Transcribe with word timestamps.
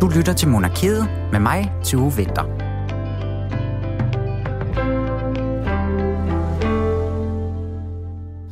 Du 0.00 0.08
lytter 0.08 0.32
til 0.32 0.48
Monarkiet 0.48 1.08
med 1.32 1.40
mig, 1.40 1.72
Tue 1.84 2.12
Vinter. 2.16 2.42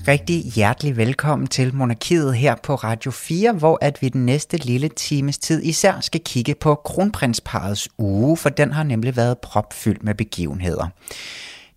Rigtig 0.09 0.43
hjertelig 0.43 0.97
velkommen 0.97 1.47
til 1.47 1.75
Monarkiet 1.75 2.35
her 2.35 2.55
på 2.63 2.75
Radio 2.75 3.11
4, 3.11 3.53
hvor 3.53 3.79
at 3.83 4.03
vi 4.03 4.09
den 4.09 4.27
næste 4.27 4.57
lille 4.57 4.89
times 4.89 5.39
tid 5.39 5.63
især 5.63 6.01
skal 6.01 6.21
kigge 6.25 6.55
på 6.55 6.75
kronprinsparets 6.75 7.89
uge, 7.99 8.37
for 8.37 8.49
den 8.49 8.73
har 8.73 8.83
nemlig 8.83 9.17
været 9.17 9.39
propfyldt 9.39 10.05
med 10.05 10.15
begivenheder. 10.15 10.89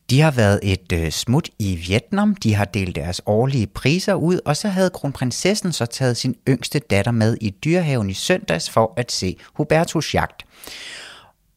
De 0.10 0.22
har 0.22 0.32
været 0.32 0.60
et 0.64 0.92
øh, 0.94 1.12
smut 1.12 1.50
i 1.60 1.76
Vietnam, 1.76 2.36
de 2.36 2.54
har 2.54 2.66
delt 2.66 2.96
deres 2.96 3.22
årlige 3.26 3.68
priser 3.68 4.14
ud, 4.14 4.40
og 4.46 4.58
så 4.58 4.68
havde 4.68 4.90
kronprinsessen 4.90 5.72
så 5.72 5.86
taget 5.86 6.18
sin 6.18 6.36
yngste 6.50 6.80
datter 6.80 7.12
med 7.12 7.38
i 7.42 7.50
dyrehaven 7.50 8.10
i 8.10 8.14
søndags 8.14 8.70
for 8.70 8.94
at 8.98 9.12
se 9.12 9.38
Hubertus 9.54 10.14
jagt. 10.16 10.46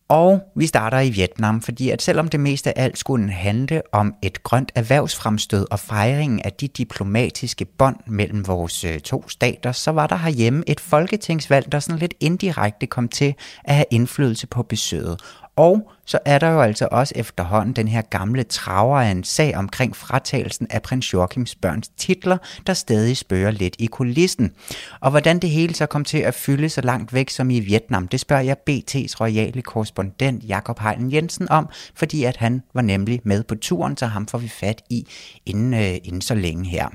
Og 0.08 0.40
vi 0.56 0.66
starter 0.66 1.00
i 1.00 1.10
Vietnam, 1.10 1.60
fordi 1.60 1.90
at 1.90 2.02
selvom 2.02 2.28
det 2.28 2.40
meste 2.40 2.78
af 2.78 2.84
alt 2.84 2.98
skulle 2.98 3.30
handle 3.30 3.82
om 3.92 4.14
et 4.22 4.42
grønt 4.42 4.72
erhvervsfremstød 4.74 5.66
og 5.70 5.80
fejringen 5.80 6.40
af 6.44 6.52
de 6.52 6.68
diplomatiske 6.68 7.64
bånd 7.64 7.96
mellem 8.06 8.46
vores 8.46 8.84
øh, 8.84 9.00
to 9.00 9.28
stater, 9.28 9.72
så 9.72 9.90
var 9.90 10.06
der 10.06 10.16
herhjemme 10.16 10.62
et 10.66 10.80
folketingsvalg, 10.80 11.72
der 11.72 11.80
sådan 11.80 11.98
lidt 11.98 12.14
indirekte 12.20 12.86
kom 12.86 13.08
til 13.08 13.34
at 13.64 13.74
have 13.74 13.86
indflydelse 13.90 14.46
på 14.46 14.62
besøget. 14.62 15.20
Og 15.56 15.90
så 16.10 16.18
er 16.24 16.38
der 16.38 16.48
jo 16.48 16.60
altså 16.60 16.88
også 16.90 17.12
efterhånden 17.16 17.72
den 17.72 17.88
her 17.88 18.02
gamle 18.02 18.42
traver 18.42 19.00
af 19.00 19.10
en 19.10 19.24
sag 19.24 19.56
omkring 19.56 19.96
fratagelsen 19.96 20.66
af 20.70 20.82
prins 20.82 21.12
Joachims 21.12 21.54
børns 21.54 21.88
titler, 21.88 22.36
der 22.66 22.74
stadig 22.74 23.16
spørger 23.16 23.50
lidt 23.50 23.76
i 23.78 23.86
kulissen. 23.86 24.52
Og 25.00 25.10
hvordan 25.10 25.38
det 25.38 25.50
hele 25.50 25.74
så 25.74 25.86
kom 25.86 26.04
til 26.04 26.18
at 26.18 26.34
fylde 26.34 26.68
så 26.68 26.80
langt 26.80 27.14
væk 27.14 27.30
som 27.30 27.50
i 27.50 27.60
Vietnam, 27.60 28.08
det 28.08 28.20
spørger 28.20 28.42
jeg 28.42 28.56
BT's 28.70 29.20
royale 29.20 29.62
korrespondent 29.62 30.44
Jakob 30.48 30.80
Heilen 30.80 31.12
Jensen 31.12 31.50
om, 31.50 31.68
fordi 31.94 32.24
at 32.24 32.36
han 32.36 32.62
var 32.74 32.82
nemlig 32.82 33.20
med 33.24 33.42
på 33.42 33.54
turen, 33.54 33.96
så 33.96 34.06
ham 34.06 34.26
får 34.26 34.38
vi 34.38 34.48
fat 34.48 34.82
i 34.90 35.06
inden, 35.46 35.74
øh, 35.74 35.96
inden 36.04 36.20
så 36.20 36.34
længe 36.34 36.64
her. 36.64 36.88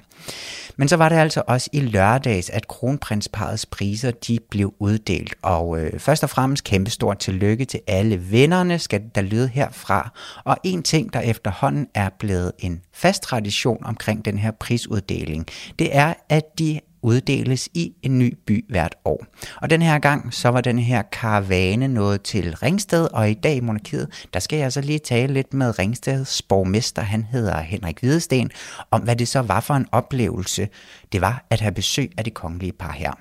Men 0.77 0.87
så 0.87 0.97
var 0.97 1.09
det 1.09 1.15
altså 1.15 1.41
også 1.47 1.69
i 1.73 1.79
lørdags, 1.79 2.49
at 2.49 2.67
kronprinsparets 2.67 3.65
priser 3.65 4.11
de 4.11 4.39
blev 4.49 4.73
uddelt. 4.79 5.35
Og 5.41 5.79
øh, 5.79 5.99
først 5.99 6.23
og 6.23 6.29
fremmest 6.29 6.63
kæmpestort 6.63 7.19
tillykke 7.19 7.65
til 7.65 7.79
alle 7.87 8.17
vinderne, 8.17 8.79
skal 8.79 9.01
der 9.15 9.21
lyde 9.21 9.47
herfra. 9.47 10.11
Og 10.43 10.57
en 10.63 10.83
ting, 10.83 11.13
der 11.13 11.19
efterhånden 11.19 11.87
er 11.93 12.09
blevet 12.19 12.51
en 12.59 12.81
fast 12.93 13.23
tradition 13.23 13.85
omkring 13.85 14.25
den 14.25 14.37
her 14.37 14.51
prisuddeling, 14.51 15.45
det 15.79 15.95
er, 15.95 16.13
at 16.29 16.59
de 16.59 16.79
uddeles 17.05 17.69
i 17.73 17.93
en 18.03 18.19
ny 18.19 18.37
by 18.47 18.65
hvert 18.69 18.95
år. 19.05 19.25
Og 19.61 19.69
den 19.69 19.81
her 19.81 19.99
gang, 19.99 20.33
så 20.33 20.49
var 20.49 20.61
den 20.61 20.79
her 20.79 21.01
karavane 21.01 21.87
nået 21.87 22.21
til 22.21 22.55
Ringsted, 22.55 23.07
og 23.13 23.29
i 23.29 23.33
dag 23.33 23.55
i 23.55 23.59
Monarkiet, 23.59 24.27
der 24.33 24.39
skal 24.39 24.59
jeg 24.59 24.73
så 24.73 24.81
lige 24.81 24.99
tale 24.99 25.33
lidt 25.33 25.53
med 25.53 25.79
Ringsteds 25.79 26.41
borgmester, 26.41 27.01
han 27.01 27.23
hedder 27.23 27.61
Henrik 27.61 27.99
Hvidesten, 27.99 28.51
om 28.91 29.01
hvad 29.01 29.15
det 29.15 29.27
så 29.27 29.41
var 29.41 29.59
for 29.59 29.73
en 29.73 29.87
oplevelse, 29.91 30.67
det 31.11 31.21
var 31.21 31.45
at 31.49 31.61
have 31.61 31.71
besøg 31.71 32.11
af 32.17 32.23
det 32.23 32.33
kongelige 32.33 32.73
par 32.73 32.91
her. 32.91 33.11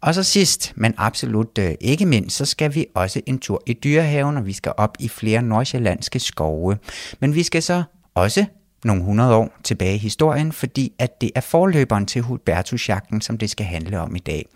Og 0.00 0.14
så 0.14 0.22
sidst, 0.22 0.72
men 0.76 0.94
absolut 0.96 1.58
øh, 1.58 1.74
ikke 1.80 2.06
mindst, 2.06 2.36
så 2.36 2.44
skal 2.44 2.74
vi 2.74 2.86
også 2.94 3.20
en 3.26 3.38
tur 3.38 3.62
i 3.66 3.72
dyrehaven, 3.72 4.36
og 4.36 4.46
vi 4.46 4.52
skal 4.52 4.72
op 4.76 4.96
i 4.98 5.08
flere 5.08 5.42
nordsjællandske 5.42 6.18
skove. 6.18 6.78
Men 7.20 7.34
vi 7.34 7.42
skal 7.42 7.62
så 7.62 7.82
også 8.14 8.44
nogle 8.86 9.02
hundrede 9.02 9.34
år 9.34 9.56
tilbage 9.64 9.94
i 9.94 9.98
historien, 9.98 10.52
fordi 10.52 10.92
at 10.98 11.20
det 11.20 11.30
er 11.34 11.40
forløberen 11.40 12.06
til 12.06 12.22
Hubertusjagten, 12.22 13.20
som 13.20 13.38
det 13.38 13.50
skal 13.50 13.66
handle 13.66 14.00
om 14.00 14.16
i 14.16 14.18
dag. 14.18 14.46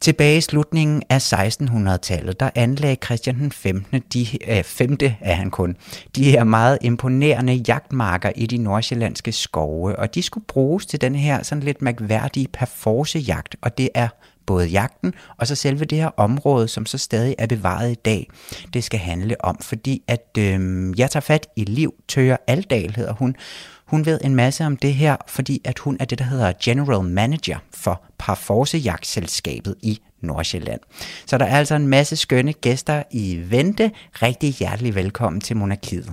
Tilbage 0.00 0.36
i 0.38 0.40
slutningen 0.40 1.02
af 1.10 1.32
1600-tallet, 1.32 2.40
der 2.40 2.50
anlagde 2.54 2.96
Christian 3.04 3.38
den 3.38 3.52
15. 3.52 4.02
De, 4.12 4.26
øh, 4.50 4.62
5. 4.64 4.96
er 5.20 5.34
han 5.34 5.50
kun, 5.50 5.76
de 6.16 6.24
her 6.24 6.44
meget 6.44 6.78
imponerende 6.80 7.52
jagtmarker 7.52 8.32
i 8.36 8.46
de 8.46 8.58
nordsjællandske 8.58 9.32
skove, 9.32 9.96
og 9.98 10.14
de 10.14 10.22
skulle 10.22 10.44
bruges 10.44 10.86
til 10.86 11.00
den 11.00 11.14
her 11.14 11.42
sådan 11.42 11.64
lidt 11.64 11.82
mærkværdige 11.82 12.48
perforsejagt, 12.52 13.56
og 13.62 13.78
det 13.78 13.88
er 13.94 14.08
både 14.48 14.66
jagten 14.66 15.14
og 15.36 15.46
så 15.46 15.54
selve 15.54 15.84
det 15.84 15.98
her 15.98 16.10
område, 16.16 16.68
som 16.68 16.86
så 16.86 16.98
stadig 16.98 17.34
er 17.38 17.46
bevaret 17.46 17.92
i 17.92 17.94
dag, 17.94 18.30
det 18.74 18.84
skal 18.84 19.00
handle 19.00 19.44
om. 19.44 19.58
Fordi 19.60 20.02
at 20.06 20.26
øh, 20.38 20.98
jeg 20.98 21.10
tager 21.10 21.20
fat 21.20 21.46
i 21.56 21.64
Liv 21.64 21.94
Tøger 22.08 22.36
Aldal, 22.46 22.94
hedder 22.96 23.12
hun. 23.12 23.36
Hun 23.84 24.06
ved 24.06 24.20
en 24.24 24.34
masse 24.34 24.66
om 24.66 24.76
det 24.76 24.94
her, 24.94 25.16
fordi 25.26 25.60
at 25.64 25.78
hun 25.78 25.96
er 26.00 26.04
det, 26.04 26.18
der 26.18 26.24
hedder 26.24 26.52
General 26.64 27.04
Manager 27.04 27.58
for 27.74 28.02
Parforce-jagtselskabet 28.18 29.74
i 29.82 30.00
Nordsjælland. 30.20 30.80
Så 31.26 31.38
der 31.38 31.44
er 31.44 31.56
altså 31.58 31.74
en 31.74 31.88
masse 31.88 32.16
skønne 32.16 32.52
gæster 32.52 33.02
i 33.10 33.42
vente. 33.48 33.90
Rigtig 34.22 34.54
hjertelig 34.54 34.94
velkommen 34.94 35.40
til 35.40 35.56
Monarkiet. 35.56 36.12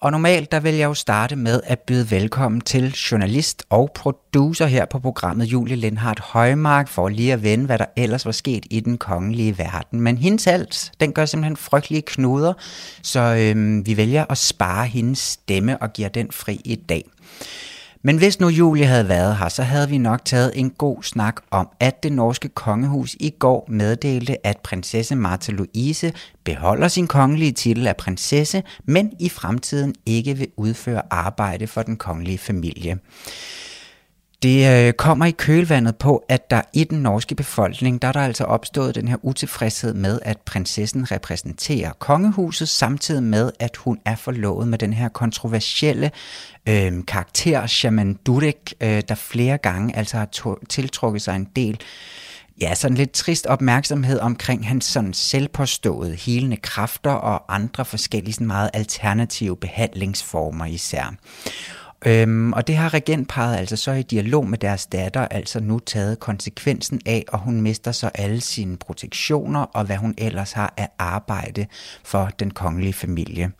Og 0.00 0.10
normalt 0.10 0.52
der 0.52 0.60
vil 0.60 0.74
jeg 0.74 0.86
jo 0.86 0.94
starte 0.94 1.36
med 1.36 1.60
at 1.64 1.80
byde 1.80 2.10
velkommen 2.10 2.60
til 2.60 2.92
journalist 2.92 3.64
og 3.70 3.90
producer 3.94 4.66
her 4.66 4.84
på 4.84 4.98
programmet 4.98 5.44
Julie 5.44 5.76
Lindhardt 5.76 6.20
Højmark 6.20 6.88
for 6.88 7.08
lige 7.08 7.32
at 7.32 7.42
vende, 7.42 7.66
hvad 7.66 7.78
der 7.78 7.84
ellers 7.96 8.26
var 8.26 8.32
sket 8.32 8.66
i 8.70 8.80
den 8.80 8.98
kongelige 8.98 9.58
verden. 9.58 10.00
Men 10.00 10.18
hendes 10.18 10.46
alt, 10.46 10.92
den 11.00 11.12
gør 11.12 11.24
simpelthen 11.24 11.56
frygtelige 11.56 12.02
knuder, 12.02 12.52
så 13.02 13.20
øhm, 13.20 13.86
vi 13.86 13.96
vælger 13.96 14.24
at 14.30 14.38
spare 14.38 14.86
hendes 14.86 15.18
stemme 15.18 15.78
og 15.82 15.92
giver 15.92 16.08
den 16.08 16.32
fri 16.32 16.60
i 16.64 16.74
dag. 16.74 17.04
Men 18.06 18.18
hvis 18.18 18.40
nu 18.40 18.48
Julie 18.48 18.86
havde 18.86 19.08
været 19.08 19.36
her, 19.36 19.48
så 19.48 19.62
havde 19.62 19.88
vi 19.88 19.98
nok 19.98 20.24
taget 20.24 20.52
en 20.54 20.70
god 20.70 21.02
snak 21.02 21.36
om, 21.50 21.68
at 21.80 22.02
det 22.02 22.12
norske 22.12 22.48
kongehus 22.48 23.16
i 23.20 23.30
går 23.38 23.66
meddelte, 23.68 24.46
at 24.46 24.56
prinsesse 24.64 25.16
Martha 25.16 25.52
Louise 25.52 26.12
beholder 26.44 26.88
sin 26.88 27.06
kongelige 27.06 27.52
titel 27.52 27.86
af 27.86 27.96
prinsesse, 27.96 28.62
men 28.84 29.12
i 29.20 29.28
fremtiden 29.28 29.94
ikke 30.06 30.36
vil 30.36 30.48
udføre 30.56 31.02
arbejde 31.10 31.66
for 31.66 31.82
den 31.82 31.96
kongelige 31.96 32.38
familie. 32.38 32.98
Det 34.42 34.86
øh, 34.88 34.92
kommer 34.92 35.26
i 35.26 35.30
kølvandet 35.30 35.96
på, 35.96 36.24
at 36.28 36.50
der 36.50 36.62
i 36.72 36.84
den 36.84 37.02
norske 37.02 37.34
befolkning, 37.34 38.02
der 38.02 38.08
er 38.08 38.12
der 38.12 38.20
altså 38.20 38.44
opstået 38.44 38.94
den 38.94 39.08
her 39.08 39.16
utilfredshed 39.22 39.94
med, 39.94 40.18
at 40.22 40.38
prinsessen 40.40 41.10
repræsenterer 41.10 41.92
kongehuset, 41.92 42.68
samtidig 42.68 43.22
med, 43.22 43.50
at 43.60 43.76
hun 43.76 43.98
er 44.04 44.16
forlovet 44.16 44.68
med 44.68 44.78
den 44.78 44.92
her 44.92 45.08
kontroversielle 45.08 46.10
øh, 46.68 46.92
karakter, 47.08 47.66
Shaman 47.66 48.14
Dudek, 48.26 48.74
øh, 48.80 49.02
der 49.08 49.14
flere 49.14 49.58
gange 49.58 49.96
altså 49.96 50.16
har 50.16 50.58
tiltrukket 50.68 51.22
sig 51.22 51.36
en 51.36 51.48
del 51.56 51.80
ja, 52.60 52.74
sådan 52.74 52.96
lidt 52.96 53.12
trist 53.12 53.46
opmærksomhed 53.46 54.18
omkring 54.18 54.68
hans 54.68 54.84
sådan 54.84 55.14
selvpåståede 55.14 56.14
helende 56.14 56.56
kræfter 56.56 57.10
og 57.10 57.54
andre 57.54 57.84
forskellige 57.84 58.34
sådan 58.34 58.46
meget 58.46 58.70
alternative 58.74 59.56
behandlingsformer 59.56 60.66
især. 60.66 61.14
Øhm, 62.06 62.52
og 62.52 62.66
det 62.66 62.76
har 62.76 62.94
regentparet 62.94 63.56
altså 63.56 63.76
så 63.76 63.92
i 63.92 64.02
dialog 64.02 64.48
med 64.48 64.58
deres 64.58 64.86
datter 64.86 65.20
altså 65.20 65.60
nu 65.60 65.78
taget 65.78 66.20
konsekvensen 66.20 67.00
af, 67.06 67.24
og 67.28 67.38
hun 67.38 67.60
mister 67.60 67.92
så 67.92 68.10
alle 68.14 68.40
sine 68.40 68.76
protektioner 68.76 69.60
og 69.60 69.84
hvad 69.84 69.96
hun 69.96 70.14
ellers 70.18 70.52
har 70.52 70.74
af 70.76 70.88
arbejde 70.98 71.66
for 72.04 72.30
den 72.38 72.50
kongelige 72.50 72.92
familie. 72.92 73.50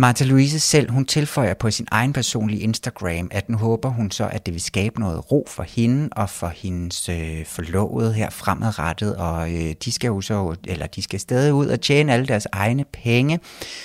Martha 0.00 0.24
Louise 0.24 0.60
selv, 0.60 0.90
hun 0.90 1.04
tilføjer 1.04 1.54
på 1.54 1.70
sin 1.70 1.86
egen 1.90 2.12
personlige 2.12 2.60
Instagram, 2.60 3.28
at 3.30 3.48
nu 3.48 3.56
håber 3.56 3.88
hun 3.88 4.10
så, 4.10 4.28
at 4.32 4.46
det 4.46 4.54
vil 4.54 4.60
skabe 4.60 5.00
noget 5.00 5.32
ro 5.32 5.46
for 5.48 5.62
hende 5.62 6.08
og 6.12 6.30
for 6.30 6.52
hendes 6.56 7.08
øh, 7.08 7.46
forlovede 7.46 8.12
her 8.12 8.30
fremadrettet, 8.30 9.16
og 9.16 9.52
øh, 9.52 9.74
de 9.84 9.92
skal 9.92 10.08
jo 10.08 10.20
så, 10.20 10.56
eller 10.64 10.86
de 10.86 11.02
skal 11.02 11.20
stadig 11.20 11.52
ud 11.52 11.66
og 11.66 11.80
tjene 11.80 12.12
alle 12.12 12.26
deres 12.26 12.46
egne 12.52 12.84
penge, 12.84 13.40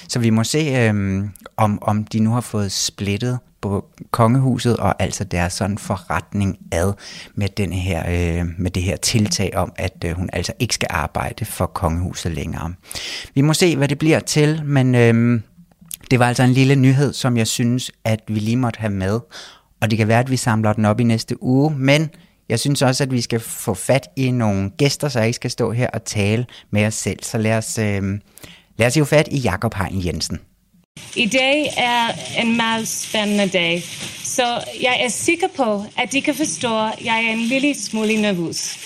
så 0.10 0.20
vi 0.20 0.30
må 0.30 0.44
se, 0.44 0.58
øh, 0.58 1.24
om, 1.58 1.80
om 1.82 2.04
de 2.04 2.20
nu 2.20 2.32
har 2.32 2.42
fået 2.42 2.72
splittet 2.72 3.40
på 3.62 3.86
kongehuset 4.12 4.78
og 4.78 5.02
altså 5.02 5.24
deres 5.24 5.54
sådan 5.54 5.78
forretning 5.78 6.58
ad 6.72 6.94
med, 7.36 7.50
den 7.50 7.74
her, 7.74 8.04
øh, 8.08 8.46
med 8.58 8.72
det 8.72 8.84
her 8.84 8.96
tiltag 8.96 9.56
om, 9.56 9.74
at 9.76 10.04
øh, 10.06 10.12
hun 10.12 10.30
altså 10.34 10.54
ikke 10.60 10.74
skal 10.74 10.88
arbejde 10.92 11.46
for 11.46 11.66
kongehuset 11.66 12.32
længere. 12.32 12.74
Vi 13.34 13.42
må 13.42 13.54
se, 13.54 13.78
hvad 13.78 13.88
det 13.88 13.98
bliver 13.98 14.20
til, 14.20 14.62
men 14.66 14.96
øh, 14.96 15.42
det 16.12 16.20
var 16.20 16.28
altså 16.28 16.44
en 16.44 16.54
lille 16.54 16.76
nyhed, 16.76 17.14
som 17.14 17.38
jeg 17.38 17.48
synes, 17.48 17.92
at 18.04 18.20
vi 18.28 18.40
lige 18.40 18.58
måtte 18.58 18.80
have 18.80 18.94
med. 18.94 19.20
Og 19.82 19.90
det 19.90 19.98
kan 19.98 20.08
være, 20.08 20.20
at 20.20 20.32
vi 20.32 20.38
samler 20.38 20.74
den 20.74 20.86
op 20.86 21.00
i 21.00 21.04
næste 21.04 21.44
uge, 21.44 21.76
men 21.78 22.10
jeg 22.50 22.60
synes 22.60 22.82
også, 22.82 23.04
at 23.04 23.12
vi 23.12 23.22
skal 23.22 23.40
få 23.40 23.74
fat 23.74 24.08
i 24.16 24.32
nogle 24.32 24.70
gæster, 24.78 25.10
så 25.10 25.20
jeg 25.20 25.28
ikke 25.28 25.36
skal 25.36 25.52
stå 25.52 25.72
her 25.72 25.88
og 25.88 26.04
tale 26.06 26.46
med 26.72 26.86
os 26.86 26.94
selv. 26.94 27.24
Så 27.24 27.38
lad 27.38 27.58
os, 27.58 27.78
øh, 27.78 28.04
lad 28.78 28.88
os 28.88 28.98
jo 28.98 29.06
fat 29.06 29.28
i 29.32 29.38
Jakob 29.38 29.74
Hein 29.74 30.06
Jensen. 30.06 30.40
I 31.16 31.26
dag 31.26 31.74
er 31.78 32.08
en 32.42 32.58
meget 32.58 32.88
spændende 32.88 33.48
dag, 33.48 33.84
så 34.24 34.64
jeg 34.82 35.02
er 35.06 35.10
sikker 35.10 35.48
på, 35.56 35.84
at 35.98 36.12
de 36.12 36.22
kan 36.22 36.36
forstå, 36.36 36.80
at 36.80 37.06
jeg 37.06 37.26
er 37.26 37.34
en 37.34 37.40
lille 37.40 37.76
smule 37.82 38.22
nervøs. 38.22 38.80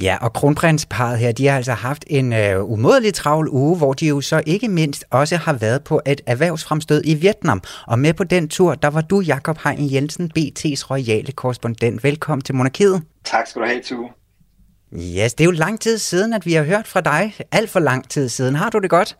Ja, 0.00 0.18
og 0.20 0.32
kronprinsparet 0.32 1.18
her, 1.18 1.32
de 1.32 1.46
har 1.46 1.56
altså 1.56 1.72
haft 1.72 2.04
en 2.06 2.32
øh, 2.32 2.64
umådelig 2.64 3.14
travl 3.14 3.48
uge, 3.48 3.78
hvor 3.78 3.92
de 3.92 4.06
jo 4.06 4.20
så 4.20 4.42
ikke 4.46 4.68
mindst 4.68 5.04
også 5.10 5.36
har 5.36 5.52
været 5.52 5.84
på 5.84 6.00
et 6.06 6.20
erhvervsfremstød 6.26 7.02
i 7.04 7.14
Vietnam. 7.14 7.62
Og 7.86 7.98
med 7.98 8.14
på 8.14 8.24
den 8.24 8.48
tur, 8.48 8.74
der 8.74 8.88
var 8.88 9.00
du, 9.00 9.20
Jakob 9.20 9.58
Hein 9.64 9.92
Jensen, 9.92 10.30
BT's 10.38 10.90
royale 10.90 11.32
korrespondent. 11.32 12.04
Velkommen 12.04 12.42
til 12.42 12.54
Monarkiet. 12.54 13.02
Tak 13.24 13.46
skal 13.46 13.62
du 13.62 13.66
have, 13.66 13.82
Tue. 13.82 14.08
Yes, 14.94 15.34
det 15.34 15.44
er 15.44 15.44
jo 15.44 15.50
lang 15.50 15.80
tid 15.80 15.98
siden, 15.98 16.32
at 16.32 16.46
vi 16.46 16.52
har 16.52 16.64
hørt 16.64 16.86
fra 16.86 17.00
dig. 17.00 17.34
Alt 17.52 17.70
for 17.70 17.80
lang 17.80 18.08
tid 18.08 18.28
siden. 18.28 18.54
Har 18.54 18.70
du 18.70 18.78
det 18.78 18.90
godt? 18.90 19.16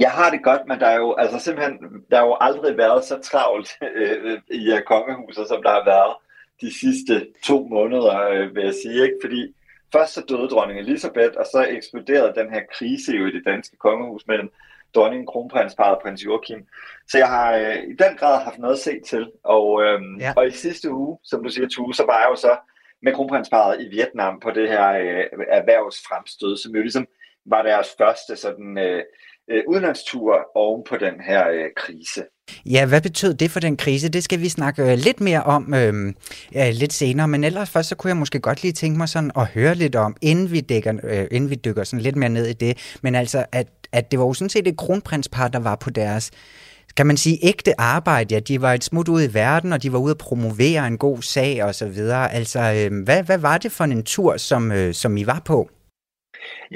Jeg 0.00 0.10
har 0.10 0.30
det 0.30 0.40
godt, 0.44 0.60
men 0.68 0.78
der 0.80 0.86
er 0.86 0.96
jo 0.96 1.14
altså 1.14 1.38
simpelthen 1.38 1.74
der 2.10 2.18
er 2.18 2.24
jo 2.24 2.36
aldrig 2.40 2.76
været 2.76 3.04
så 3.04 3.18
travlt 3.30 3.70
øh, 4.00 4.38
i 4.50 4.64
kongehuset, 4.86 5.48
som 5.48 5.62
der 5.62 5.70
har 5.70 5.84
været 5.84 6.14
de 6.60 6.78
sidste 6.80 7.26
to 7.44 7.68
måneder, 7.70 8.16
øh, 8.30 8.54
vil 8.54 8.64
jeg 8.64 8.74
sige. 8.82 9.02
Ikke? 9.02 9.18
Fordi 9.24 9.54
først 9.92 10.14
så 10.14 10.22
døde 10.28 10.48
dronning 10.48 10.80
Elisabeth, 10.80 11.34
og 11.36 11.46
så 11.52 11.66
eksploderede 11.70 12.40
den 12.40 12.52
her 12.52 12.62
krise 12.78 13.12
jo 13.12 13.26
i 13.26 13.30
det 13.30 13.42
danske 13.46 13.76
kongehus 13.76 14.26
mellem 14.26 14.50
dronningen, 14.94 15.26
kronprinsparet 15.26 15.96
og 15.96 16.02
prins 16.02 16.24
Joachim. 16.24 16.66
Så 17.08 17.18
jeg 17.18 17.28
har 17.28 17.56
øh, 17.56 17.76
i 17.76 17.94
den 17.98 18.16
grad 18.16 18.44
haft 18.44 18.58
noget 18.58 18.74
at 18.74 18.80
se 18.80 19.00
til. 19.00 19.30
Og, 19.44 19.82
øh, 19.82 20.00
ja. 20.20 20.32
og 20.36 20.46
i 20.46 20.50
sidste 20.50 20.90
uge, 20.90 21.18
som 21.24 21.42
du 21.44 21.48
siger, 21.50 21.68
Tue, 21.68 21.94
så 21.94 22.04
var 22.06 22.18
jeg 22.18 22.28
jo 22.30 22.36
så 22.36 22.56
med 23.02 23.12
kronprinsparet 23.12 23.80
i 23.80 23.88
Vietnam 23.88 24.40
på 24.40 24.50
det 24.50 24.68
her 24.68 24.92
øh, 24.92 25.24
erhvervsfremstød, 25.48 26.56
som 26.56 26.74
jo 26.74 26.80
ligesom 26.80 27.06
var 27.46 27.62
deres 27.62 27.88
første 27.98 28.36
sådan 28.36 28.78
øh, 28.78 29.02
øh, 29.50 29.62
udenlandstur 29.68 30.34
oven 30.54 30.82
på 30.88 30.96
den 30.96 31.14
her 31.26 31.48
øh, 31.48 31.64
krise. 31.76 32.22
Ja, 32.66 32.86
hvad 32.86 33.00
betød 33.00 33.34
det 33.34 33.50
for 33.50 33.60
den 33.60 33.76
krise? 33.76 34.08
Det 34.08 34.24
skal 34.24 34.40
vi 34.40 34.48
snakke 34.48 34.92
øh, 34.92 34.98
lidt 34.98 35.20
mere 35.20 35.42
om 35.42 35.74
øh, 35.74 36.14
ja, 36.54 36.70
lidt 36.70 36.92
senere, 36.92 37.28
men 37.28 37.44
ellers 37.44 37.70
først 37.70 37.88
så 37.88 37.94
kunne 37.96 38.08
jeg 38.08 38.16
måske 38.16 38.40
godt 38.40 38.62
lige 38.62 38.72
tænke 38.72 38.98
mig 38.98 39.08
sådan 39.08 39.30
at 39.36 39.46
høre 39.46 39.74
lidt 39.74 39.96
om, 39.96 40.16
inden 40.22 40.50
vi, 40.50 40.60
dækker, 40.60 40.94
øh, 41.04 41.26
inden 41.30 41.50
vi 41.50 41.54
dykker 41.54 41.84
sådan 41.84 42.02
lidt 42.02 42.16
mere 42.16 42.30
ned 42.30 42.46
i 42.46 42.52
det, 42.52 42.96
men 43.02 43.14
altså, 43.14 43.44
at, 43.52 43.68
at 43.92 44.10
det 44.10 44.18
var 44.18 44.26
jo 44.26 44.34
sådan 44.34 44.48
set 44.48 44.68
et 44.68 44.76
kronprinspar, 44.76 45.48
der 45.48 45.58
var 45.58 45.76
på 45.76 45.90
deres 45.90 46.30
kan 46.96 47.06
man 47.06 47.16
sige, 47.16 47.38
ægte 47.42 47.80
arbejde. 47.80 48.34
Ja, 48.34 48.40
de 48.40 48.62
var 48.62 48.72
et 48.72 48.84
smut 48.84 49.08
ud 49.08 49.22
i 49.22 49.34
verden, 49.34 49.72
og 49.72 49.82
de 49.82 49.92
var 49.92 49.98
ude 49.98 50.10
at 50.10 50.18
promovere 50.18 50.86
en 50.86 50.98
god 50.98 51.22
sag 51.22 51.64
og 51.64 51.74
så 51.74 51.86
videre. 51.88 52.32
Altså, 52.32 52.60
øh, 52.60 53.04
hvad, 53.04 53.22
hvad 53.22 53.38
var 53.38 53.58
det 53.58 53.72
for 53.72 53.84
en 53.84 54.02
tur, 54.02 54.36
som, 54.36 54.72
øh, 54.72 54.94
som 54.94 55.16
I 55.16 55.26
var 55.26 55.42
på? 55.44 55.70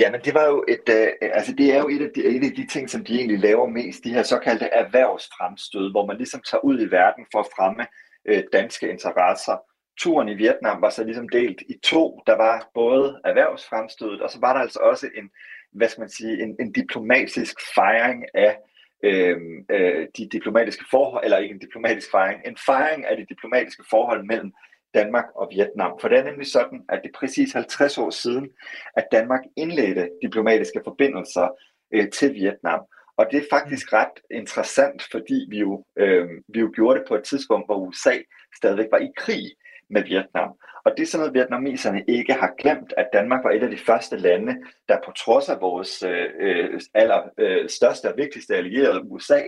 Ja, 0.00 0.10
men 0.10 0.20
det 0.20 0.34
var 0.34 0.46
jo 0.46 0.64
et, 0.68 0.88
øh, 0.88 1.08
altså 1.20 1.52
det 1.52 1.72
er 1.74 1.78
jo 1.78 1.88
et 1.88 2.02
af, 2.02 2.10
de, 2.14 2.24
et 2.24 2.44
af 2.44 2.54
de 2.56 2.66
ting, 2.66 2.90
som 2.90 3.04
de 3.04 3.14
egentlig 3.14 3.38
laver 3.38 3.66
mest, 3.68 4.04
de 4.04 4.14
her 4.14 4.22
såkaldte 4.22 4.64
erhvervsfremstød, 4.64 5.90
hvor 5.90 6.06
man 6.06 6.16
ligesom 6.16 6.42
tager 6.50 6.64
ud 6.64 6.80
i 6.80 6.90
verden 6.90 7.26
for 7.32 7.38
at 7.38 7.46
fremme 7.56 7.86
øh, 8.28 8.42
danske 8.52 8.88
interesser. 8.88 9.56
Turen 9.98 10.28
i 10.28 10.34
Vietnam 10.34 10.82
var 10.82 10.90
så 10.90 11.04
ligesom 11.04 11.28
delt 11.28 11.62
i 11.68 11.74
to. 11.82 12.22
Der 12.26 12.36
var 12.36 12.70
både 12.74 13.20
erhvervsfremstødet, 13.24 14.20
og 14.22 14.30
så 14.30 14.38
var 14.40 14.52
der 14.52 14.60
altså 14.60 14.78
også 14.78 15.10
en, 15.14 15.30
hvad 15.72 15.88
skal 15.88 16.00
man 16.00 16.10
sige, 16.10 16.42
en, 16.42 16.56
en 16.60 16.72
diplomatisk 16.72 17.56
fejring 17.74 18.24
af 18.34 18.56
øh, 19.04 19.36
øh, 19.70 20.06
de 20.16 20.28
diplomatiske 20.32 20.84
forhold, 20.90 21.24
eller 21.24 21.38
ikke 21.38 21.52
en 21.52 21.58
diplomatisk 21.58 22.10
fejring, 22.10 22.40
en 22.46 22.56
fejring 22.66 23.06
af 23.06 23.16
de 23.16 23.26
diplomatiske 23.28 23.84
forhold 23.90 24.24
mellem 24.24 24.52
Danmark 24.94 25.24
og 25.34 25.48
Vietnam. 25.52 25.98
For 26.00 26.08
det 26.08 26.18
er 26.18 26.24
nemlig 26.24 26.46
sådan, 26.46 26.82
at 26.88 27.00
det 27.02 27.08
er 27.08 27.18
præcis 27.18 27.52
50 27.52 27.98
år 27.98 28.10
siden, 28.10 28.50
at 28.96 29.06
Danmark 29.12 29.40
indledte 29.56 30.10
diplomatiske 30.22 30.80
forbindelser 30.84 31.48
øh, 31.94 32.10
til 32.10 32.34
Vietnam. 32.34 32.80
Og 33.16 33.26
det 33.30 33.38
er 33.38 33.46
faktisk 33.50 33.92
ret 33.92 34.20
interessant, 34.30 35.02
fordi 35.10 35.46
vi 35.48 35.58
jo, 35.58 35.84
øh, 35.96 36.28
vi 36.48 36.60
jo 36.60 36.70
gjorde 36.74 36.98
det 36.98 37.08
på 37.08 37.14
et 37.14 37.24
tidspunkt, 37.24 37.66
hvor 37.66 37.76
USA 37.76 38.18
stadigvæk 38.56 38.86
var 38.90 38.98
i 38.98 39.12
krig 39.16 39.44
med 39.90 40.02
Vietnam. 40.04 40.50
Og 40.84 40.92
det 40.96 41.02
er 41.02 41.06
sådan 41.06 41.20
noget, 41.22 41.34
vietnameserne 41.34 42.04
ikke 42.08 42.32
har 42.32 42.54
glemt, 42.58 42.94
at 42.96 43.08
Danmark 43.12 43.44
var 43.44 43.50
et 43.50 43.62
af 43.62 43.70
de 43.70 43.78
første 43.78 44.16
lande, 44.16 44.56
der 44.88 44.98
på 45.04 45.12
trods 45.12 45.48
af 45.48 45.60
vores 45.60 46.02
øh, 46.02 46.26
øh 46.40 46.80
aller 46.94 47.22
øh, 47.38 47.68
største 47.68 48.06
og 48.12 48.14
vigtigste 48.16 48.56
allierede, 48.56 49.02
USA, 49.02 49.40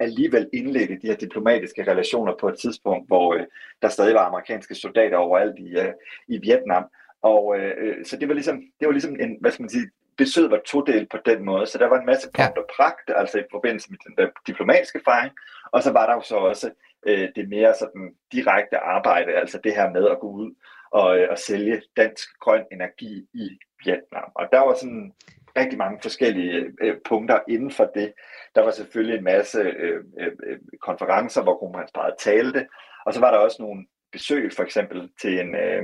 alligevel 0.00 0.48
indledte 0.52 0.98
de 1.02 1.06
her 1.06 1.16
diplomatiske 1.16 1.90
relationer 1.90 2.34
på 2.40 2.48
et 2.48 2.58
tidspunkt, 2.58 3.06
hvor 3.06 3.34
øh, 3.34 3.44
der 3.82 3.88
stadig 3.88 4.14
var 4.14 4.26
amerikanske 4.26 4.74
soldater 4.74 5.16
overalt 5.16 5.58
i, 5.58 5.78
øh, 5.78 5.92
i 6.28 6.38
Vietnam. 6.38 6.84
Og 7.22 7.58
øh, 7.58 8.04
så 8.04 8.16
det 8.16 8.28
var 8.28 8.34
ligesom, 8.34 8.62
det 8.80 8.86
var 8.86 8.92
ligesom 8.92 9.16
en, 9.20 9.36
hvad 9.40 9.50
skal 9.50 9.62
man 9.62 9.70
sige, 9.70 9.90
besøget 10.16 10.50
var 10.50 10.60
todelt 10.66 11.10
på 11.10 11.18
den 11.26 11.44
måde, 11.44 11.66
så 11.66 11.78
der 11.78 11.86
var 11.86 11.98
en 11.98 12.06
masse 12.06 12.28
punkt 12.34 12.58
og 12.58 12.66
pragt, 12.76 13.10
altså 13.16 13.38
i 13.38 13.50
forbindelse 13.50 13.90
med 13.90 13.98
den 14.06 14.14
der 14.16 14.28
diplomatiske 14.46 15.00
fejring, 15.04 15.34
og 15.72 15.82
så 15.82 15.92
var 15.92 16.06
der 16.06 16.14
jo 16.14 16.22
så 16.22 16.36
også 16.36 16.70
øh, 17.06 17.28
det 17.36 17.48
mere 17.48 17.74
sådan 17.78 18.14
direkte 18.32 18.78
arbejde, 18.78 19.32
altså 19.32 19.60
det 19.64 19.74
her 19.74 19.90
med 19.90 20.08
at 20.08 20.20
gå 20.20 20.30
ud 20.30 20.54
og, 20.90 21.18
øh, 21.18 21.28
og 21.30 21.38
sælge 21.38 21.82
dansk 21.96 22.38
grøn 22.40 22.64
energi 22.72 23.26
i 23.34 23.58
Vietnam. 23.84 24.30
Og 24.34 24.46
der 24.52 24.60
var 24.60 24.74
sådan 24.74 25.12
rigtig 25.60 25.78
mange 25.78 25.98
forskellige 26.02 26.72
øh, 26.82 26.96
punkter 27.04 27.38
inden 27.48 27.70
for 27.70 27.90
det. 27.94 28.12
Der 28.54 28.62
var 28.62 28.70
selvfølgelig 28.70 29.18
en 29.18 29.24
masse 29.24 29.58
øh, 29.58 30.04
øh, 30.20 30.32
øh 30.46 30.58
konferencer, 30.80 31.42
hvor 31.42 31.56
kronprinsparet 31.58 32.14
talte, 32.18 32.66
og 33.06 33.14
så 33.14 33.20
var 33.20 33.30
der 33.30 33.38
også 33.38 33.56
nogle 33.62 33.86
besøg 34.12 34.52
for 34.56 34.62
eksempel 34.62 35.10
til 35.20 35.40
en, 35.40 35.54
øh, 35.54 35.82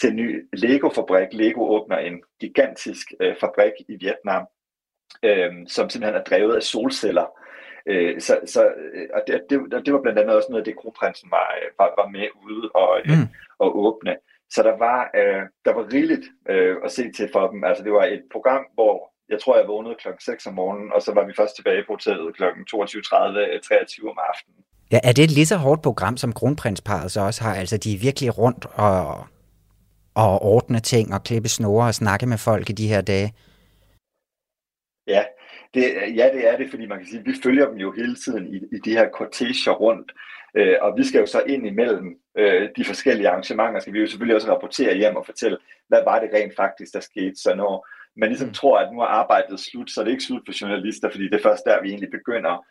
til 0.00 0.10
en 0.10 0.16
ny 0.16 0.48
Lego-fabrik. 0.52 1.28
Lego 1.32 1.60
åbner 1.76 1.98
en 1.98 2.22
gigantisk 2.40 3.12
øh, 3.20 3.36
fabrik 3.40 3.72
i 3.88 3.96
Vietnam, 4.00 4.46
øh, 5.22 5.52
som 5.66 5.90
simpelthen 5.90 6.20
er 6.20 6.24
drevet 6.24 6.56
af 6.56 6.62
solceller. 6.62 7.26
Øh, 7.86 8.20
så, 8.20 8.40
så, 8.46 8.66
øh, 8.66 9.08
og 9.14 9.22
det, 9.26 9.42
det, 9.50 9.86
det 9.86 9.94
var 9.94 10.02
blandt 10.02 10.18
andet 10.18 10.36
også 10.36 10.48
noget 10.50 10.62
af 10.62 10.64
det, 10.64 10.76
kronprinsen 10.76 11.30
var, 11.30 11.46
var, 11.78 11.94
var 12.02 12.08
med 12.08 12.28
ude 12.44 12.70
og, 12.74 13.00
mm. 13.04 13.28
og 13.58 13.78
åbne. 13.78 14.16
Så 14.54 14.62
der 14.62 14.76
var, 14.86 15.10
øh, 15.20 15.42
der 15.64 15.72
var 15.78 15.84
rigeligt 15.92 16.26
øh, 16.50 16.76
at 16.84 16.92
se 16.92 17.12
til 17.12 17.28
for 17.32 17.44
dem. 17.52 17.64
Altså 17.64 17.84
det 17.84 17.92
var 17.92 18.04
et 18.04 18.22
program, 18.32 18.64
hvor 18.74 19.12
jeg 19.28 19.40
tror, 19.40 19.56
jeg 19.58 19.68
vågnede 19.68 19.96
klokken 20.02 20.20
6 20.20 20.46
om 20.46 20.54
morgenen, 20.54 20.92
og 20.92 21.02
så 21.02 21.14
var 21.14 21.24
vi 21.26 21.32
først 21.36 21.56
tilbage 21.56 21.82
på 21.86 21.92
hotellet 21.92 22.36
klokken 22.36 22.62
22.30, 22.74 23.60
23 23.60 24.10
om 24.10 24.18
aftenen. 24.30 24.58
Ja, 24.92 24.98
er 25.04 25.12
det 25.12 25.24
et 25.24 25.30
lige 25.30 25.46
så 25.46 25.56
hårdt 25.56 25.82
program, 25.82 26.16
som 26.16 26.32
kronprinsparet 26.32 27.10
så 27.12 27.20
også 27.20 27.42
har? 27.42 27.54
Altså, 27.54 27.76
de 27.76 27.94
er 27.94 27.98
virkelig 27.98 28.38
rundt 28.38 28.66
og, 28.74 29.26
og 30.14 30.42
ordne 30.42 30.80
ting 30.80 31.14
og 31.14 31.22
klippe 31.22 31.48
snore 31.48 31.86
og 31.86 31.94
snakke 31.94 32.26
med 32.26 32.38
folk 32.38 32.70
i 32.70 32.72
de 32.72 32.88
her 32.88 33.00
dage? 33.00 33.34
Ja, 35.06 35.24
det, 35.74 35.82
ja, 36.16 36.26
det 36.34 36.48
er 36.48 36.56
det, 36.56 36.70
fordi 36.70 36.86
man 36.86 36.98
kan 36.98 37.06
sige, 37.06 37.20
at 37.20 37.26
vi 37.26 37.34
følger 37.42 37.68
dem 37.68 37.76
jo 37.76 37.92
hele 37.92 38.16
tiden 38.24 38.54
i, 38.54 38.56
i 38.56 38.78
de 38.84 38.90
her 38.90 39.08
korteger 39.08 39.72
rundt. 39.72 40.12
Øh, 40.56 40.76
og 40.80 40.98
vi 40.98 41.04
skal 41.04 41.20
jo 41.20 41.26
så 41.26 41.42
ind 41.46 41.66
imellem 41.66 42.18
øh, 42.38 42.68
de 42.76 42.84
forskellige 42.84 43.28
arrangementer, 43.28 43.80
skal 43.80 43.92
vi 43.92 44.00
jo 44.00 44.06
selvfølgelig 44.06 44.36
også 44.36 44.52
rapportere 44.52 44.96
hjem 44.96 45.16
og 45.16 45.26
fortælle, 45.26 45.58
hvad 45.88 46.02
var 46.04 46.20
det 46.20 46.30
rent 46.34 46.56
faktisk, 46.56 46.92
der 46.94 47.00
skete. 47.00 47.36
Så 47.36 47.54
når 47.54 47.86
man 48.16 48.28
ligesom 48.28 48.48
mm. 48.48 48.54
tror, 48.54 48.78
at 48.78 48.92
nu 48.92 49.00
er 49.00 49.06
arbejdet 49.06 49.60
slut, 49.60 49.90
så 49.90 50.00
er 50.00 50.04
det 50.04 50.12
ikke 50.12 50.24
slut 50.24 50.42
for 50.46 50.60
journalister, 50.60 51.10
fordi 51.10 51.24
det 51.24 51.34
er 51.34 51.48
først 51.48 51.64
der, 51.64 51.82
vi 51.82 51.88
egentlig 51.88 52.10
begynder 52.10 52.64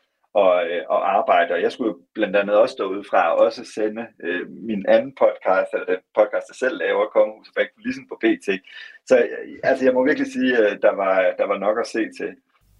at, 0.43 0.71
øh, 0.71 0.81
at 0.95 0.99
arbejde. 1.17 1.53
Og 1.53 1.61
jeg 1.61 1.71
skulle 1.71 1.95
blandt 2.13 2.35
andet 2.35 2.55
også 2.55 2.73
stå 2.73 2.85
ud 2.95 3.03
fra 3.09 3.21
at 3.31 3.39
også 3.45 3.63
sende 3.75 4.07
øh, 4.23 4.49
min 4.49 4.85
anden 4.87 5.15
podcast, 5.21 5.69
eller 5.73 5.85
den 5.85 6.01
podcast, 6.15 6.49
jeg 6.51 6.59
selv 6.63 6.77
laver, 6.77 7.05
Kongehus 7.05 7.51
bag 7.55 7.67
kulissen 7.75 8.07
på 8.07 8.15
BT. 8.21 8.47
Så 9.05 9.15
øh, 9.17 9.59
altså, 9.63 9.85
jeg 9.85 9.93
må 9.93 10.05
virkelig 10.05 10.31
sige, 10.31 10.57
at 10.57 10.81
der 10.81 10.93
var, 10.95 11.15
der 11.37 11.45
var 11.45 11.57
nok 11.57 11.79
at 11.79 11.87
se 11.87 12.03
til 12.17 12.31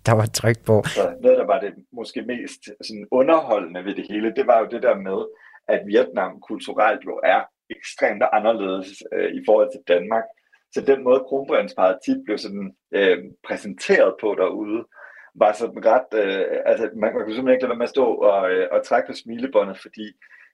der 0.06 0.12
var 0.12 0.26
tryk 0.26 0.60
på. 0.66 0.84
Så 0.86 1.16
noget, 1.22 1.38
der 1.38 1.46
var 1.46 1.60
det 1.60 1.74
måske 1.92 2.22
mest 2.22 2.62
sådan 2.88 3.08
underholdende 3.12 3.86
ved 3.86 3.96
det 3.96 4.06
hele, 4.10 4.34
det 4.36 4.48
var 4.48 4.60
jo 4.60 4.68
det 4.72 4.84
der 4.84 4.96
med, 4.96 5.20
at 5.68 5.82
Vietnam 5.88 6.40
kulturelt 6.40 7.06
jo 7.06 7.20
er 7.24 7.42
ekstremt 7.70 8.24
anderledes 8.34 9.04
øh, 9.14 9.32
i 9.32 9.42
forhold 9.46 9.70
til 9.72 9.82
Danmark. 9.88 10.24
Så 10.74 10.82
den 10.82 11.04
måde, 11.04 11.20
kronprinsparet 11.28 11.98
tit 12.06 12.18
blev 12.26 12.38
sådan 12.38 12.76
øh, 12.92 13.18
præsenteret 13.48 14.16
på 14.22 14.36
derude, 14.38 14.86
var 15.36 15.52
sådan 15.54 15.86
ret, 15.86 16.10
øh, 16.24 16.46
altså 16.66 16.90
man, 17.02 17.14
man 17.14 17.24
kunne 17.24 17.36
simpelthen 17.36 17.56
ikke 17.56 17.64
lade 17.64 17.70
være 17.70 17.84
med 17.84 17.92
at 17.92 17.98
stå 17.98 18.06
og, 18.06 18.52
øh, 18.52 18.68
og 18.72 18.86
trække 18.86 19.08
på 19.08 19.14
smilebåndet, 19.14 19.78
fordi 19.82 20.08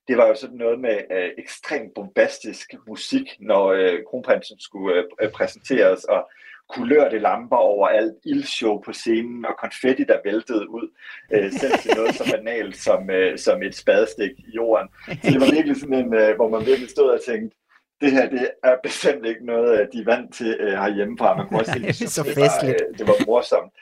det 0.07 0.17
var 0.17 0.27
jo 0.27 0.35
sådan 0.35 0.57
noget 0.57 0.79
med 0.79 0.97
øh, 1.11 1.29
ekstremt 1.37 1.93
bombastisk 1.95 2.67
musik, 2.87 3.27
når 3.39 3.65
øh, 3.67 3.99
kronprinsen 4.09 4.59
skulle 4.59 5.03
øh, 5.21 5.31
præsenteres, 5.31 6.03
og 6.03 6.29
kulørte 6.69 7.19
lamper 7.19 7.57
overalt, 7.57 8.15
ildshow 8.25 8.81
på 8.81 8.93
scenen 8.93 9.45
og 9.45 9.55
konfetti, 9.57 10.03
der 10.03 10.17
væltede 10.25 10.69
ud, 10.69 10.87
øh, 11.33 11.51
selv 11.51 11.73
til 11.79 11.91
noget 11.95 12.15
så 12.15 12.23
banalt 12.35 12.77
som, 12.77 13.09
øh, 13.09 13.37
som 13.37 13.63
et 13.63 13.75
spadestik 13.75 14.31
i 14.37 14.51
jorden. 14.55 14.87
Så 15.23 15.31
det 15.31 15.41
var 15.41 15.51
virkelig 15.51 15.75
sådan 15.75 15.93
en, 15.93 16.13
øh, 16.13 16.35
hvor 16.35 16.49
man 16.49 16.65
virkelig 16.65 16.89
stod 16.89 17.09
og 17.09 17.19
tænkte, 17.27 17.57
det 18.01 18.11
her 18.11 18.29
det 18.29 18.51
er 18.63 18.75
bestemt 18.83 19.25
ikke 19.25 19.45
noget, 19.45 19.89
de 19.93 19.99
er 19.99 20.05
vant 20.05 20.33
til 20.33 20.57
øh, 20.59 20.73
herhjemmefra. 20.73 21.37
Man 21.37 21.47
kunne 21.47 21.59
også 21.59 21.71
se, 21.77 21.79
det, 21.79 22.11
så 22.11 22.23
det, 22.23 22.37
var, 22.37 22.69
øh, 22.69 22.97
det 22.97 23.07
var 23.07 23.25
morsomt. 23.25 23.73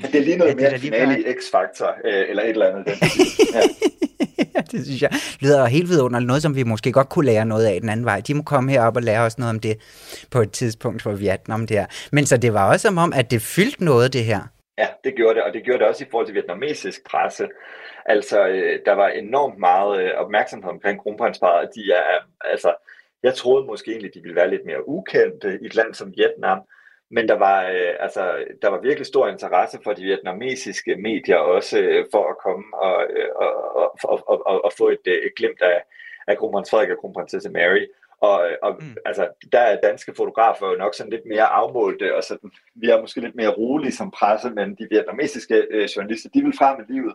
Men 0.00 0.12
det 0.12 0.20
er 0.20 0.24
lige 0.24 0.36
noget 0.36 0.50
ja, 0.50 0.56
mere 0.56 0.78
finale 0.78 1.20
i 1.20 1.24
X-Factor, 1.24 1.90
øh, 2.04 2.24
eller 2.30 2.42
et 2.42 2.50
eller 2.50 2.66
andet. 2.66 2.86
Den 2.86 2.94
ja. 3.54 3.60
det 4.72 4.84
synes 4.84 5.02
jeg 5.02 5.10
lyder 5.40 5.66
helt 5.66 5.88
vidunderligt. 5.88 6.26
Noget, 6.26 6.42
som 6.42 6.56
vi 6.56 6.62
måske 6.62 6.92
godt 6.92 7.08
kunne 7.08 7.26
lære 7.26 7.44
noget 7.44 7.66
af 7.66 7.80
den 7.80 7.88
anden 7.88 8.06
vej. 8.06 8.20
De 8.20 8.34
må 8.34 8.42
komme 8.42 8.70
herop 8.70 8.96
og 8.96 9.02
lære 9.02 9.20
os 9.20 9.38
noget 9.38 9.50
om 9.50 9.60
det 9.60 9.76
på 10.30 10.40
et 10.40 10.50
tidspunkt 10.50 11.02
for 11.02 11.12
Vietnam 11.12 11.66
der. 11.66 11.86
Men 12.12 12.26
så 12.26 12.36
det 12.36 12.54
var 12.54 12.72
også 12.72 12.88
som 12.88 12.98
om, 12.98 13.12
at 13.16 13.30
det 13.30 13.42
fyldte 13.42 13.84
noget, 13.84 14.12
det 14.12 14.24
her. 14.24 14.40
Ja, 14.78 14.86
det 15.04 15.14
gjorde 15.16 15.34
det, 15.34 15.42
og 15.42 15.52
det 15.52 15.64
gjorde 15.64 15.78
det 15.78 15.86
også 15.86 16.04
i 16.04 16.06
forhold 16.10 16.26
til 16.26 16.34
vietnamesisk 16.34 17.00
presse. 17.10 17.48
Altså, 18.06 18.46
øh, 18.48 18.78
der 18.86 18.92
var 18.92 19.08
enormt 19.08 19.58
meget 19.58 20.02
øh, 20.02 20.10
opmærksomhed 20.16 20.70
omkring 20.70 21.00
kronprinsparet, 21.00 21.68
de 21.74 21.92
er, 21.92 22.26
altså, 22.40 22.74
Jeg 23.22 23.34
troede 23.34 23.66
måske 23.66 23.90
egentlig, 23.90 24.14
de 24.14 24.20
ville 24.20 24.36
være 24.36 24.50
lidt 24.50 24.66
mere 24.66 24.88
ukendte 24.88 25.58
i 25.62 25.66
et 25.66 25.74
land 25.74 25.94
som 25.94 26.12
Vietnam, 26.16 26.58
men 27.10 27.28
der 27.28 27.34
var, 27.34 27.62
øh, 27.62 27.94
altså, 28.00 28.44
der 28.62 28.68
var 28.68 28.80
virkelig 28.80 29.06
stor 29.06 29.28
interesse 29.28 29.78
for 29.84 29.92
de 29.92 30.02
vietnamesiske 30.02 30.96
medier 30.96 31.36
også 31.36 31.78
øh, 31.78 32.04
for 32.12 32.28
at 32.30 32.38
komme 32.38 32.64
og, 32.74 33.06
øh, 33.10 33.28
og, 33.36 33.50
og, 34.02 34.28
og, 34.28 34.46
og, 34.46 34.64
og 34.64 34.72
få 34.78 34.88
et, 34.88 35.04
øh, 35.06 35.14
et 35.14 35.34
glimt 35.36 35.62
af, 35.62 35.82
af 36.26 36.38
kronprins 36.38 36.70
Frederik 36.70 36.90
og 36.90 36.98
kronprinsesse 36.98 37.50
Mary. 37.50 37.86
Og, 38.20 38.48
og 38.62 38.76
mm. 38.80 38.96
altså, 39.04 39.28
der 39.52 39.58
er 39.58 39.80
danske 39.80 40.14
fotografer 40.16 40.66
jo 40.70 40.76
nok 40.76 40.94
sådan 40.94 41.12
lidt 41.12 41.26
mere 41.26 41.46
afmålte, 41.46 42.16
og 42.16 42.24
sådan, 42.24 42.50
vi 42.74 42.90
er 42.90 43.00
måske 43.00 43.20
lidt 43.20 43.34
mere 43.34 43.48
rolige 43.48 43.92
som 43.92 44.10
presse, 44.10 44.50
men 44.50 44.74
de 44.74 44.86
vietnamesiske 44.90 45.66
øh, 45.70 45.88
journalister, 45.96 46.30
de 46.34 46.42
vil 46.42 46.58
frem 46.58 46.78
med 46.78 46.86
livet. 46.88 47.14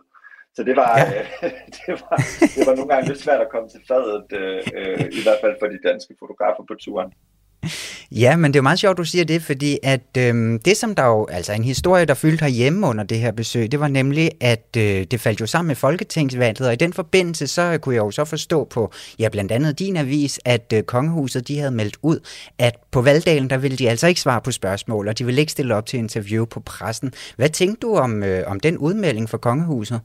Så 0.54 0.62
det 0.62 0.76
var, 0.76 0.98
ja. 0.98 1.20
øh, 1.20 1.50
det, 1.76 1.88
var, 1.88 2.16
det 2.56 2.62
var 2.66 2.74
nogle 2.76 2.90
gange 2.92 3.08
lidt 3.08 3.20
svært 3.20 3.40
at 3.40 3.50
komme 3.50 3.68
til 3.68 3.80
fadet, 3.88 4.26
øh, 4.32 4.62
øh, 4.78 5.06
i 5.18 5.22
hvert 5.22 5.40
fald 5.42 5.56
for 5.60 5.66
de 5.66 5.78
danske 5.88 6.14
fotografer 6.18 6.64
på 6.68 6.74
turen. 6.74 7.12
Ja, 8.22 8.36
men 8.36 8.52
det 8.52 8.56
er 8.56 8.60
jo 8.60 8.62
meget 8.62 8.78
sjovt, 8.78 8.98
du 8.98 9.04
siger 9.04 9.24
det, 9.24 9.42
fordi 9.42 9.78
at 9.82 10.16
øhm, 10.18 10.58
det 10.58 10.76
som 10.76 10.94
der 10.94 11.06
jo, 11.06 11.26
altså 11.26 11.52
en 11.52 11.64
historie, 11.64 12.04
der 12.04 12.14
fyldte 12.14 12.44
herhjemme 12.44 12.86
under 12.86 13.04
det 13.04 13.18
her 13.18 13.32
besøg, 13.32 13.72
det 13.72 13.80
var 13.80 13.88
nemlig, 13.88 14.30
at 14.40 14.76
øh, 14.78 15.04
det 15.10 15.20
faldt 15.20 15.40
jo 15.40 15.46
sammen 15.46 15.68
med 15.68 15.76
Folketingsvalget, 15.76 16.66
og 16.66 16.72
i 16.72 16.76
den 16.76 16.92
forbindelse, 16.92 17.46
så 17.46 17.78
kunne 17.82 17.94
jeg 17.94 18.00
jo 18.00 18.10
så 18.10 18.24
forstå 18.24 18.64
på, 18.64 18.92
ja 19.18 19.28
blandt 19.28 19.52
andet 19.52 19.78
din 19.78 19.96
avis, 19.96 20.40
at 20.44 20.72
øh, 20.74 20.82
kongehuset, 20.82 21.48
de 21.48 21.58
havde 21.58 21.70
meldt 21.70 21.96
ud, 22.02 22.18
at 22.58 22.76
på 22.90 23.02
valgdagen, 23.02 23.50
der 23.50 23.56
ville 23.56 23.76
de 23.76 23.90
altså 23.90 24.06
ikke 24.06 24.20
svare 24.20 24.40
på 24.40 24.50
spørgsmål, 24.50 25.08
og 25.08 25.18
de 25.18 25.24
ville 25.24 25.40
ikke 25.40 25.52
stille 25.52 25.74
op 25.74 25.86
til 25.86 25.98
interview 25.98 26.44
på 26.44 26.60
pressen. 26.60 27.12
Hvad 27.36 27.48
tænkte 27.48 27.80
du 27.80 27.96
om, 27.96 28.22
øh, 28.22 28.42
om 28.46 28.60
den 28.60 28.78
udmelding 28.78 29.28
for 29.28 29.38
kongehuset? 29.38 30.00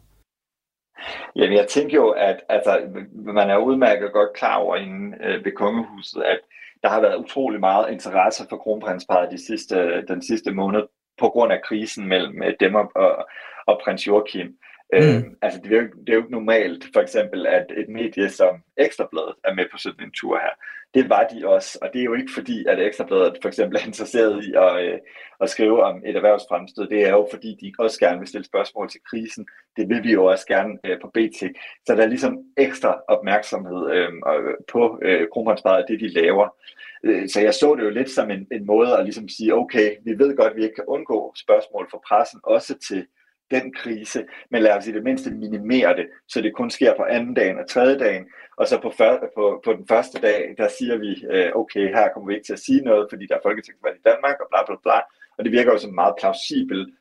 Jamen, 1.35 1.57
jeg 1.57 1.67
tænker 1.67 1.95
jo, 1.95 2.09
at 2.09 2.37
altså, 2.49 2.79
man 3.13 3.49
er 3.49 3.57
udmærket 3.57 4.13
godt 4.13 4.33
klar 4.33 4.57
over 4.57 4.75
inden 4.75 5.13
øh, 5.23 5.45
ved 5.45 5.51
kongehuset, 5.51 6.21
at 6.21 6.39
der 6.83 6.89
har 6.89 7.01
været 7.01 7.15
utrolig 7.15 7.59
meget 7.59 7.91
interesse 7.91 8.43
for 8.49 8.57
kronprinsparet 8.57 9.31
de 9.31 9.45
sidste, 9.45 10.05
den 10.07 10.21
sidste 10.21 10.51
måned 10.51 10.83
på 11.19 11.29
grund 11.29 11.51
af 11.51 11.61
krisen 11.63 12.07
mellem 12.07 12.43
øh, 12.43 12.53
dem 12.59 12.75
og, 12.75 12.91
og, 12.95 13.27
og 13.67 13.81
prins 13.83 14.07
Joachim. 14.07 14.57
Mm. 14.93 14.99
Øh, 14.99 15.23
altså 15.41 15.59
det 15.63 15.71
er, 15.71 15.81
jo, 15.81 15.87
det 15.87 16.09
er 16.09 16.13
jo 16.13 16.19
ikke 16.19 16.31
normalt, 16.31 16.85
for 16.93 17.01
eksempel, 17.01 17.47
at 17.47 17.65
et 17.77 17.89
medie 17.89 18.29
som 18.29 18.63
Ekstrabladet 18.77 19.35
er 19.43 19.53
med 19.53 19.65
på 19.71 19.77
sådan 19.77 20.05
en 20.05 20.11
tur 20.11 20.37
her. 20.37 20.53
Det 20.93 21.09
var 21.09 21.27
de 21.33 21.47
også, 21.47 21.79
og 21.81 21.89
det 21.93 21.99
er 22.01 22.05
jo 22.05 22.13
ikke 22.13 22.33
fordi, 22.33 22.65
at 22.65 22.79
Ekstrabladet 22.79 23.37
for 23.41 23.47
eksempel 23.47 23.77
er 23.77 23.85
interesseret 23.85 24.43
i 24.43 24.53
at, 24.55 24.85
øh, 24.85 24.99
at 25.41 25.49
skrive 25.49 25.83
om 25.83 26.01
et 26.05 26.15
erhvervsfremstød. 26.15 26.87
Det 26.87 27.03
er 27.03 27.09
jo 27.09 27.27
fordi, 27.31 27.57
de 27.61 27.73
også 27.79 27.99
gerne 27.99 28.19
vil 28.19 28.27
stille 28.27 28.45
spørgsmål 28.45 28.89
til 28.89 29.01
krisen. 29.09 29.47
Det 29.77 29.89
vil 29.89 30.03
vi 30.03 30.11
jo 30.11 30.25
også 30.25 30.45
gerne 30.47 30.77
øh, 30.85 31.01
på 31.01 31.07
BT. 31.13 31.39
Så 31.87 31.95
der 31.95 32.03
er 32.03 32.07
ligesom 32.07 32.39
ekstra 32.57 33.01
opmærksomhed 33.07 33.91
øhm, 33.91 34.21
øh, 34.27 34.55
på 34.71 34.99
øh, 35.01 35.27
kronprinsparet, 35.33 35.85
det 35.87 35.99
de 35.99 36.07
laver. 36.07 36.55
Øh, 37.03 37.29
så 37.29 37.41
jeg 37.41 37.53
så 37.53 37.75
det 37.75 37.83
jo 37.83 37.89
lidt 37.89 38.09
som 38.09 38.31
en, 38.31 38.47
en 38.51 38.65
måde 38.65 38.97
at 38.97 39.03
ligesom 39.03 39.29
sige, 39.29 39.55
okay, 39.55 39.95
vi 40.05 40.11
ved 40.19 40.37
godt, 40.37 40.51
at 40.51 40.57
vi 40.57 40.63
ikke 40.63 40.75
kan 40.75 40.85
undgå 40.87 41.33
spørgsmål 41.35 41.87
fra 41.91 41.99
pressen, 42.07 42.39
også 42.43 42.77
til 42.87 43.05
den 43.51 43.73
krise, 43.73 44.25
men 44.49 44.61
lad 44.61 44.77
os 44.77 44.87
i 44.87 44.91
det 44.91 45.03
mindste 45.03 45.31
minimere 45.31 45.95
det, 45.95 46.07
så 46.27 46.41
det 46.41 46.55
kun 46.55 46.69
sker 46.69 46.95
på 46.97 47.03
anden 47.03 47.33
dagen 47.33 47.59
og 47.59 47.69
tredje 47.69 47.99
dagen, 47.99 48.25
og 48.57 48.67
så 48.67 48.81
på, 48.81 48.93
før, 48.97 49.19
på, 49.35 49.61
på 49.65 49.73
den 49.73 49.87
første 49.87 50.21
dag, 50.21 50.55
der 50.57 50.67
siger 50.79 50.97
vi, 50.97 51.25
øh, 51.31 51.51
okay, 51.55 51.87
her 51.95 52.09
kommer 52.13 52.27
vi 52.27 52.33
ikke 52.35 52.45
til 52.45 52.53
at 52.53 52.59
sige 52.59 52.81
noget, 52.81 53.07
fordi 53.09 53.27
der 53.27 53.35
er 53.35 53.39
folketingsvalg 53.43 53.95
i 53.97 54.09
Danmark, 54.09 54.35
og 54.39 54.47
bla 54.49 54.65
bla 54.65 54.75
bla, 54.83 54.99
og 55.37 55.43
det 55.43 55.51
virker 55.51 55.71
jo 55.71 55.77
som 55.77 55.89
en 55.89 55.95
meget 55.95 56.15
plausibel 56.19 56.93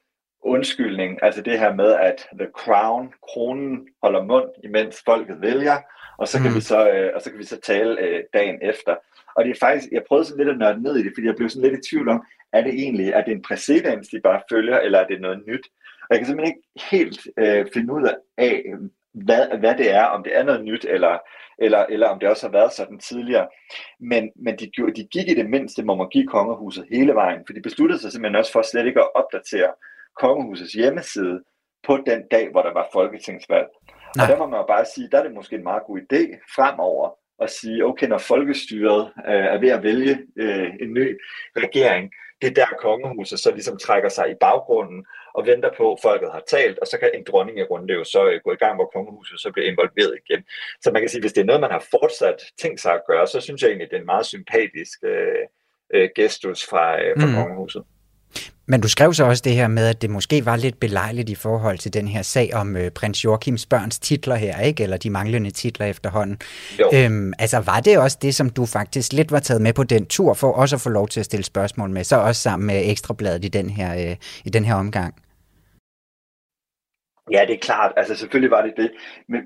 undskyldning, 0.43 1.19
altså 1.23 1.43
det 1.43 1.59
her 1.59 1.75
med, 1.75 1.93
at 1.93 2.29
the 2.39 2.49
crown, 2.55 3.13
kronen, 3.29 3.89
holder 4.03 4.23
mund, 4.23 4.49
imens 4.65 5.03
folket 5.05 5.41
vælger, 5.41 5.77
og 6.19 6.29
så 6.29 6.39
kan, 6.39 6.51
mm. 6.51 6.57
vi, 6.57 6.61
så, 6.61 6.91
øh, 6.91 7.11
og 7.15 7.23
så 7.23 7.31
kan 7.31 7.39
vi 7.39 7.45
så 7.45 7.61
tale 7.61 8.01
øh, 8.01 8.21
dagen 8.33 8.59
efter. 8.63 8.97
Og 9.37 9.45
det 9.45 9.51
er 9.51 9.59
faktisk, 9.61 9.93
jeg 9.93 10.03
prøvede 10.09 10.27
sådan 10.27 10.39
lidt 10.39 10.55
at 10.55 10.59
nørde 10.59 10.83
ned 10.83 10.97
i 10.97 11.03
det, 11.05 11.13
fordi 11.15 11.27
jeg 11.27 11.37
blev 11.37 11.49
sådan 11.49 11.71
lidt 11.71 11.87
i 11.87 11.91
tvivl 11.91 12.09
om, 12.09 12.25
er 12.53 12.63
det 12.63 12.75
egentlig, 12.75 13.09
er 13.09 13.25
det 13.25 13.33
en 13.33 13.43
præcedens, 13.43 14.09
de 14.09 14.21
bare 14.21 14.43
følger, 14.51 14.79
eller 14.79 14.99
er 14.99 15.07
det 15.07 15.21
noget 15.21 15.43
nyt? 15.47 15.67
Og 16.03 16.09
jeg 16.11 16.19
kan 16.19 16.27
simpelthen 16.27 16.57
ikke 16.57 16.91
helt 16.91 17.21
øh, 17.39 17.67
finde 17.75 17.93
ud 17.93 18.09
af, 18.39 18.65
hvad, 19.15 19.59
hvad 19.59 19.75
det 19.75 19.91
er, 19.95 20.05
om 20.05 20.23
det 20.25 20.37
er 20.37 20.43
noget 20.43 20.65
nyt, 20.65 20.85
eller, 20.89 21.19
eller, 21.59 21.87
eller 21.87 22.09
om 22.09 22.19
det 22.19 22.29
også 22.29 22.47
har 22.47 22.53
været 22.53 22.73
sådan 22.73 22.99
tidligere. 22.99 23.49
Men, 24.01 24.31
men 24.37 24.57
de, 24.57 24.71
de 24.97 25.05
gik 25.13 25.29
i 25.29 25.35
det 25.35 25.51
mindste 25.51 25.83
give 26.13 26.27
kongehuset 26.27 26.87
hele 26.91 27.15
vejen, 27.15 27.43
for 27.47 27.53
de 27.53 27.63
besluttede 27.63 28.01
sig 28.01 28.13
simpelthen 28.13 28.39
også 28.39 28.53
for 28.53 28.63
slet 28.63 28.87
ikke 28.87 29.01
at 29.01 29.15
opdatere 29.15 29.73
kongehusets 30.17 30.73
hjemmeside 30.73 31.43
på 31.87 31.97
den 32.07 32.23
dag, 32.31 32.51
hvor 32.51 32.63
der 32.63 32.73
var 32.73 32.89
folketingsvalg. 32.93 33.67
Nej. 34.17 34.25
Og 34.25 34.29
der 34.29 34.39
må 34.39 34.47
man 34.47 34.61
jo 34.61 34.67
bare 34.67 34.85
sige, 34.85 35.09
der 35.13 35.19
er 35.19 35.23
det 35.23 35.35
måske 35.35 35.57
en 35.57 35.63
meget 35.63 35.83
god 35.87 35.99
idé 35.99 36.23
fremover 36.55 37.11
at 37.41 37.51
sige, 37.51 37.85
okay, 37.85 38.09
når 38.09 38.19
folkestyret 38.19 39.13
øh, 39.29 39.45
er 39.55 39.59
ved 39.59 39.69
at 39.69 39.83
vælge 39.83 40.19
øh, 40.37 40.71
en 40.81 40.95
ny 40.95 41.19
regering, 41.57 42.13
det 42.43 42.49
er 42.49 42.55
der 42.55 42.67
kongehuset 42.79 43.41
så 43.41 43.51
ligesom 43.51 43.79
trækker 43.79 44.09
sig 44.09 44.31
i 44.31 44.35
baggrunden 44.41 45.07
og 45.35 45.47
venter 45.47 45.71
på, 45.77 45.93
at 45.93 45.99
folket 46.03 46.33
har 46.33 46.43
talt, 46.49 46.79
og 46.79 46.87
så 46.87 46.99
kan 46.99 47.11
en 47.15 47.25
dronningerunde 47.29 47.95
jo 47.95 48.05
så 48.05 48.29
øh, 48.31 48.41
gå 48.45 48.53
i 48.53 48.57
gang, 48.57 48.75
hvor 48.75 48.91
kongehuset 48.95 49.41
så 49.41 49.51
bliver 49.53 49.71
involveret 49.71 50.19
igen. 50.25 50.45
Så 50.83 50.91
man 50.93 51.03
kan 51.03 51.09
sige, 51.09 51.21
hvis 51.21 51.33
det 51.33 51.41
er 51.41 51.45
noget, 51.45 51.61
man 51.61 51.71
har 51.71 51.85
fortsat 51.91 52.39
tænkt 52.59 52.81
sig 52.81 52.93
at 52.93 53.03
gøre, 53.07 53.27
så 53.27 53.41
synes 53.41 53.63
jeg 53.63 53.69
egentlig, 53.69 53.91
det 53.91 53.97
er 53.97 54.01
en 54.01 54.07
meget 54.15 54.27
sympatisk 54.27 54.99
øh, 55.05 55.45
øh, 55.95 56.09
gestus 56.15 56.67
fra, 56.71 57.03
øh, 57.03 57.21
fra 57.21 57.27
mm. 57.27 57.35
kongehuset. 57.35 57.85
Men 58.67 58.81
du 58.81 58.89
skrev 58.89 59.15
så 59.15 59.25
også 59.25 59.43
det 59.45 59.53
her 59.53 59.69
med, 59.69 59.87
at 59.87 60.03
det 60.03 60.11
måske 60.11 60.47
var 60.47 60.57
lidt 60.57 60.81
belejligt 60.81 61.29
i 61.29 61.35
forhold 61.35 61.79
til 61.79 61.95
den 61.95 62.09
her 62.09 62.23
sag 62.23 62.51
om 62.55 62.77
øh, 62.77 62.91
prins 62.91 63.25
Joachims 63.25 63.67
børns 63.67 63.99
titler 63.99 64.35
her, 64.35 64.61
ikke? 64.61 64.83
Eller 64.83 64.97
de 64.97 65.11
manglende 65.11 65.51
titler 65.51 65.87
efterhånden. 65.87 66.39
Øhm, 66.95 67.33
altså 67.39 67.59
var 67.59 67.81
det 67.81 67.99
også 67.99 68.19
det, 68.23 68.35
som 68.35 68.51
du 68.51 68.67
faktisk 68.67 69.13
lidt 69.13 69.33
var 69.33 69.39
taget 69.39 69.63
med 69.63 69.73
på 69.73 69.85
den 69.85 70.07
tur, 70.07 70.35
for 70.35 70.53
også 70.53 70.77
at 70.77 70.81
få 70.81 70.89
lov 70.89 71.09
til 71.09 71.21
at 71.21 71.27
stille 71.27 71.45
spørgsmål 71.45 71.91
med, 71.91 72.05
så 72.05 72.17
også 72.17 72.43
sammen 72.43 72.67
med 72.67 72.91
Ekstrabladet 72.91 73.45
i 73.45 73.49
den 73.49 73.71
her, 73.71 74.11
øh, 74.11 74.17
i 74.45 74.51
den 74.51 74.65
her 74.65 74.75
omgang? 74.75 75.15
Ja, 77.31 77.45
det 77.49 77.55
er 77.55 77.59
klart. 77.59 77.93
Altså 77.97 78.15
selvfølgelig 78.17 78.51
var 78.51 78.63
det 78.63 78.75
det. 78.77 78.91
Men 79.29 79.41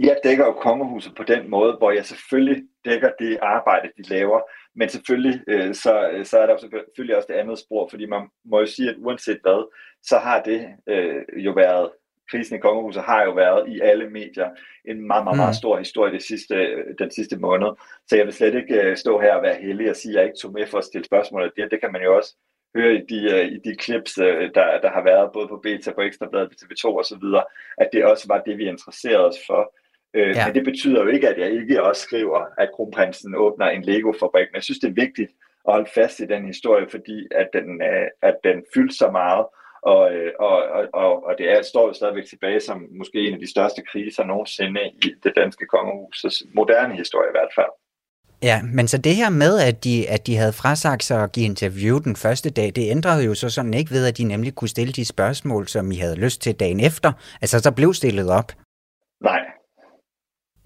jeg 0.00 0.16
dækker 0.24 0.44
jo 0.44 0.52
kongehuset 0.52 1.12
på 1.16 1.22
den 1.22 1.50
måde, 1.50 1.76
hvor 1.78 1.90
jeg 1.90 2.04
selvfølgelig 2.04 2.62
dækker 2.84 3.10
det 3.18 3.38
arbejde, 3.42 3.88
de 3.96 4.08
laver. 4.08 4.40
Men 4.74 4.88
selvfølgelig, 4.88 5.40
øh, 5.48 5.74
så, 5.74 6.20
så 6.24 6.38
er 6.38 6.46
der 6.46 6.56
selvfølgelig 6.58 7.16
også 7.16 7.26
det 7.28 7.34
andet 7.34 7.58
spor, 7.58 7.88
fordi 7.88 8.06
man 8.06 8.28
må 8.44 8.60
jo 8.60 8.66
sige, 8.66 8.90
at 8.90 8.96
uanset 8.98 9.38
hvad, 9.42 9.70
så 10.02 10.18
har 10.18 10.42
det 10.42 10.68
øh, 10.86 11.22
jo 11.36 11.52
været, 11.52 11.90
krisen 12.30 12.56
i 12.56 12.58
kongehuset 12.58 13.02
har 13.02 13.24
jo 13.24 13.32
været 13.32 13.68
i 13.68 13.80
alle 13.80 14.10
medier 14.10 14.48
en 14.84 15.06
meget, 15.06 15.24
meget, 15.24 15.36
meget 15.36 15.50
mm. 15.50 15.60
stor 15.62 15.78
historie 15.78 16.12
det 16.12 16.22
sidste, 16.22 16.54
den 16.98 17.10
sidste 17.10 17.36
måned. 17.36 17.68
Så 18.06 18.16
jeg 18.16 18.26
vil 18.26 18.34
slet 18.34 18.54
ikke 18.54 18.82
øh, 18.82 18.96
stå 18.96 19.20
her 19.20 19.34
og 19.34 19.42
være 19.42 19.62
heldig 19.62 19.90
og 19.90 19.96
sige, 19.96 20.12
at 20.12 20.16
jeg 20.16 20.24
ikke 20.24 20.38
tog 20.38 20.52
med 20.52 20.66
for 20.66 20.78
at 20.78 20.84
stille 20.84 21.04
spørgsmål. 21.04 21.52
Det, 21.56 21.70
det 21.70 21.80
kan 21.80 21.92
man 21.92 22.02
jo 22.02 22.16
også 22.16 22.36
høre 22.76 22.94
i 22.94 23.00
de, 23.10 23.50
i 23.50 23.58
de 23.64 23.82
clips, 23.82 24.12
der, 24.14 24.80
der 24.82 24.90
har 24.90 25.02
været 25.04 25.32
både 25.32 25.48
på 25.48 25.56
Beta, 25.56 25.92
på 25.92 26.00
Ekstrabladet, 26.00 26.48
på 26.50 26.54
TV2 26.60 26.84
og 26.84 27.04
så 27.04 27.18
videre, 27.20 27.44
at 27.78 27.88
det 27.92 28.04
også 28.04 28.24
var 28.28 28.42
det, 28.46 28.58
vi 28.58 28.68
interesserede 28.68 29.28
os 29.28 29.38
for. 29.46 29.74
Uh, 30.16 30.20
ja. 30.20 30.46
Men 30.46 30.54
det 30.54 30.64
betyder 30.64 31.02
jo 31.02 31.08
ikke, 31.08 31.28
at 31.28 31.38
jeg 31.38 31.50
ikke 31.52 31.82
også 31.82 32.02
skriver, 32.02 32.40
at 32.58 32.70
kronprinsen 32.74 33.34
åbner 33.34 33.66
en 33.66 33.82
Lego-fabrik. 33.82 34.46
Men 34.48 34.54
jeg 34.54 34.62
synes, 34.62 34.78
det 34.78 34.90
er 34.90 35.02
vigtigt 35.04 35.30
at 35.68 35.72
holde 35.74 35.90
fast 35.94 36.20
i 36.20 36.26
den 36.26 36.46
historie, 36.46 36.86
fordi 36.90 37.26
at 37.30 37.48
den, 37.52 37.68
uh, 37.88 38.06
at 38.22 38.36
den 38.44 38.58
fyldte 38.74 38.96
så 38.96 39.10
meget, 39.10 39.46
og, 39.82 40.02
og, 40.38 40.56
og, 40.92 41.26
og 41.26 41.34
det 41.38 41.50
er, 41.52 41.62
står 41.62 41.86
jo 41.86 41.92
stadigvæk 41.92 42.26
tilbage 42.26 42.60
som 42.60 42.86
måske 42.98 43.18
en 43.26 43.34
af 43.34 43.40
de 43.40 43.50
største 43.50 43.82
kriser 43.92 44.24
nogensinde 44.24 44.80
i 45.04 45.08
det 45.24 45.32
danske 45.36 45.66
kongehus, 45.66 46.42
moderne 46.54 46.96
historie 46.96 47.28
i 47.28 47.36
hvert 47.38 47.54
fald. 47.54 47.72
Ja, 48.42 48.62
men 48.62 48.88
så 48.88 48.98
det 48.98 49.16
her 49.16 49.30
med, 49.30 49.60
at 49.60 49.84
de, 49.84 50.08
at 50.08 50.26
de 50.26 50.36
havde 50.36 50.52
frasagt 50.52 51.04
sig 51.04 51.22
at 51.22 51.32
give 51.32 51.46
interview 51.46 51.98
den 51.98 52.16
første 52.16 52.50
dag, 52.50 52.72
det 52.76 52.90
ændrede 52.90 53.24
jo 53.24 53.34
så 53.34 53.50
sådan 53.50 53.74
ikke 53.74 53.90
ved, 53.90 54.06
at 54.06 54.18
de 54.18 54.24
nemlig 54.24 54.54
kunne 54.54 54.68
stille 54.68 54.92
de 54.92 55.04
spørgsmål, 55.04 55.68
som 55.68 55.90
I 55.90 55.96
havde 55.96 56.16
lyst 56.16 56.42
til 56.42 56.54
dagen 56.54 56.80
efter. 56.80 57.12
Altså, 57.40 57.58
så 57.58 57.70
blev 57.72 57.94
stillet 57.94 58.30
op. 58.30 58.52
Nej. 59.20 59.40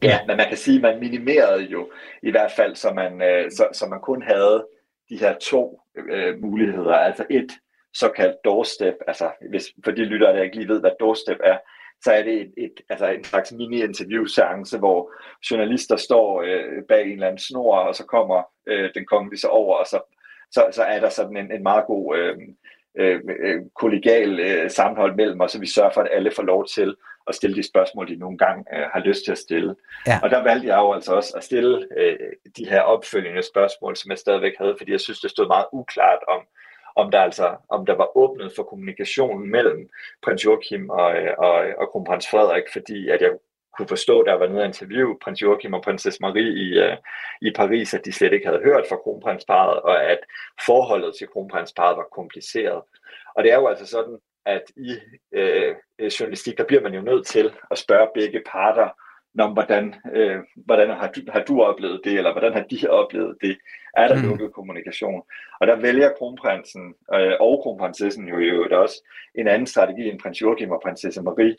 Ja, 0.02 0.18
men 0.26 0.36
man 0.36 0.48
kan 0.48 0.56
sige, 0.56 0.76
at 0.76 0.82
man 0.82 1.00
minimerede 1.00 1.62
jo 1.62 1.90
i 2.22 2.30
hvert 2.30 2.52
fald, 2.56 2.76
så 2.76 2.92
man, 2.92 3.22
øh, 3.22 3.50
så, 3.50 3.68
så 3.72 3.86
man 3.86 4.00
kun 4.00 4.22
havde 4.22 4.66
de 5.08 5.16
her 5.16 5.38
to 5.38 5.80
øh, 5.96 6.38
muligheder. 6.40 6.94
Altså 6.94 7.26
et 7.30 7.52
såkaldt 7.94 8.36
doorstep, 8.44 8.94
altså 9.06 9.30
hvis, 9.50 9.64
for 9.84 9.90
de 9.90 10.04
lyttere, 10.04 10.36
der 10.36 10.42
ikke 10.42 10.56
lige 10.56 10.68
ved, 10.68 10.80
hvad 10.80 10.90
doorstep 11.00 11.38
er, 11.44 11.58
så 12.04 12.12
er 12.12 12.22
det 12.22 12.40
et, 12.40 12.52
et, 12.56 12.72
altså 12.88 13.06
en 13.06 13.24
slags 13.24 13.52
mini-interview-seance, 13.52 14.78
hvor 14.78 15.12
journalister 15.50 15.96
står 15.96 16.42
øh, 16.42 16.82
bag 16.88 17.02
en 17.04 17.12
eller 17.12 17.26
anden 17.26 17.38
snor, 17.38 17.76
og 17.76 17.94
så 17.94 18.04
kommer 18.06 18.42
øh, 18.66 18.90
den 18.94 19.06
kongelige 19.06 19.40
så 19.40 19.48
over, 19.48 19.76
og 19.76 19.86
så, 19.86 20.00
så, 20.50 20.66
så 20.72 20.82
er 20.82 21.00
der 21.00 21.08
sådan 21.08 21.36
en, 21.36 21.52
en 21.52 21.62
meget 21.62 21.86
god 21.86 22.16
øh, 22.16 22.38
øh, 22.98 23.20
øh, 23.40 23.60
kollegial 23.74 24.40
øh, 24.40 24.70
sammenhold 24.70 25.14
mellem 25.14 25.40
os, 25.40 25.52
så 25.52 25.60
vi 25.60 25.66
sørger 25.66 25.90
for, 25.90 26.00
at 26.00 26.08
alle 26.12 26.30
får 26.30 26.42
lov 26.42 26.66
til 26.66 26.96
at 27.26 27.34
stille 27.34 27.56
de 27.56 27.68
spørgsmål, 27.68 28.08
de 28.08 28.16
nogle 28.16 28.38
gange 28.38 28.64
øh, 28.74 28.86
har 28.92 29.00
lyst 29.00 29.24
til 29.24 29.32
at 29.32 29.38
stille. 29.38 29.76
Ja. 30.06 30.20
Og 30.22 30.30
der 30.30 30.42
valgte 30.42 30.68
jeg 30.68 30.76
jo 30.76 30.92
altså 30.92 31.12
også 31.14 31.32
at 31.36 31.44
stille 31.44 31.88
øh, 31.96 32.18
de 32.56 32.64
her 32.68 32.80
opfølgende 32.80 33.42
spørgsmål, 33.42 33.96
som 33.96 34.10
jeg 34.10 34.18
stadigvæk 34.18 34.52
havde, 34.58 34.74
fordi 34.78 34.92
jeg 34.92 35.00
synes, 35.00 35.20
det 35.20 35.30
stod 35.30 35.46
meget 35.46 35.66
uklart 35.72 36.18
om, 36.28 36.40
om 36.96 37.10
der 37.10 37.20
altså 37.20 37.56
om 37.68 37.86
der 37.86 37.94
var 37.94 38.16
åbnet 38.16 38.52
for 38.56 38.62
kommunikationen 38.62 39.50
mellem 39.50 39.88
prins 40.22 40.44
Joachim 40.44 40.90
og, 40.90 41.12
og, 41.38 41.54
og 41.78 41.88
kronprins 41.88 42.30
Frederik, 42.30 42.64
fordi 42.72 43.08
at 43.08 43.20
jeg 43.20 43.30
kunne 43.76 43.88
forstå, 43.88 44.24
der 44.24 44.34
var 44.34 44.46
nede 44.46 44.64
interview 44.64 45.14
prins 45.24 45.42
Joachim 45.42 45.74
og 45.74 45.82
prinsesse 45.82 46.18
Marie 46.20 46.52
i, 46.64 46.78
uh, 46.78 46.96
i 47.40 47.52
Paris, 47.56 47.94
at 47.94 48.04
de 48.04 48.12
slet 48.12 48.32
ikke 48.32 48.46
havde 48.46 48.62
hørt 48.64 48.84
fra 48.88 48.96
kronprinsparet, 48.96 49.80
og 49.80 50.04
at 50.04 50.18
forholdet 50.66 51.14
til 51.18 51.26
kronprinsparet 51.26 51.96
var 51.96 52.06
kompliceret. 52.12 52.82
Og 53.34 53.44
det 53.44 53.52
er 53.52 53.56
jo 53.56 53.66
altså 53.66 53.86
sådan, 53.86 54.18
at 54.46 54.62
i 54.76 54.96
øh, 55.32 55.74
journalistik, 56.20 56.58
der 56.58 56.64
bliver 56.64 56.82
man 56.82 56.94
jo 56.94 57.00
nødt 57.00 57.26
til 57.26 57.52
at 57.70 57.78
spørge 57.78 58.08
begge 58.14 58.42
parter, 58.52 58.88
om 59.38 59.52
hvordan, 59.52 59.94
øh, 60.14 60.40
hvordan 60.56 60.90
har, 60.90 61.10
du, 61.16 61.20
har 61.28 61.40
du 61.40 61.62
oplevet 61.62 62.00
det, 62.04 62.12
eller 62.12 62.32
hvordan 62.32 62.52
har 62.52 62.62
de 62.62 62.90
oplevet 62.90 63.36
det? 63.40 63.58
Er 63.96 64.08
der 64.08 64.16
mm. 64.16 64.28
lukket 64.28 64.52
kommunikation? 64.52 65.22
Og 65.60 65.66
der 65.66 65.76
vælger 65.76 66.12
kronprinsen 66.18 66.94
øh, 67.14 67.32
og 67.40 67.62
kronprinsessen 67.62 68.28
jo 68.28 68.38
i 68.38 68.44
øvrigt 68.44 68.72
også 68.72 69.04
en 69.34 69.48
anden 69.48 69.66
strategi 69.66 70.08
end 70.08 70.20
prins 70.20 70.42
Joachim 70.42 70.70
og 70.70 70.80
prinsesse 70.82 71.22
Marie. 71.22 71.56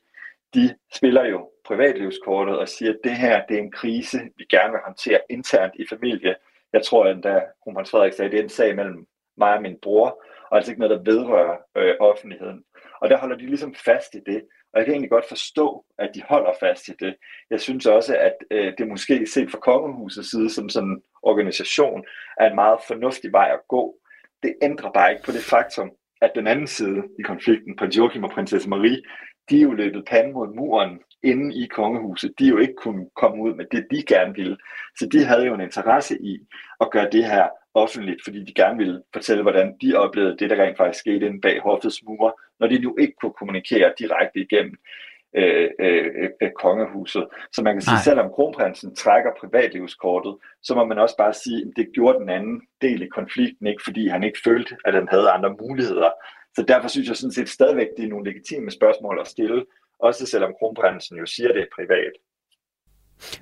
De 0.53 0.75
spiller 0.93 1.25
jo 1.25 1.49
privatlivskortet 1.65 2.59
og 2.59 2.69
siger, 2.69 2.91
at 2.91 2.99
det 3.03 3.11
her 3.11 3.45
det 3.45 3.57
er 3.57 3.61
en 3.61 3.71
krise, 3.71 4.19
vi 4.37 4.45
gerne 4.49 4.71
vil 4.71 4.81
håndtere 4.85 5.19
internt 5.29 5.73
i 5.75 5.85
familie. 5.89 6.35
Jeg 6.73 6.83
tror 6.83 7.05
endda, 7.05 7.41
kronprins 7.63 7.91
Frederik 7.91 8.13
sagde, 8.13 8.31
det 8.31 8.39
er 8.39 8.43
en 8.43 8.49
sag 8.49 8.75
mellem 8.75 9.07
mig 9.37 9.53
og 9.53 9.61
min 9.61 9.77
bror, 9.81 10.23
og 10.53 10.57
altså 10.57 10.71
ikke 10.71 10.81
noget, 10.81 10.97
der 10.97 11.11
vedrører 11.11 11.57
øh, 11.77 11.95
offentligheden. 11.99 12.63
Og 13.01 13.09
der 13.09 13.17
holder 13.17 13.37
de 13.37 13.45
ligesom 13.45 13.75
fast 13.75 14.15
i 14.15 14.19
det. 14.25 14.41
Og 14.73 14.79
jeg 14.79 14.85
kan 14.85 14.93
egentlig 14.93 15.09
godt 15.09 15.27
forstå, 15.27 15.85
at 15.99 16.11
de 16.15 16.21
holder 16.29 16.51
fast 16.59 16.87
i 16.87 16.91
det. 16.99 17.15
Jeg 17.49 17.59
synes 17.59 17.85
også, 17.85 18.17
at 18.17 18.35
øh, 18.51 18.73
det 18.77 18.87
måske 18.87 19.27
set 19.27 19.51
fra 19.51 19.57
kongehusets 19.57 20.31
side 20.31 20.49
som 20.49 20.69
sådan 20.69 20.89
en 20.89 21.01
organisation 21.23 22.03
er 22.39 22.49
en 22.49 22.55
meget 22.55 22.79
fornuftig 22.87 23.31
vej 23.31 23.49
at 23.53 23.59
gå. 23.67 23.95
Det 24.43 24.55
ændrer 24.61 24.91
bare 24.91 25.11
ikke 25.11 25.23
på 25.23 25.31
det 25.31 25.43
faktum, 25.43 25.91
at 26.21 26.31
den 26.35 26.47
anden 26.47 26.67
side 26.67 27.03
i 27.19 27.21
konflikten, 27.21 27.75
prins 27.75 27.97
Joachim 27.97 28.23
og 28.23 28.31
prinsesse 28.31 28.69
Marie, 28.69 29.01
de 29.49 29.57
er 29.57 29.61
jo 29.61 29.71
løbet 29.71 30.05
panden 30.05 30.33
mod 30.33 30.55
muren 30.55 30.99
inde 31.23 31.55
i 31.63 31.67
kongehuset. 31.67 32.33
De 32.39 32.45
jo 32.47 32.57
ikke 32.57 32.75
kunne 32.77 33.09
komme 33.15 33.43
ud 33.43 33.53
med 33.55 33.65
det, 33.71 33.87
de 33.91 34.03
gerne 34.03 34.33
ville. 34.35 34.57
Så 34.97 35.09
de 35.11 35.23
havde 35.23 35.45
jo 35.45 35.53
en 35.53 35.61
interesse 35.61 36.17
i 36.21 36.39
at 36.81 36.91
gøre 36.91 37.09
det 37.09 37.25
her 37.25 37.47
offentligt, 37.73 38.23
fordi 38.23 38.43
de 38.43 38.53
gerne 38.53 38.77
ville 38.77 39.03
fortælle, 39.13 39.41
hvordan 39.41 39.75
de 39.81 39.95
oplevede 39.95 40.37
det, 40.37 40.49
der 40.49 40.63
rent 40.63 40.77
faktisk 40.77 40.99
skete 40.99 41.25
inde 41.25 41.41
bag 41.41 41.61
hoftets 41.61 42.03
mure, 42.03 42.33
når 42.59 42.67
de 42.67 42.79
nu 42.79 42.95
ikke 42.99 43.13
kunne 43.21 43.33
kommunikere 43.39 43.93
direkte 43.99 44.39
igennem 44.39 44.75
øh, 45.35 45.69
øh, 45.79 46.29
øh, 46.41 46.51
kongehuset. 46.51 47.27
Så 47.51 47.61
man 47.61 47.73
kan 47.73 47.81
sige, 47.81 47.95
at 47.95 48.03
selvom 48.03 48.29
kronprinsen 48.29 48.95
trækker 48.95 49.31
privatlivskortet, 49.39 50.35
så 50.63 50.75
må 50.75 50.85
man 50.85 50.99
også 50.99 51.17
bare 51.17 51.33
sige, 51.33 51.61
at 51.61 51.73
det 51.75 51.87
gjorde 51.93 52.19
den 52.19 52.29
anden 52.29 52.61
del 52.81 53.01
i 53.01 53.07
konflikten 53.07 53.67
ikke, 53.67 53.83
fordi 53.83 54.07
han 54.07 54.23
ikke 54.23 54.39
følte, 54.43 54.75
at 54.85 54.93
han 54.93 55.07
havde 55.11 55.29
andre 55.29 55.55
muligheder. 55.61 56.09
Så 56.55 56.61
derfor 56.67 56.87
synes 56.87 57.07
jeg 57.07 57.17
sådan 57.17 57.31
set 57.31 57.49
stadigvæk, 57.49 57.87
det 57.97 58.05
er 58.05 58.09
nogle 58.09 58.29
legitime 58.31 58.71
spørgsmål 58.71 59.19
at 59.21 59.27
stille, 59.27 59.65
også 59.99 60.25
selvom 60.25 60.53
kronprinsen 60.59 61.17
jo 61.17 61.25
siger, 61.25 61.53
det 61.53 61.61
er 61.61 61.75
privat. 61.75 62.13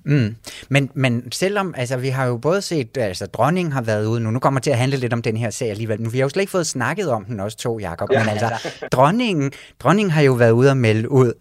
Mm. 0.05 0.35
Men, 0.69 0.89
men 0.93 1.31
selvom, 1.31 1.73
altså 1.77 1.97
vi 1.97 2.09
har 2.09 2.25
jo 2.25 2.37
både 2.37 2.61
set, 2.61 2.97
altså 2.97 3.25
dronningen 3.25 3.71
har 3.71 3.81
været 3.81 4.05
ude 4.05 4.19
nu, 4.19 4.31
nu 4.31 4.39
kommer 4.39 4.59
det 4.59 4.63
til 4.63 4.71
at 4.71 4.77
handle 4.77 4.97
lidt 4.97 5.13
om 5.13 5.21
den 5.21 5.37
her 5.37 5.49
sag 5.49 5.69
alligevel, 5.69 6.01
men 6.01 6.13
vi 6.13 6.17
har 6.17 6.25
jo 6.25 6.29
slet 6.29 6.41
ikke 6.41 6.51
fået 6.51 6.67
snakket 6.67 7.09
om 7.09 7.25
den 7.25 7.39
også 7.39 7.57
to, 7.57 7.79
Jacob, 7.79 8.09
ja. 8.11 8.19
men 8.19 8.29
altså 8.29 8.69
dronningen, 8.91 9.51
dronningen 9.79 10.11
har 10.11 10.21
jo 10.21 10.33
været 10.33 10.51
ude 10.51 10.69
og 10.69 10.77
melde 10.77 11.11
ud, 11.11 11.33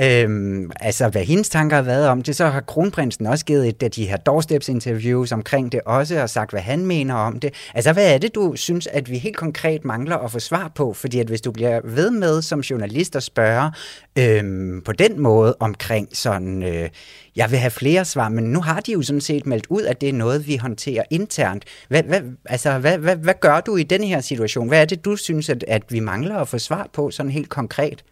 øhm, 0.00 0.70
altså 0.80 1.08
hvad 1.08 1.24
hendes 1.24 1.48
tanker 1.48 1.76
har 1.76 1.82
været 1.82 2.08
om 2.08 2.22
det, 2.22 2.36
så 2.36 2.46
har 2.46 2.60
kronprinsen 2.60 3.26
også 3.26 3.44
givet 3.44 3.68
et 3.68 3.82
af 3.82 3.90
de 3.90 4.06
her 4.06 4.16
doorsteps 4.16 4.68
interviews 4.68 5.32
omkring 5.32 5.72
det 5.72 5.80
også, 5.86 6.22
og 6.22 6.30
sagt, 6.30 6.50
hvad 6.50 6.60
han 6.60 6.86
mener 6.86 7.14
om 7.14 7.40
det. 7.40 7.54
Altså 7.74 7.92
hvad 7.92 8.14
er 8.14 8.18
det, 8.18 8.34
du 8.34 8.52
synes, 8.56 8.86
at 8.86 9.10
vi 9.10 9.18
helt 9.18 9.36
konkret 9.36 9.84
mangler 9.84 10.16
at 10.16 10.32
få 10.32 10.38
svar 10.38 10.72
på? 10.74 10.92
Fordi 10.92 11.20
at 11.20 11.26
hvis 11.26 11.40
du 11.40 11.52
bliver 11.52 11.80
ved 11.84 12.10
med 12.10 12.42
som 12.42 12.60
journalist 12.60 13.16
at 13.16 13.22
spørge 13.22 13.70
øhm, 14.18 14.82
på 14.84 14.92
den 14.92 15.20
måde 15.20 15.56
omkring 15.60 16.08
sådan, 16.16 16.62
øh, 16.62 16.88
jeg 17.36 17.50
vil 17.50 17.58
have 17.58 17.70
flere 17.70 18.04
svar, 18.04 18.28
men 18.28 18.44
nu 18.44 18.60
har 18.60 18.80
de 18.80 18.92
jo 18.92 19.02
sådan 19.02 19.20
set 19.20 19.46
meldt 19.46 19.66
ud, 19.70 19.82
at 19.82 20.00
det 20.00 20.08
er 20.08 20.12
noget, 20.12 20.46
vi 20.46 20.56
håndterer 20.56 21.02
internt. 21.10 21.64
Hvad, 21.88 22.02
hvad, 22.02 22.20
altså, 22.44 22.78
hvad, 22.78 22.98
hvad, 22.98 23.16
hvad 23.16 23.34
gør 23.40 23.60
du 23.60 23.76
i 23.76 23.82
den 23.82 24.04
her 24.04 24.20
situation? 24.20 24.68
Hvad 24.68 24.80
er 24.80 24.84
det, 24.84 25.04
du 25.04 25.16
synes, 25.16 25.48
at, 25.48 25.64
at 25.68 25.82
vi 25.88 26.00
mangler 26.00 26.36
at 26.36 26.48
få 26.48 26.58
svar 26.58 26.88
på 26.92 27.10
sådan 27.10 27.32
helt 27.32 27.48
konkret? 27.48 28.04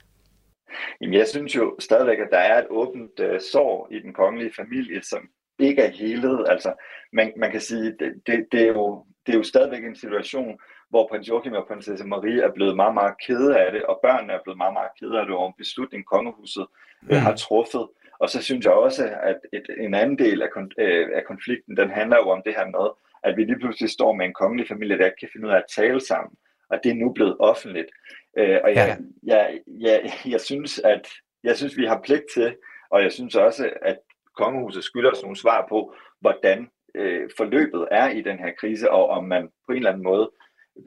Jamen, 1.00 1.14
jeg 1.14 1.28
synes 1.28 1.56
jo 1.56 1.76
stadigvæk, 1.78 2.18
at 2.18 2.28
der 2.30 2.38
er 2.38 2.59
et 2.59 2.66
åbent 2.70 3.20
uh, 3.20 3.38
sår 3.52 3.88
i 3.90 3.98
den 3.98 4.12
kongelige 4.12 4.52
familie, 4.56 5.02
som 5.02 5.28
ikke 5.59 5.83
er 5.83 5.90
helet. 5.90 6.46
Altså, 6.48 6.72
man, 7.12 7.33
man 7.37 7.50
kan 7.50 7.61
sige, 7.61 7.85
det, 7.85 8.22
det, 8.26 8.46
det, 8.52 8.62
er 8.62 8.66
jo, 8.66 9.04
det 9.26 9.33
er 9.33 9.38
jo 9.38 9.42
stadigvæk 9.42 9.85
en 9.85 9.96
situation, 9.96 10.59
hvor 10.90 11.09
prins 11.09 11.28
Joachim 11.28 11.52
og 11.52 11.66
prinsesse 11.66 12.06
Marie 12.06 12.42
er 12.42 12.52
blevet 12.52 12.76
meget, 12.76 12.94
meget 12.94 13.14
kede 13.26 13.59
af 13.59 13.72
det, 13.72 13.83
og 13.83 14.00
børnene 14.02 14.33
er 14.33 14.42
blevet 14.44 14.56
meget, 14.56 14.72
meget 14.72 14.90
kede 15.00 15.20
af 15.20 15.26
det 15.26 15.35
over 15.35 15.48
en 15.48 15.54
beslutning, 15.59 16.04
kongehuset 16.04 16.66
mm. 17.02 17.16
har 17.16 17.35
truffet. 17.37 17.88
Og 18.20 18.30
så 18.30 18.42
synes 18.42 18.64
jeg 18.64 18.72
også, 18.72 19.04
at 19.22 19.38
et, 19.52 19.66
en 19.78 19.94
anden 19.94 20.18
del 20.18 20.42
af, 20.42 20.48
øh, 20.78 21.09
af 21.14 21.24
konflikten, 21.24 21.76
den 21.76 21.90
handler 21.90 22.16
jo 22.16 22.28
om 22.30 22.42
det 22.46 22.54
her 22.54 22.66
med, 22.66 22.87
at 23.22 23.37
vi 23.37 23.44
lige 23.44 23.59
pludselig 23.59 23.90
står 23.90 24.12
med 24.12 24.26
en 24.26 24.33
kongelig 24.33 24.68
familie, 24.68 24.98
der 24.98 25.04
ikke 25.04 25.20
kan 25.20 25.28
finde 25.33 25.46
ud 25.46 25.52
af 25.52 25.56
at 25.56 25.72
tale 25.76 26.00
sammen. 26.00 26.35
Og 26.70 26.80
det 26.83 26.90
er 26.90 26.94
nu 26.94 27.12
blevet 27.12 27.37
offentligt. 27.38 27.90
Øh, 28.38 28.59
og 28.64 28.75
jeg, 28.75 28.99
ja. 29.27 29.35
jeg, 29.35 29.61
jeg, 29.81 30.12
jeg, 30.27 30.40
synes, 30.40 30.79
at 30.79 31.09
jeg 31.45 31.57
synes, 31.57 31.77
vi 31.77 31.87
har 31.87 32.01
pligt 32.05 32.25
til, 32.35 32.57
og 32.90 33.03
jeg 33.03 33.12
synes 33.12 33.35
også, 33.35 33.71
at 33.83 33.99
kongehuset 34.37 34.85
skylder 34.85 35.11
os 35.11 35.23
nogle 35.23 35.37
svar 35.37 35.66
på, 35.69 35.95
hvordan 36.21 36.69
øh, 36.95 37.31
forløbet 37.37 37.88
er 37.90 38.09
i 38.09 38.21
den 38.23 38.38
her 38.38 38.53
krise, 38.61 38.90
og 38.90 39.09
om 39.09 39.25
man 39.25 39.49
på 39.66 39.73
en 39.73 39.77
eller 39.77 39.90
anden 39.90 40.05
måde 40.05 40.31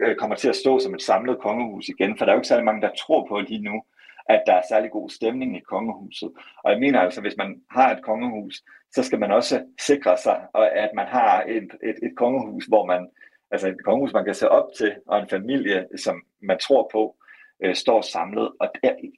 øh, 0.01 0.15
kommer 0.15 0.35
til 0.35 0.49
at 0.49 0.55
stå 0.55 0.79
som 0.79 0.93
et 0.93 1.01
samlet 1.01 1.39
kongehus 1.39 1.89
igen. 1.89 2.17
For 2.17 2.25
der 2.25 2.31
er 2.31 2.35
jo 2.35 2.39
ikke 2.39 2.47
særlig 2.47 2.65
mange, 2.65 2.81
der 2.81 2.95
tror 2.97 3.27
på 3.27 3.39
lige 3.39 3.63
nu, 3.63 3.83
at 4.29 4.43
der 4.47 4.53
er 4.53 4.61
særlig 4.69 4.91
god 4.91 5.09
stemning 5.09 5.57
i 5.57 5.59
kongehuset. 5.59 6.31
Og 6.63 6.71
jeg 6.71 6.79
mener 6.79 6.99
altså, 6.99 7.21
hvis 7.21 7.37
man 7.37 7.61
har 7.71 7.95
et 7.95 8.03
kongehus, 8.03 8.63
så 8.91 9.03
skal 9.03 9.19
man 9.19 9.31
også 9.31 9.65
sikre 9.81 10.17
sig, 10.17 10.47
at 10.55 10.89
man 10.95 11.07
har 11.07 11.43
et, 11.47 11.69
et, 11.83 11.95
et 12.03 12.13
kongehus, 12.17 12.65
hvor 12.65 12.85
man, 12.85 13.09
altså 13.51 13.67
et 13.67 13.83
kongehus, 13.85 14.13
man 14.13 14.25
kan 14.25 14.35
se 14.35 14.49
op 14.49 14.67
til, 14.77 14.95
og 15.07 15.19
en 15.19 15.29
familie, 15.29 15.87
som 15.97 16.21
man 16.41 16.57
tror 16.59 16.89
på, 16.91 17.15
øh, 17.63 17.75
står 17.75 18.01
samlet. 18.01 18.51
Og, 18.59 18.69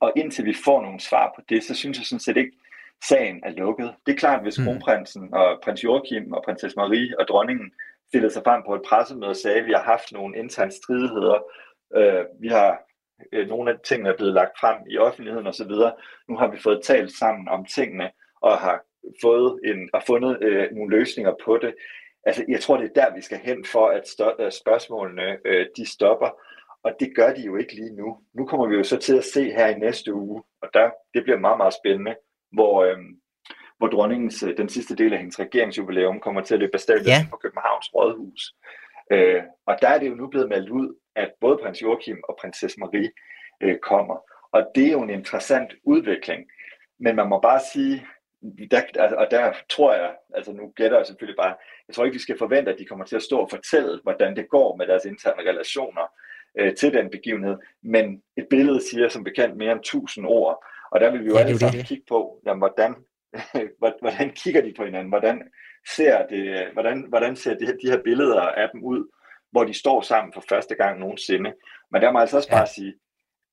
og 0.01 0.11
indtil 0.15 0.45
vi 0.45 0.53
får 0.65 0.81
nogle 0.81 0.99
svar 0.99 1.33
på 1.35 1.41
det, 1.49 1.63
så 1.63 1.75
synes 1.75 1.97
jeg 1.97 2.05
sådan 2.05 2.19
set 2.19 2.37
ikke, 2.37 2.51
sagen 3.07 3.41
er 3.43 3.51
lukket. 3.51 3.93
Det 4.05 4.11
er 4.11 4.17
klart, 4.17 4.41
hvis 4.41 4.59
mm. 4.59 4.65
kronprinsen 4.65 5.33
og 5.33 5.59
prins 5.63 5.83
Joachim 5.83 6.33
og 6.33 6.43
prinsesse 6.45 6.77
Marie 6.77 7.19
og 7.19 7.27
dronningen 7.27 7.71
stillede 8.07 8.33
sig 8.33 8.43
frem 8.43 8.61
på 8.67 8.75
et 8.75 8.81
pressemøde 8.89 9.29
og 9.29 9.35
sagde, 9.35 9.59
at 9.59 9.65
vi 9.65 9.71
har 9.71 9.83
haft 9.83 10.11
nogle 10.11 10.37
interne 10.37 10.71
stridigheder, 10.71 11.37
øh, 11.95 12.25
vi 12.39 12.47
har 12.47 12.79
øh, 13.31 13.47
nogle 13.47 13.71
af 13.71 13.77
tingene 13.87 14.09
er 14.09 14.17
blevet 14.17 14.33
lagt 14.33 14.59
frem 14.59 14.77
i 14.89 14.97
offentligheden 14.97 15.47
osv. 15.47 15.71
Nu 16.29 16.37
har 16.37 16.47
vi 16.47 16.57
fået 16.57 16.83
talt 16.83 17.11
sammen 17.11 17.47
om 17.47 17.65
tingene 17.65 18.11
og 18.41 18.57
har 18.57 18.81
fået 19.21 19.59
en, 19.65 19.89
og 19.93 20.03
fundet 20.07 20.37
øh, 20.41 20.71
nogle 20.71 20.97
løsninger 20.97 21.33
på 21.45 21.57
det. 21.57 21.75
Altså, 22.23 22.45
jeg 22.47 22.61
tror, 22.61 22.77
det 22.77 22.85
er 22.89 23.01
der, 23.01 23.15
vi 23.15 23.21
skal 23.21 23.37
hen 23.37 23.65
for, 23.65 23.87
at 23.87 24.07
stå, 24.07 24.31
øh, 24.39 24.51
spørgsmålene 24.51 25.37
øh, 25.45 25.65
de 25.77 25.91
stopper. 25.91 26.29
Og 26.85 26.91
det 26.99 27.15
gør 27.15 27.33
de 27.33 27.41
jo 27.41 27.55
ikke 27.55 27.75
lige 27.75 27.95
nu. 27.95 28.17
Nu 28.33 28.45
kommer 28.45 28.67
vi 28.67 28.75
jo 28.75 28.83
så 28.83 28.97
til 28.97 29.17
at 29.17 29.23
se 29.23 29.43
her 29.43 29.67
i 29.67 29.79
næste 29.79 30.13
uge, 30.13 30.43
og 30.61 30.69
der, 30.73 30.89
det 31.13 31.23
bliver 31.23 31.39
meget, 31.39 31.57
meget 31.57 31.73
spændende, 31.73 32.15
hvor, 32.51 32.83
øh, 32.83 32.97
hvor 33.77 33.87
dronningens, 33.87 34.43
øh, 34.43 34.57
den 34.57 34.69
sidste 34.69 34.95
del 34.95 35.13
af 35.13 35.19
hendes 35.19 35.39
regeringsjubilæum 35.39 36.19
kommer 36.19 36.41
til 36.41 36.53
at 36.53 36.59
løbe 36.59 36.73
afsted 36.73 37.05
ja. 37.05 37.27
på 37.29 37.37
Københavns 37.37 37.95
Rådhus. 37.95 38.55
Øh, 39.11 39.43
og 39.65 39.77
der 39.81 39.87
er 39.87 39.99
det 39.99 40.09
jo 40.09 40.15
nu 40.15 40.27
blevet 40.27 40.49
meldt 40.49 40.69
ud, 40.69 40.95
at 41.15 41.31
både 41.41 41.57
prins 41.57 41.81
Joachim 41.81 42.19
og 42.23 42.37
prinsesse 42.41 42.79
Marie 42.79 43.11
øh, 43.61 43.77
kommer. 43.79 44.17
Og 44.51 44.71
det 44.75 44.87
er 44.87 44.91
jo 44.91 45.01
en 45.01 45.09
interessant 45.09 45.73
udvikling. 45.83 46.45
Men 46.99 47.15
man 47.15 47.29
må 47.29 47.39
bare 47.39 47.61
sige, 47.73 48.05
der, 48.71 48.81
altså, 48.95 49.15
og 49.15 49.27
der 49.31 49.53
tror 49.69 49.93
jeg, 49.93 50.15
altså 50.35 50.51
nu 50.53 50.73
gætter 50.75 50.97
jeg 50.97 51.05
selvfølgelig 51.05 51.37
bare, 51.37 51.55
jeg 51.87 51.95
tror 51.95 52.05
ikke, 52.05 52.15
vi 52.15 52.21
skal 52.21 52.37
forvente, 52.37 52.71
at 52.71 52.79
de 52.79 52.85
kommer 52.85 53.05
til 53.05 53.15
at 53.15 53.23
stå 53.23 53.39
og 53.39 53.49
fortælle, 53.49 53.99
hvordan 54.03 54.35
det 54.35 54.49
går 54.49 54.75
med 54.75 54.87
deres 54.87 55.05
interne 55.05 55.49
relationer 55.49 56.07
øh, 56.59 56.75
til 56.75 56.93
den 56.93 57.09
begivenhed. 57.09 57.57
Men 57.83 58.21
et 58.37 58.47
billede 58.49 58.89
siger 58.89 59.09
som 59.09 59.23
bekendt 59.23 59.57
mere 59.57 59.71
end 59.71 59.83
tusind 59.83 60.25
ord. 60.27 60.65
Og 60.91 60.99
der 60.99 61.11
vil 61.11 61.23
vi 61.23 61.27
jo 61.27 61.35
ja, 61.35 61.39
alle 61.39 61.59
sammen 61.59 61.83
kigge 61.83 62.03
på, 62.07 62.41
jamen, 62.45 62.59
hvordan, 62.59 62.95
hvordan 64.01 64.29
kigger 64.29 64.61
de 64.61 64.73
på 64.77 64.85
hinanden? 64.85 65.09
Hvordan 65.09 65.41
ser, 65.95 66.27
det, 66.27 66.67
hvordan, 66.73 67.05
hvordan 67.09 67.35
ser 67.35 67.53
de, 67.53 67.65
de 67.65 67.91
her 67.91 68.01
billeder 68.03 68.41
af 68.41 68.69
dem 68.73 68.83
ud? 68.83 69.05
hvor 69.55 69.63
de 69.63 69.73
står 69.73 70.01
sammen 70.01 70.33
for 70.33 70.43
første 70.49 70.75
gang 70.75 70.99
nogensinde. 70.99 71.53
Men 71.91 72.01
der 72.01 72.11
må 72.11 72.19
altså 72.19 72.37
også 72.37 72.49
bare 72.49 72.69
ja. 72.69 72.75
sige, 72.75 72.93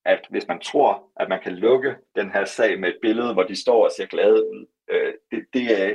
at 0.05 0.27
hvis 0.31 0.49
man 0.49 0.61
tror, 0.61 1.12
at 1.21 1.29
man 1.29 1.41
kan 1.43 1.53
lukke 1.53 1.97
den 2.17 2.33
her 2.33 2.45
sag 2.45 2.81
med 2.81 2.88
et 2.88 2.99
billede, 3.03 3.33
hvor 3.33 3.43
de 3.43 3.62
står 3.62 3.85
og 3.85 3.91
ser 3.97 4.07
glade 4.07 4.41
ud, 4.53 4.67
øh, 4.91 5.15
det, 5.31 5.47
det 5.53 5.83
er, 5.83 5.95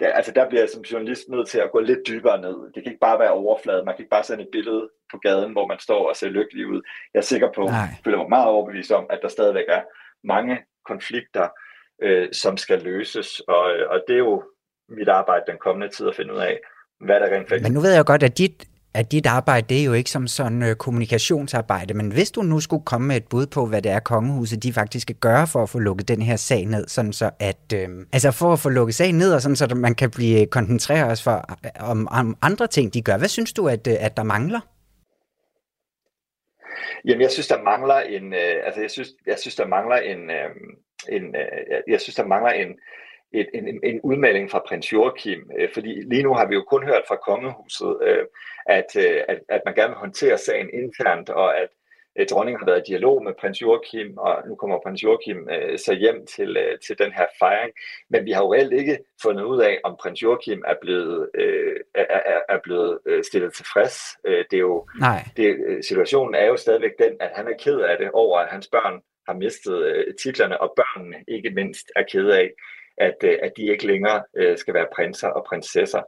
der, 0.00 0.12
altså 0.12 0.32
der 0.32 0.48
bliver 0.48 0.62
jeg 0.62 0.70
som 0.70 0.82
journalist 0.82 1.28
nødt 1.28 1.48
til 1.48 1.58
at 1.58 1.70
gå 1.72 1.80
lidt 1.80 1.98
dybere 2.08 2.40
ned. 2.40 2.56
Det 2.74 2.82
kan 2.82 2.92
ikke 2.92 3.00
bare 3.00 3.18
være 3.18 3.30
overflade. 3.30 3.84
Man 3.84 3.94
kan 3.94 4.02
ikke 4.02 4.10
bare 4.10 4.24
sende 4.24 4.42
et 4.42 4.48
billede 4.52 4.88
på 5.12 5.18
gaden, 5.18 5.52
hvor 5.52 5.66
man 5.66 5.78
står 5.80 6.08
og 6.08 6.16
ser 6.16 6.28
lykkelig 6.28 6.66
ud. 6.66 6.82
Jeg 7.14 7.20
er 7.20 7.24
sikker 7.24 7.48
på, 7.54 7.68
jeg 7.68 7.96
føler 8.04 8.18
mig 8.18 8.28
meget 8.28 8.46
overbevist 8.46 8.92
om, 8.92 9.06
at 9.10 9.18
der 9.22 9.28
stadigvæk 9.28 9.64
er 9.68 9.82
mange 10.24 10.58
konflikter, 10.86 11.48
øh, 12.02 12.28
som 12.32 12.56
skal 12.56 12.82
løses. 12.82 13.40
Og, 13.40 13.62
og 13.90 14.04
det 14.08 14.14
er 14.14 14.18
jo 14.18 14.42
mit 14.88 15.08
arbejde 15.08 15.44
den 15.46 15.58
kommende 15.58 15.94
tid 15.94 16.08
at 16.08 16.16
finde 16.16 16.34
ud 16.34 16.38
af, 16.38 16.60
hvad 17.00 17.20
der 17.20 17.26
rent 17.26 17.48
faktisk... 17.48 17.62
Men 17.62 17.72
nu 17.72 17.80
ved 17.80 17.92
jeg 17.92 18.04
godt, 18.04 18.22
at 18.22 18.38
dit, 18.38 18.68
at 18.94 19.12
dit 19.12 19.26
arbejde, 19.26 19.66
det 19.68 19.80
er 19.80 19.84
jo 19.84 19.92
ikke 19.92 20.10
som 20.10 20.26
sådan 20.26 20.62
øh, 20.62 20.74
kommunikationsarbejde, 20.76 21.94
men 21.94 22.12
hvis 22.12 22.30
du 22.30 22.42
nu 22.42 22.60
skulle 22.60 22.84
komme 22.84 23.06
med 23.06 23.16
et 23.16 23.28
bud 23.30 23.46
på, 23.46 23.66
hvad 23.66 23.82
det 23.82 23.92
er, 23.92 24.00
kongehuset 24.00 24.62
de 24.62 24.72
faktisk 24.72 25.02
skal 25.02 25.16
gøre 25.16 25.46
for 25.46 25.62
at 25.62 25.68
få 25.68 25.78
lukket 25.78 26.08
den 26.08 26.22
her 26.22 26.36
sag 26.36 26.66
ned, 26.66 26.88
sådan 26.88 27.12
så 27.12 27.30
at, 27.38 27.72
øh, 27.74 27.88
altså 28.12 28.30
for 28.30 28.52
at 28.52 28.58
få 28.58 28.68
lukket 28.68 28.94
sagen 28.94 29.18
ned, 29.18 29.34
og 29.34 29.40
sådan 29.42 29.56
så 29.56 29.64
at 29.64 29.76
man 29.76 29.94
kan 29.94 30.10
blive 30.10 30.40
øh, 30.40 30.46
koncentreret 30.46 31.10
os 31.12 31.22
for, 31.22 31.44
øh, 31.64 31.90
om, 31.90 32.08
om 32.10 32.36
andre 32.42 32.66
ting, 32.66 32.94
de 32.94 33.02
gør. 33.02 33.18
Hvad 33.18 33.28
synes 33.28 33.52
du, 33.52 33.68
at, 33.68 33.86
øh, 33.86 33.94
at 34.00 34.16
der 34.16 34.22
mangler? 34.22 34.60
Jamen, 37.04 37.20
jeg 37.20 37.30
synes, 37.30 37.48
der 37.48 37.62
mangler 37.62 37.94
en, 37.94 38.32
øh, 38.32 38.56
altså 38.66 38.80
jeg 38.80 38.90
synes, 38.90 39.08
jeg 39.26 39.38
synes, 39.38 39.56
der 39.56 39.66
mangler 39.66 39.96
en, 39.96 40.30
øh, 40.30 40.50
en 41.08 41.24
øh, 41.36 41.82
jeg 41.88 42.00
synes, 42.00 42.16
der 42.16 42.26
mangler 42.26 42.50
en, 42.50 42.68
et, 43.32 43.48
en, 43.54 43.80
en 43.84 44.00
udmelding 44.00 44.50
fra 44.50 44.62
prins 44.68 44.92
Joachim, 44.92 45.50
øh, 45.58 45.68
fordi 45.74 46.02
lige 46.10 46.22
nu 46.22 46.34
har 46.34 46.46
vi 46.46 46.54
jo 46.54 46.64
kun 46.70 46.84
hørt 46.84 47.04
fra 47.08 47.16
kongehuset, 47.16 47.98
øh, 48.02 48.24
at, 48.78 48.90
øh, 48.96 49.20
at, 49.28 49.38
at 49.48 49.62
man 49.64 49.74
gerne 49.74 49.88
vil 49.88 50.04
håndtere 50.06 50.38
sagen 50.38 50.70
internt, 50.72 51.30
og 51.30 51.58
at 51.58 51.68
øh, 52.18 52.26
dronningen 52.30 52.60
har 52.60 52.66
været 52.66 52.82
i 52.86 52.90
dialog 52.90 53.24
med 53.24 53.32
prins 53.40 53.62
Joachim, 53.62 54.18
og 54.18 54.48
nu 54.48 54.54
kommer 54.54 54.80
prins 54.84 55.02
Joachim 55.02 55.48
øh, 55.50 55.78
så 55.78 55.92
hjem 55.94 56.26
til, 56.26 56.56
øh, 56.56 56.78
til 56.86 56.98
den 56.98 57.12
her 57.12 57.26
fejring. 57.38 57.72
Men 58.10 58.24
vi 58.24 58.30
har 58.30 58.42
jo 58.42 58.54
reelt 58.54 58.72
ikke 58.72 58.98
fundet 59.22 59.44
ud 59.44 59.60
af, 59.60 59.80
om 59.84 59.96
prins 60.00 60.22
Joachim 60.22 60.62
er 60.66 60.74
blevet, 60.80 61.30
øh, 61.34 61.76
er, 61.94 62.40
er, 62.48 62.58
blevet 62.64 62.98
øh, 63.06 63.24
stillet 63.24 63.54
tilfreds. 63.54 63.96
Det 64.24 64.56
er 64.56 64.66
jo, 64.70 64.86
Nej. 65.00 65.24
Det, 65.36 65.48
situationen 65.84 66.34
er 66.34 66.46
jo 66.46 66.56
stadigvæk 66.56 66.92
den, 66.98 67.12
at 67.20 67.30
han 67.34 67.48
er 67.48 67.56
ked 67.58 67.80
af 67.80 67.98
det 67.98 68.10
over, 68.10 68.38
at 68.38 68.48
hans 68.48 68.68
børn 68.68 69.00
har 69.28 69.34
mistet 69.34 69.82
øh, 69.82 70.14
titlerne, 70.22 70.60
og 70.60 70.72
børnene 70.76 71.16
ikke 71.28 71.50
mindst 71.50 71.86
er 71.96 72.04
ked 72.12 72.28
af, 72.28 72.50
at, 73.00 73.16
øh, 73.24 73.38
at 73.42 73.52
de 73.56 73.62
ikke 73.62 73.86
længere 73.86 74.22
øh, 74.36 74.58
skal 74.58 74.74
være 74.74 74.92
prinser 74.94 75.28
og 75.28 75.44
prinsesser. 75.48 76.02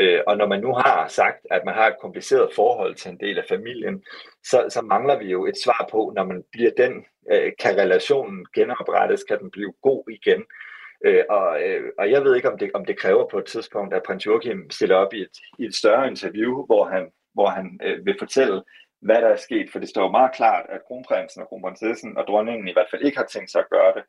Øh, 0.00 0.20
og 0.26 0.36
når 0.36 0.46
man 0.46 0.60
nu 0.60 0.72
har 0.72 1.08
sagt, 1.08 1.46
at 1.50 1.62
man 1.64 1.74
har 1.74 1.86
et 1.86 2.00
kompliceret 2.00 2.54
forhold 2.54 2.94
til 2.94 3.10
en 3.10 3.20
del 3.20 3.38
af 3.38 3.44
familien, 3.48 4.04
så, 4.44 4.66
så 4.68 4.82
mangler 4.82 5.18
vi 5.18 5.24
jo 5.24 5.46
et 5.46 5.58
svar 5.64 5.88
på, 5.90 6.12
når 6.16 6.24
man 6.24 6.44
bliver 6.52 6.70
den, 6.76 7.04
øh, 7.32 7.52
kan 7.58 7.76
relationen 7.76 8.46
genoprettes, 8.54 9.24
kan 9.24 9.38
den 9.38 9.50
blive 9.50 9.72
god 9.82 10.04
igen. 10.10 10.44
Øh, 11.04 11.24
og, 11.30 11.62
øh, 11.62 11.92
og 11.98 12.10
jeg 12.10 12.24
ved 12.24 12.36
ikke, 12.36 12.50
om 12.50 12.58
det, 12.58 12.70
om 12.74 12.84
det 12.84 12.98
kræver 12.98 13.28
på 13.28 13.38
et 13.38 13.44
tidspunkt, 13.44 13.94
at 13.94 14.02
prins 14.02 14.26
Joachim 14.26 14.70
stiller 14.70 14.96
op 14.96 15.14
i 15.14 15.20
et, 15.20 15.36
i 15.58 15.64
et 15.64 15.74
større 15.74 16.08
interview, 16.08 16.66
hvor 16.66 16.84
han, 16.84 17.10
hvor 17.34 17.46
han 17.46 17.80
øh, 17.82 18.06
vil 18.06 18.16
fortælle, 18.18 18.62
hvad 19.02 19.22
der 19.22 19.28
er 19.28 19.36
sket, 19.36 19.70
for 19.72 19.78
det 19.78 19.88
står 19.88 20.02
jo 20.02 20.10
meget 20.10 20.32
klart, 20.34 20.66
at 20.68 20.84
kronprinsen 20.86 21.42
og 21.42 21.48
kronprinsessen 21.48 22.16
og 22.16 22.24
dronningen 22.26 22.68
i 22.68 22.72
hvert 22.72 22.90
fald 22.90 23.02
ikke 23.02 23.18
har 23.18 23.26
tænkt 23.26 23.50
sig 23.50 23.60
at 23.60 23.70
gøre 23.70 23.92
det. 23.94 24.04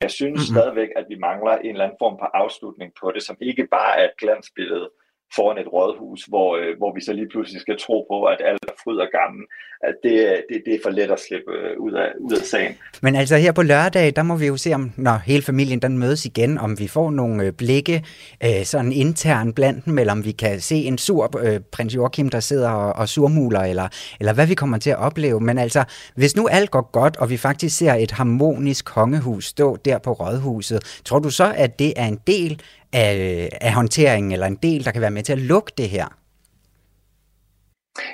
Jeg 0.00 0.10
synes 0.10 0.38
mm-hmm. 0.38 0.54
stadigvæk, 0.54 0.88
at 0.96 1.06
vi 1.08 1.14
mangler 1.14 1.52
en 1.52 1.70
eller 1.70 1.84
anden 1.84 2.02
form 2.04 2.18
for 2.18 2.30
afslutning 2.34 2.92
på 3.00 3.12
det, 3.14 3.22
som 3.22 3.36
ikke 3.40 3.66
bare 3.66 3.98
er 3.98 4.04
et 4.04 4.16
glansbillede 4.18 4.90
foran 5.36 5.58
et 5.58 5.72
rådhus, 5.72 6.24
hvor, 6.24 6.48
øh, 6.56 6.72
hvor 6.78 6.94
vi 6.94 7.00
så 7.00 7.12
lige 7.12 7.28
pludselig 7.28 7.60
skal 7.60 7.76
tro 7.78 8.06
på, 8.10 8.24
at 8.24 8.38
alt 8.50 8.64
er 8.68 8.76
fryd 8.84 8.96
og 8.96 9.08
gammel. 9.20 9.44
At 9.88 9.94
det, 10.02 10.16
øh, 10.30 10.36
det, 10.48 10.62
det 10.66 10.74
er 10.74 10.78
for 10.82 10.90
let 10.90 11.10
at 11.10 11.20
slippe 11.20 11.52
øh, 11.52 11.80
ud 11.80 11.92
af, 11.92 12.08
ud 12.20 12.32
af 12.32 12.44
sagen. 12.44 12.74
Men 13.02 13.16
altså 13.16 13.36
her 13.36 13.52
på 13.52 13.62
lørdag, 13.62 14.16
der 14.16 14.22
må 14.22 14.36
vi 14.36 14.46
jo 14.46 14.56
se, 14.56 14.72
om 14.74 14.92
når 14.96 15.16
hele 15.26 15.42
familien 15.42 15.82
den 15.82 15.98
mødes 15.98 16.24
igen, 16.24 16.58
om 16.58 16.78
vi 16.78 16.88
får 16.88 17.10
nogle 17.10 17.44
øh, 17.44 17.52
blikke 17.52 18.04
øh, 18.44 18.64
sådan 18.64 18.92
intern 18.92 19.52
blandt 19.52 19.84
dem, 19.84 19.98
eller 19.98 20.12
om 20.12 20.24
vi 20.24 20.32
kan 20.32 20.60
se 20.60 20.76
en 20.76 20.98
sur 20.98 21.38
øh, 21.44 21.60
prins 21.72 21.94
Joachim, 21.94 22.28
der 22.28 22.40
sidder 22.40 22.70
og, 22.70 22.92
og 22.92 23.08
surmuler, 23.08 23.60
eller, 23.60 23.88
eller 24.20 24.32
hvad 24.34 24.46
vi 24.46 24.54
kommer 24.54 24.78
til 24.78 24.90
at 24.90 24.98
opleve. 24.98 25.40
Men 25.40 25.58
altså, 25.58 25.84
hvis 26.14 26.36
nu 26.36 26.48
alt 26.48 26.70
går 26.70 26.90
godt, 26.92 27.16
og 27.16 27.30
vi 27.30 27.36
faktisk 27.36 27.78
ser 27.78 27.94
et 27.94 28.10
harmonisk 28.10 28.84
kongehus 28.84 29.44
stå 29.44 29.76
der 29.76 29.98
på 29.98 30.12
rådhuset, 30.12 31.00
tror 31.04 31.18
du 31.18 31.30
så, 31.30 31.54
at 31.56 31.78
det 31.78 31.92
er 31.96 32.06
en 32.06 32.18
del 32.26 32.62
af, 32.92 33.48
af 33.60 33.72
håndteringen, 33.72 34.32
eller 34.32 34.46
en 34.46 34.58
del, 34.62 34.84
der 34.84 34.90
kan 34.90 35.00
være 35.00 35.10
med 35.10 35.22
til 35.22 35.32
at 35.32 35.38
lukke 35.38 35.72
det 35.76 35.88
her? 35.88 36.06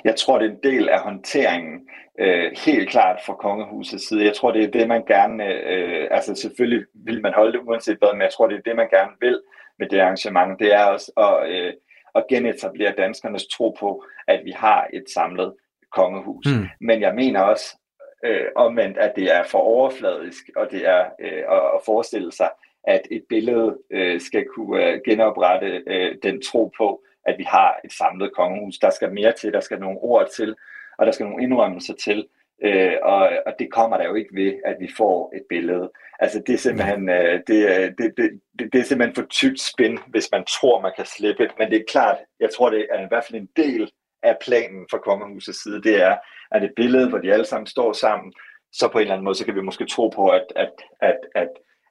Jeg 0.05 0.17
tror, 0.17 0.39
det 0.39 0.47
er 0.47 0.51
en 0.51 0.73
del 0.73 0.89
af 0.89 1.01
håndteringen, 1.01 1.89
øh, 2.21 2.53
helt 2.67 2.91
klart 2.91 3.21
fra 3.27 3.35
kongehusets 3.35 4.09
side. 4.09 4.25
Jeg 4.25 4.35
tror, 4.35 4.51
det 4.51 4.65
er 4.65 4.71
det, 4.71 4.89
man 4.89 5.05
gerne, 5.05 5.45
øh, 5.45 6.09
altså 6.11 6.35
selvfølgelig 6.35 6.85
vil 6.95 7.23
man 7.23 7.33
holde 7.35 7.53
det 7.53 7.61
uanset 7.67 7.99
hvad, 7.99 8.13
men 8.13 8.23
jeg 8.23 8.31
tror, 8.33 8.47
det 8.47 8.57
er 8.57 8.63
det, 8.63 8.77
man 8.77 8.89
gerne 8.89 9.13
vil 9.21 9.41
med 9.79 9.89
det 9.89 10.01
arrangement. 10.01 10.59
Det 10.59 10.75
er 10.75 10.85
også 10.85 11.13
at, 11.17 11.51
øh, 11.51 11.73
at 12.15 12.25
genetablere 12.31 12.95
danskernes 12.99 13.47
tro 13.47 13.77
på, 13.81 14.05
at 14.29 14.41
vi 14.45 14.51
har 14.51 14.87
et 14.93 15.05
samlet 15.15 15.55
kongehus. 15.93 16.47
Mm. 16.47 16.67
Men 16.81 17.01
jeg 17.01 17.15
mener 17.15 17.41
også 17.41 17.77
øh, 18.25 18.47
omvendt, 18.57 18.99
at 18.99 19.13
det 19.17 19.37
er 19.37 19.43
for 19.45 19.59
overfladisk, 19.59 20.51
og 20.57 20.67
det 20.71 20.89
er 20.89 21.05
øh, 21.21 21.43
at, 21.51 21.63
at 21.75 21.81
forestille 21.87 22.33
sig, 22.33 22.51
at 22.89 23.03
et 23.11 23.25
billede 23.29 23.79
øh, 23.91 24.21
skal 24.21 24.45
kunne 24.55 24.85
øh, 24.85 25.01
genoprette 25.05 25.83
øh, 25.87 26.17
den 26.23 26.43
tro 26.43 26.73
på, 26.79 27.03
at 27.27 27.35
vi 27.39 27.45
har 27.45 27.81
et 27.85 27.93
samlet 27.93 28.33
kongehus. 28.35 28.79
Der 28.79 28.91
skal 28.91 29.13
mere 29.13 29.33
til, 29.33 29.53
der 29.53 29.61
skal 29.61 29.81
nogle 29.81 29.99
ord 29.99 30.29
til, 30.37 30.57
og 30.99 31.07
der 31.07 31.13
skal 31.13 31.27
nogle 31.27 31.43
indrømmelser 31.43 31.95
til, 31.95 32.27
øh, 32.65 32.93
og, 33.03 33.31
og 33.47 33.53
det 33.59 33.73
kommer 33.73 33.97
der 33.97 34.05
jo 34.05 34.15
ikke 34.15 34.35
ved, 34.35 34.53
at 34.65 34.77
vi 34.81 34.89
får 34.97 35.33
et 35.37 35.43
billede. 35.49 35.91
Altså 36.19 36.43
det 36.47 36.53
er 36.55 36.59
simpelthen, 36.59 37.09
øh, 37.09 37.41
det, 37.47 37.59
det, 37.99 38.13
det, 38.17 38.41
det, 38.59 38.73
det 38.73 38.79
er 38.81 38.85
simpelthen 38.85 39.15
for 39.15 39.27
tykt 39.31 39.61
spin, 39.61 39.99
hvis 40.07 40.29
man 40.33 40.45
tror, 40.45 40.81
man 40.81 40.93
kan 40.97 41.07
slippe. 41.07 41.51
Men 41.59 41.71
det 41.71 41.77
er 41.79 41.91
klart, 41.91 42.19
jeg 42.41 42.51
tror, 42.51 42.71
det 42.71 42.87
er 42.91 43.05
i 43.05 43.09
hvert 43.09 43.25
fald 43.25 43.41
en 43.41 43.49
del 43.57 43.91
af 44.23 44.37
planen 44.45 44.87
fra 44.91 44.99
kongehusets 44.99 45.63
side, 45.63 45.83
det 45.83 46.03
er, 46.03 46.17
at 46.51 46.65
et 46.65 46.73
billede, 46.77 47.09
hvor 47.09 47.19
de 47.19 47.33
alle 47.33 47.45
sammen 47.45 47.67
står 47.67 47.93
sammen, 47.93 48.33
så 48.73 48.89
på 48.89 48.99
en 48.99 49.03
eller 49.03 49.15
anden 49.15 49.25
måde, 49.25 49.35
så 49.35 49.45
kan 49.45 49.55
vi 49.55 49.61
måske 49.61 49.87
tro 49.87 50.09
på, 50.09 50.29
at, 50.29 50.47
at, 50.57 50.73
at, 51.01 51.19
at 51.35 51.49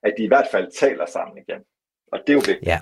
at 0.07 0.13
de 0.17 0.23
i 0.23 0.27
hvert 0.27 0.47
fald 0.51 0.67
taler 0.79 1.05
sammen 1.13 1.37
igen. 1.37 1.61
Og 2.11 2.19
det 2.27 2.29
er 2.29 2.33
jo 2.33 2.43
vigtigt. 2.45 2.67
Ja. 2.67 2.79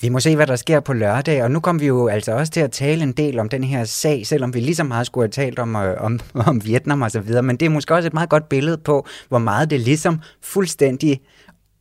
Vi 0.00 0.08
må 0.08 0.20
se, 0.20 0.36
hvad 0.36 0.46
der 0.46 0.56
sker 0.56 0.80
på 0.80 0.92
lørdag, 0.92 1.42
og 1.42 1.50
nu 1.50 1.60
kommer 1.60 1.80
vi 1.80 1.86
jo 1.86 2.08
altså 2.08 2.32
også 2.32 2.52
til 2.52 2.60
at 2.60 2.72
tale 2.72 3.02
en 3.02 3.12
del 3.12 3.38
om 3.38 3.48
den 3.48 3.64
her 3.64 3.84
sag, 3.84 4.26
selvom 4.26 4.54
vi 4.54 4.60
lige 4.60 4.74
så 4.74 4.84
meget 4.84 5.06
skulle 5.06 5.24
have 5.24 5.30
talt 5.30 5.58
om, 5.58 5.76
øh, 5.76 6.00
om, 6.00 6.20
om 6.48 6.64
Vietnam 6.64 7.02
og 7.02 7.10
så 7.10 7.20
videre, 7.20 7.42
men 7.42 7.56
det 7.56 7.66
er 7.66 7.70
måske 7.70 7.94
også 7.94 8.06
et 8.06 8.14
meget 8.14 8.30
godt 8.30 8.48
billede 8.48 8.78
på, 8.78 9.06
hvor 9.28 9.38
meget 9.38 9.70
det 9.70 9.80
ligesom 9.80 10.20
fuldstændig 10.42 11.20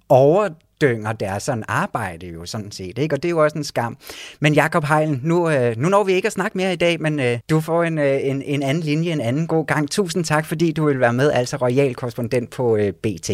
overdynger 0.10 1.14
deres 1.14 1.44
sådan 1.44 1.64
arbejde 1.68 2.28
jo 2.28 2.46
sådan 2.46 2.72
set, 2.72 2.98
ikke? 2.98 3.16
og 3.16 3.24
det 3.24 3.30
er 3.30 3.32
jo 3.32 3.44
også 3.44 3.58
en 3.58 3.64
skam. 3.64 3.98
Men 4.40 4.54
Jakob 4.54 4.84
Heilen, 4.84 5.22
nu, 5.24 5.50
øh, 5.50 5.78
nu 5.78 5.90
når 5.90 6.04
vi 6.04 6.14
ikke 6.14 6.26
at 6.26 6.32
snakke 6.32 6.58
mere 6.58 6.74
i 6.74 6.76
dag, 6.76 7.02
men 7.02 7.20
øh, 7.20 7.40
du 7.50 7.60
får 7.60 7.84
en, 7.84 7.98
øh, 7.98 8.20
en, 8.24 8.42
en 8.42 8.64
anden 8.64 8.84
linje 8.84 9.12
en 9.12 9.22
anden 9.22 9.48
god 9.48 9.66
gang. 9.66 9.92
Tusind 9.92 10.24
tak, 10.24 10.46
fordi 10.46 10.72
du 10.72 10.86
vil 10.86 11.00
være 11.00 11.14
med, 11.14 11.32
altså 11.32 11.58
royal 11.58 11.96
korrespondent 11.96 12.50
på 12.50 12.78
øh, 12.78 12.94
BT. 12.94 13.30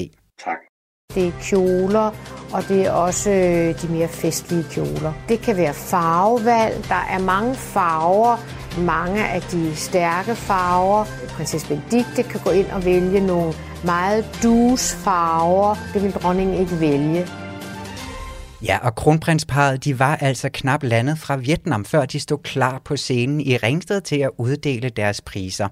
Tak. 0.46 0.58
Det 1.16 1.28
er 1.28 1.32
kjoler, 1.42 2.12
og 2.54 2.68
det 2.68 2.86
er 2.86 2.92
også 2.92 3.30
øh, 3.30 3.82
de 3.82 3.88
mere 3.88 4.08
festlige 4.08 4.66
kjoler. 4.72 5.14
Det 5.30 5.42
kan 5.42 5.58
være 5.58 5.74
farvevalg. 5.74 6.86
Der 6.90 7.06
er 7.10 7.20
mange 7.20 7.56
farver, 7.56 8.38
mange 8.82 9.28
af 9.28 9.42
de 9.42 9.76
stærke 9.76 10.36
farver. 10.36 11.06
Prinsesse 11.30 11.68
Benedikte 11.68 12.24
kan 12.24 12.40
gå 12.44 12.50
ind 12.50 12.68
og 12.72 12.86
vælge 12.86 13.20
nogle 13.20 13.54
meget 13.86 14.26
dus 14.44 14.96
farver. 14.96 15.76
Det 15.94 16.04
vil 16.04 16.12
dronningen 16.12 16.56
ikke 16.56 16.80
vælge. 16.80 17.28
Ja, 18.68 18.78
og 18.84 18.96
kronprinsparet 18.96 19.86
de 19.86 20.00
var 20.00 20.16
altså 20.16 20.50
knap 20.54 20.84
landet 20.84 21.18
fra 21.18 21.36
Vietnam, 21.36 21.86
før 21.86 22.06
de 22.06 22.20
stod 22.20 22.38
klar 22.44 22.82
på 22.86 22.96
scenen 22.96 23.42
i 23.42 23.58
Ringsted 23.58 24.02
til 24.02 24.20
at 24.20 24.30
uddele 24.38 24.90
deres 24.90 25.22
priser. 25.22 25.68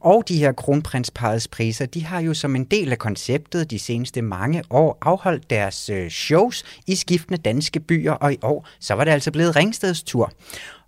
Og 0.00 0.24
de 0.28 0.36
her 0.36 0.52
kronprinsparets 0.52 1.48
priser, 1.48 1.86
de 1.86 2.04
har 2.04 2.20
jo 2.20 2.34
som 2.34 2.56
en 2.56 2.64
del 2.64 2.92
af 2.92 2.98
konceptet 2.98 3.70
de 3.70 3.78
seneste 3.78 4.22
mange 4.22 4.62
år 4.70 4.98
afholdt 5.02 5.50
deres 5.50 5.90
øh, 5.90 6.08
shows 6.08 6.82
i 6.86 6.94
skiftende 6.94 7.42
danske 7.42 7.80
byer, 7.80 8.12
og 8.12 8.32
i 8.32 8.38
år 8.42 8.68
så 8.80 8.94
var 8.94 9.04
det 9.04 9.10
altså 9.10 9.32
blevet 9.32 9.56
Ringsteds 9.56 10.02
tur. 10.02 10.32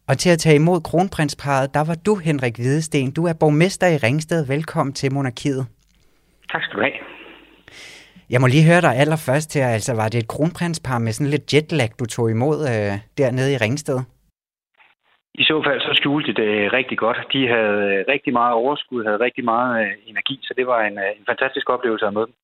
Og 0.08 0.18
til 0.18 0.30
at 0.30 0.38
tage 0.38 0.56
imod 0.56 0.80
kronprinsparet, 0.80 1.74
der 1.74 1.84
var 1.84 1.94
du, 1.94 2.14
Henrik 2.14 2.56
Hvidesten. 2.56 3.10
Du 3.10 3.26
er 3.26 3.32
borgmester 3.32 3.86
i 3.86 3.96
Ringsted. 3.96 4.46
Velkommen 4.46 4.92
til 4.92 5.12
Monarkiet. 5.12 5.66
Tak 6.52 6.62
skal 6.62 6.76
du 6.76 6.82
have. 6.82 7.15
Jeg 8.32 8.40
må 8.40 8.46
lige 8.46 8.68
høre 8.70 8.84
dig 8.86 8.94
allerførst 9.02 9.50
her, 9.56 9.68
altså 9.76 9.92
var 10.02 10.08
det 10.08 10.18
et 10.18 10.32
kronprinspar 10.34 10.98
med 10.98 11.12
sådan 11.12 11.32
lidt 11.34 11.54
jetlag, 11.54 11.90
du 12.00 12.04
tog 12.06 12.26
imod 12.30 12.58
øh, 12.72 12.92
dernede 13.18 13.52
i 13.54 13.60
Ringsted? 13.64 13.98
I 15.40 15.44
så 15.50 15.56
fald 15.66 15.80
så 15.80 15.92
skjulte 16.00 16.32
det 16.40 16.50
øh, 16.60 16.72
rigtig 16.78 16.98
godt. 16.98 17.18
De 17.32 17.48
havde 17.54 17.80
øh, 17.92 18.04
rigtig 18.12 18.32
meget 18.32 18.54
overskud, 18.62 19.04
havde 19.04 19.24
rigtig 19.26 19.44
meget 19.44 19.72
øh, 19.82 19.92
energi, 20.06 20.36
så 20.42 20.54
det 20.58 20.66
var 20.66 20.80
en, 20.88 20.98
øh, 20.98 21.10
en 21.18 21.26
fantastisk 21.30 21.70
oplevelse 21.70 22.06
at 22.06 22.14
møde 22.14 22.26
dem. 22.26 22.34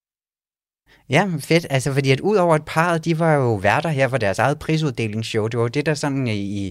Ja, 1.10 1.22
fedt. 1.50 1.64
Altså, 1.76 1.88
fordi 1.96 2.10
at 2.10 2.20
ud 2.30 2.36
over 2.44 2.54
et 2.56 2.66
par, 2.74 2.90
de 3.06 3.12
var 3.22 3.32
jo 3.42 3.50
værter 3.66 3.92
her 3.98 4.08
for 4.08 4.20
deres 4.24 4.38
eget 4.38 4.58
prisuddelingsshow. 4.64 5.44
Det 5.48 5.56
var 5.58 5.66
jo 5.68 5.76
det, 5.78 5.86
der 5.86 5.94
sådan 5.94 6.26
i, 6.60 6.64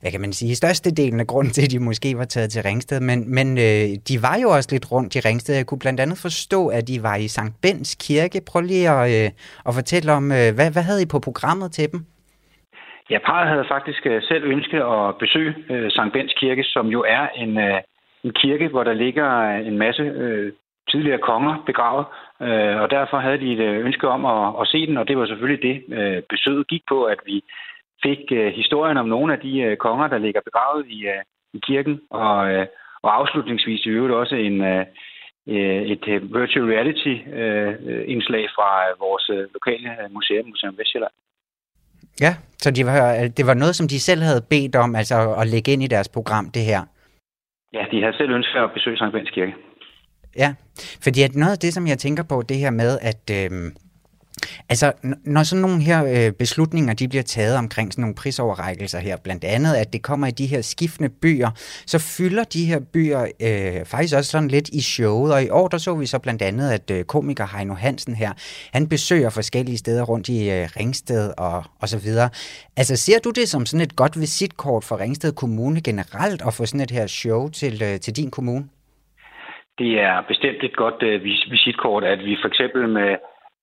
hvad 0.00 0.10
kan 0.10 0.20
man 0.20 0.32
sige, 0.32 0.60
største 0.62 0.90
delen 1.00 1.20
af 1.20 1.26
grunden 1.32 1.52
til, 1.52 1.62
at 1.66 1.72
de 1.74 1.88
måske 1.90 2.10
var 2.22 2.28
taget 2.34 2.50
til 2.50 2.62
Ringsted. 2.62 3.00
Men, 3.10 3.18
men 3.36 3.46
øh, 3.66 3.88
de 4.08 4.14
var 4.26 4.36
jo 4.42 4.48
også 4.56 4.68
lidt 4.72 4.92
rundt 4.92 5.16
i 5.16 5.20
Ringsted. 5.28 5.54
Jeg 5.54 5.66
kunne 5.66 5.84
blandt 5.84 6.00
andet 6.00 6.18
forstå, 6.26 6.60
at 6.68 6.88
de 6.90 6.96
var 7.08 7.16
i 7.16 7.28
Sankt 7.36 7.56
Bens 7.62 7.90
kirke. 8.06 8.38
Prøv 8.50 8.62
lige 8.62 8.88
at, 8.98 9.04
øh, 9.16 9.28
at 9.68 9.72
fortælle 9.78 10.08
om, 10.18 10.24
øh, 10.38 10.48
hvad, 10.56 10.68
hvad 10.74 10.84
havde 10.88 11.02
I 11.02 11.12
på 11.14 11.18
programmet 11.28 11.68
til 11.72 11.86
dem? 11.92 12.00
Ja, 13.10 13.18
parret 13.28 13.48
havde 13.52 13.66
faktisk 13.74 14.02
øh, 14.06 14.22
selv 14.22 14.44
ønsket 14.54 14.82
at 14.94 15.04
besøge 15.22 15.52
øh, 15.70 15.90
Sankt 15.90 16.12
Bens 16.12 16.34
kirke, 16.40 16.64
som 16.64 16.86
jo 16.86 17.00
er 17.16 17.24
en, 17.42 17.52
øh, 17.58 17.80
en 18.24 18.32
kirke, 18.42 18.68
hvor 18.68 18.84
der 18.84 18.92
ligger 18.92 19.28
en 19.68 19.78
masse 19.78 20.02
øh, 20.02 20.52
tidligere 20.90 21.18
konger 21.30 21.62
begravet, 21.66 22.06
øh, 22.46 22.76
og 22.82 22.90
derfor 22.90 23.18
havde 23.18 23.40
de 23.40 23.52
et 23.52 23.60
øh, 23.68 23.84
ønske 23.86 24.08
om 24.08 24.24
at, 24.24 24.60
at 24.60 24.68
se 24.68 24.86
den, 24.86 24.96
og 24.96 25.08
det 25.08 25.18
var 25.18 25.26
selvfølgelig 25.26 25.62
det, 25.68 25.96
øh, 25.98 26.22
besøget 26.28 26.68
gik 26.68 26.82
på, 26.88 27.04
at 27.04 27.18
vi 27.26 27.42
fik 28.04 28.22
øh, 28.32 28.52
historien 28.52 28.96
om 28.96 29.08
nogle 29.08 29.32
af 29.32 29.38
de 29.40 29.60
øh, 29.60 29.76
konger, 29.76 30.06
der 30.08 30.18
ligger 30.18 30.40
begravet 30.40 30.86
i, 30.86 30.98
øh, 31.06 31.22
i 31.54 31.58
kirken, 31.58 32.00
og, 32.10 32.50
øh, 32.52 32.66
og 33.02 33.16
afslutningsvis 33.18 33.86
i 33.86 33.88
øvrigt 33.88 34.14
også 34.14 34.34
en, 34.34 34.60
øh, 34.60 34.86
et 35.94 36.06
virtual 36.38 36.66
reality-indslag 36.74 38.44
fra 38.56 38.68
vores 38.98 39.50
lokale 39.54 39.88
museum, 40.10 40.46
Museum 40.48 40.78
Vestjylland. 40.78 41.12
Ja, 42.20 42.32
så 42.58 42.70
de 42.70 42.86
var, 42.86 43.00
det 43.36 43.46
var 43.46 43.54
noget, 43.54 43.74
som 43.76 43.88
de 43.88 44.00
selv 44.00 44.22
havde 44.22 44.42
bedt 44.50 44.76
om, 44.76 44.94
altså 44.96 45.16
at 45.40 45.46
lægge 45.46 45.72
ind 45.72 45.82
i 45.82 45.92
deres 45.94 46.08
program, 46.08 46.50
det 46.56 46.62
her? 46.62 46.80
Ja, 47.72 47.84
de 47.92 48.02
havde 48.02 48.16
selv 48.16 48.30
ønsket 48.30 48.58
at 48.58 48.72
besøge 48.72 48.96
Sankt 48.96 49.12
Bens 49.12 49.30
Kirke. 49.30 49.54
Ja, 50.36 50.54
fordi 51.00 51.22
at 51.22 51.34
noget 51.34 51.52
af 51.52 51.58
det, 51.58 51.74
som 51.74 51.86
jeg 51.86 51.98
tænker 51.98 52.22
på, 52.22 52.42
det 52.42 52.56
her 52.56 52.70
med, 52.70 52.98
at 53.02 53.30
øh, 53.30 53.72
Altså, 54.68 54.92
når 55.24 55.42
sådan 55.42 55.62
nogle 55.62 55.82
her 55.82 56.04
øh, 56.04 56.32
beslutninger, 56.32 56.94
de 56.94 57.08
bliver 57.08 57.22
taget 57.22 57.56
omkring 57.56 57.92
sådan 57.92 58.02
nogle 58.02 58.14
prisoverrækkelser 58.14 58.98
her, 58.98 59.16
blandt 59.16 59.44
andet, 59.44 59.74
at 59.74 59.92
det 59.92 60.02
kommer 60.02 60.26
i 60.26 60.30
de 60.30 60.46
her 60.46 60.62
skiftende 60.62 61.08
byer, 61.08 61.50
så 61.86 61.98
fylder 61.98 62.44
de 62.44 62.64
her 62.64 62.80
byer 62.92 63.26
øh, 63.40 63.86
faktisk 63.86 64.14
også 64.14 64.30
sådan 64.30 64.48
lidt 64.48 64.68
i 64.68 64.80
showet, 64.80 65.32
og 65.32 65.44
i 65.44 65.48
år, 65.48 65.68
der 65.68 65.78
så 65.78 65.94
vi 65.94 66.06
så 66.06 66.18
blandt 66.18 66.42
andet, 66.42 66.70
at 66.70 66.90
øh, 66.90 67.04
komiker 67.04 67.56
Heino 67.56 67.74
Hansen 67.74 68.14
her, 68.14 68.32
han 68.72 68.88
besøger 68.88 69.30
forskellige 69.30 69.78
steder 69.78 70.02
rundt 70.02 70.28
i 70.28 70.50
øh, 70.50 70.68
Ringsted 70.76 71.32
og, 71.36 71.64
og 71.80 71.88
så 71.88 71.98
videre. 71.98 72.30
Altså, 72.76 72.96
ser 72.96 73.18
du 73.18 73.30
det 73.30 73.48
som 73.48 73.66
sådan 73.66 73.80
et 73.80 73.96
godt 73.96 74.20
visitkort 74.20 74.84
for 74.84 75.00
Ringsted 75.00 75.32
Kommune 75.32 75.80
generelt, 75.80 76.42
at 76.46 76.54
få 76.54 76.66
sådan 76.66 76.80
et 76.80 76.90
her 76.90 77.06
show 77.06 77.48
til, 77.48 77.82
øh, 77.82 78.00
til 78.00 78.16
din 78.16 78.30
kommune? 78.30 78.64
Det 79.78 80.00
er 80.00 80.20
bestemt 80.20 80.64
et 80.64 80.76
godt 80.76 81.02
øh, 81.02 81.24
visitkort, 81.24 82.04
at 82.04 82.24
vi 82.24 82.36
for 82.42 82.48
eksempel 82.48 82.88
med 82.88 83.16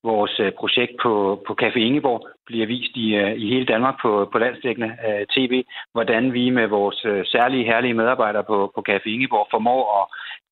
Vores 0.03 0.39
øh, 0.39 0.51
projekt 0.51 0.93
på, 1.03 1.43
på 1.47 1.55
Café 1.61 1.79
Ingeborg 1.79 2.27
bliver 2.45 2.67
vist 2.67 2.95
i, 2.95 3.15
øh, 3.15 3.33
i 3.43 3.45
hele 3.53 3.65
Danmark 3.65 3.95
på, 4.01 4.29
på 4.31 4.37
landsdækkende 4.37 4.91
uh, 5.07 5.23
tv, 5.35 5.63
hvordan 5.91 6.33
vi 6.33 6.49
med 6.49 6.67
vores 6.67 7.05
uh, 7.05 7.21
særlige 7.25 7.65
herlige 7.65 7.93
medarbejdere 7.93 8.43
på, 8.43 8.71
på 8.75 8.83
Café 8.89 9.09
Ingeborg 9.09 9.47
formår 9.51 9.81
at 10.01 10.05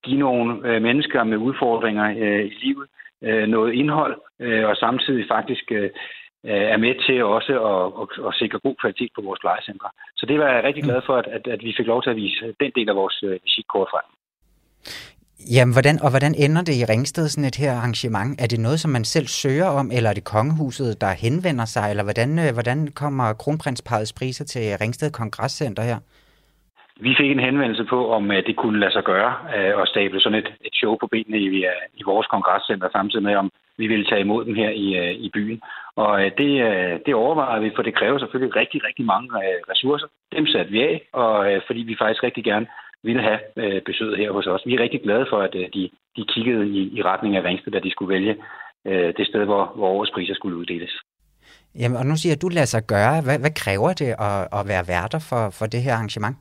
give 0.05 0.19
nogle 0.19 0.49
uh, 0.69 0.81
mennesker 0.81 1.23
med 1.23 1.37
udfordringer 1.37 2.07
uh, 2.09 2.45
i 2.51 2.55
livet 2.63 2.87
uh, 3.27 3.45
noget 3.55 3.73
indhold, 3.73 4.15
uh, 4.45 4.69
og 4.69 4.75
samtidig 4.75 5.25
faktisk 5.27 5.65
uh, 5.71 5.89
er 6.73 6.77
med 6.77 6.95
til 7.05 7.23
også 7.23 7.53
at, 7.71 7.85
at, 8.01 8.27
at 8.27 8.33
sikre 8.41 8.59
god 8.59 8.75
kvalitet 8.81 9.11
på 9.15 9.21
vores 9.21 9.39
plejecentre. 9.39 9.89
Så 10.15 10.25
det 10.25 10.39
var 10.39 10.49
jeg 10.53 10.63
rigtig 10.63 10.83
glad 10.83 11.01
for, 11.05 11.15
at, 11.17 11.27
at, 11.27 11.47
at 11.47 11.61
vi 11.63 11.73
fik 11.77 11.87
lov 11.87 12.03
til 12.03 12.09
at 12.09 12.21
vise 12.23 12.55
den 12.59 12.71
del 12.75 12.89
af 12.89 12.95
vores 12.95 13.23
visitkort 13.43 13.87
frem. 13.91 14.07
Jamen, 15.53 15.73
hvordan, 15.73 15.95
og 16.05 16.09
hvordan 16.13 16.33
ender 16.45 16.63
det 16.69 16.75
i 16.81 16.85
Ringsted, 16.91 17.27
sådan 17.27 17.49
et 17.51 17.61
her 17.63 17.71
arrangement? 17.79 18.31
Er 18.43 18.47
det 18.47 18.59
noget, 18.59 18.79
som 18.79 18.91
man 18.91 19.05
selv 19.15 19.27
søger 19.27 19.69
om, 19.79 19.87
eller 19.95 20.09
er 20.09 20.17
det 20.19 20.31
kongehuset, 20.35 21.01
der 21.03 21.21
henvender 21.25 21.65
sig, 21.65 21.85
eller 21.89 22.03
hvordan, 22.03 22.29
øh, 22.43 22.49
hvordan 22.57 22.79
kommer 23.01 23.27
kronprinsparets 23.43 24.13
priser 24.19 24.45
til 24.45 24.65
Ringsted 24.81 25.11
Kongresscenter 25.11 25.83
her? 25.83 25.99
Vi 27.05 27.11
fik 27.19 27.31
en 27.31 27.45
henvendelse 27.47 27.85
på, 27.93 27.99
om 28.17 28.31
øh, 28.31 28.45
det 28.47 28.55
kunne 28.55 28.79
lade 28.79 28.91
sig 28.91 29.03
gøre 29.03 29.31
øh, 29.55 29.81
at 29.81 29.87
stable 29.87 30.21
sådan 30.21 30.39
et, 30.43 30.49
et 30.67 30.75
show 30.79 30.93
på 31.01 31.07
benene 31.13 31.39
i, 31.47 31.49
i 31.99 32.03
vores 32.05 32.27
kongresscenter, 32.27 32.87
samtidig 32.91 33.23
med, 33.23 33.35
om 33.35 33.51
vi 33.77 33.87
ville 33.87 34.05
tage 34.05 34.21
imod 34.21 34.45
dem 34.45 34.55
her 34.55 34.69
i, 34.69 34.87
i 35.25 35.29
byen. 35.33 35.61
Og 35.95 36.11
det, 36.39 36.51
det 37.05 37.13
overvejer 37.15 37.59
vi, 37.59 37.71
for 37.75 37.83
det 37.83 37.97
kræver 37.99 38.19
selvfølgelig 38.19 38.55
rigtig, 38.55 38.79
rigtig 38.87 39.05
mange 39.05 39.29
ressourcer. 39.71 40.07
Dem 40.35 40.45
satte 40.47 40.71
vi 40.71 40.81
af, 40.81 41.07
og 41.13 41.61
fordi 41.67 41.79
vi 41.79 41.95
faktisk 41.99 42.23
rigtig 42.23 42.43
gerne 42.43 42.67
ville 43.05 43.21
have 43.21 43.39
øh, 43.63 43.81
besøget 43.81 44.17
her 44.17 44.31
hos 44.31 44.47
os. 44.47 44.65
Vi 44.65 44.73
er 44.75 44.83
rigtig 44.83 45.01
glade 45.01 45.25
for, 45.29 45.39
at 45.47 45.55
øh, 45.55 45.67
de, 45.73 45.89
de 46.17 46.23
kiggede 46.33 46.67
i, 46.67 46.81
i 46.97 47.01
retning 47.01 47.35
af 47.35 47.43
Ringsted, 47.43 47.71
da 47.71 47.79
de 47.79 47.91
skulle 47.91 48.13
vælge 48.15 48.35
øh, 48.85 49.13
det 49.17 49.27
sted, 49.27 49.45
hvor, 49.45 49.63
hvor 49.75 49.87
årets 49.87 50.11
priser 50.11 50.33
skulle 50.35 50.57
uddeles. 50.57 50.93
Jamen, 51.79 51.97
og 51.97 52.05
nu 52.05 52.15
siger 52.15 52.35
du, 52.35 52.47
lad 52.47 52.65
sig 52.65 52.83
gøre. 52.87 53.21
Hvad, 53.25 53.39
hvad 53.39 53.53
kræver 53.63 53.91
det 54.01 54.11
at, 54.27 54.39
at 54.57 54.63
være 54.71 54.87
værter 54.93 55.21
for, 55.29 55.43
for 55.57 55.65
det 55.65 55.81
her 55.85 55.93
arrangement? 55.93 56.35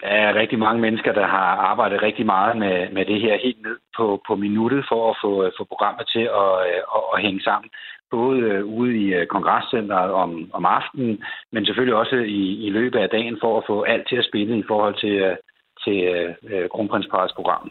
Der 0.00 0.08
er 0.08 0.34
rigtig 0.34 0.58
mange 0.58 0.80
mennesker, 0.80 1.12
der 1.12 1.26
har 1.26 1.48
arbejdet 1.70 2.02
rigtig 2.02 2.26
meget 2.26 2.56
med, 2.56 2.90
med 2.96 3.04
det 3.04 3.20
her 3.20 3.36
helt 3.44 3.62
ned 3.62 3.76
på, 3.96 4.22
på 4.28 4.36
minuttet 4.36 4.84
for 4.90 5.10
at 5.10 5.16
få, 5.22 5.50
få 5.58 5.64
programmet 5.64 6.06
til 6.14 6.24
at, 6.42 6.52
at, 6.96 7.02
at 7.14 7.22
hænge 7.22 7.40
sammen. 7.42 7.70
Både 8.10 8.40
øh, 8.40 8.64
ude 8.64 8.96
i 9.04 9.06
øh, 9.14 9.26
kongresscenteret 9.26 10.10
om, 10.12 10.30
om 10.52 10.64
aftenen, 10.64 11.24
men 11.52 11.66
selvfølgelig 11.66 11.96
også 12.02 12.16
i, 12.16 12.42
i 12.66 12.70
løbet 12.70 12.98
af 12.98 13.08
dagen 13.08 13.38
for 13.40 13.58
at 13.58 13.64
få 13.66 13.82
alt 13.82 14.08
til 14.08 14.16
at 14.16 14.28
spille 14.30 14.58
i 14.58 14.68
forhold 14.68 14.96
til, 15.04 15.36
til 15.84 15.98
øh, 16.14 16.34
øh 16.50 16.68
kronprinsparets 16.74 17.34
program. 17.34 17.70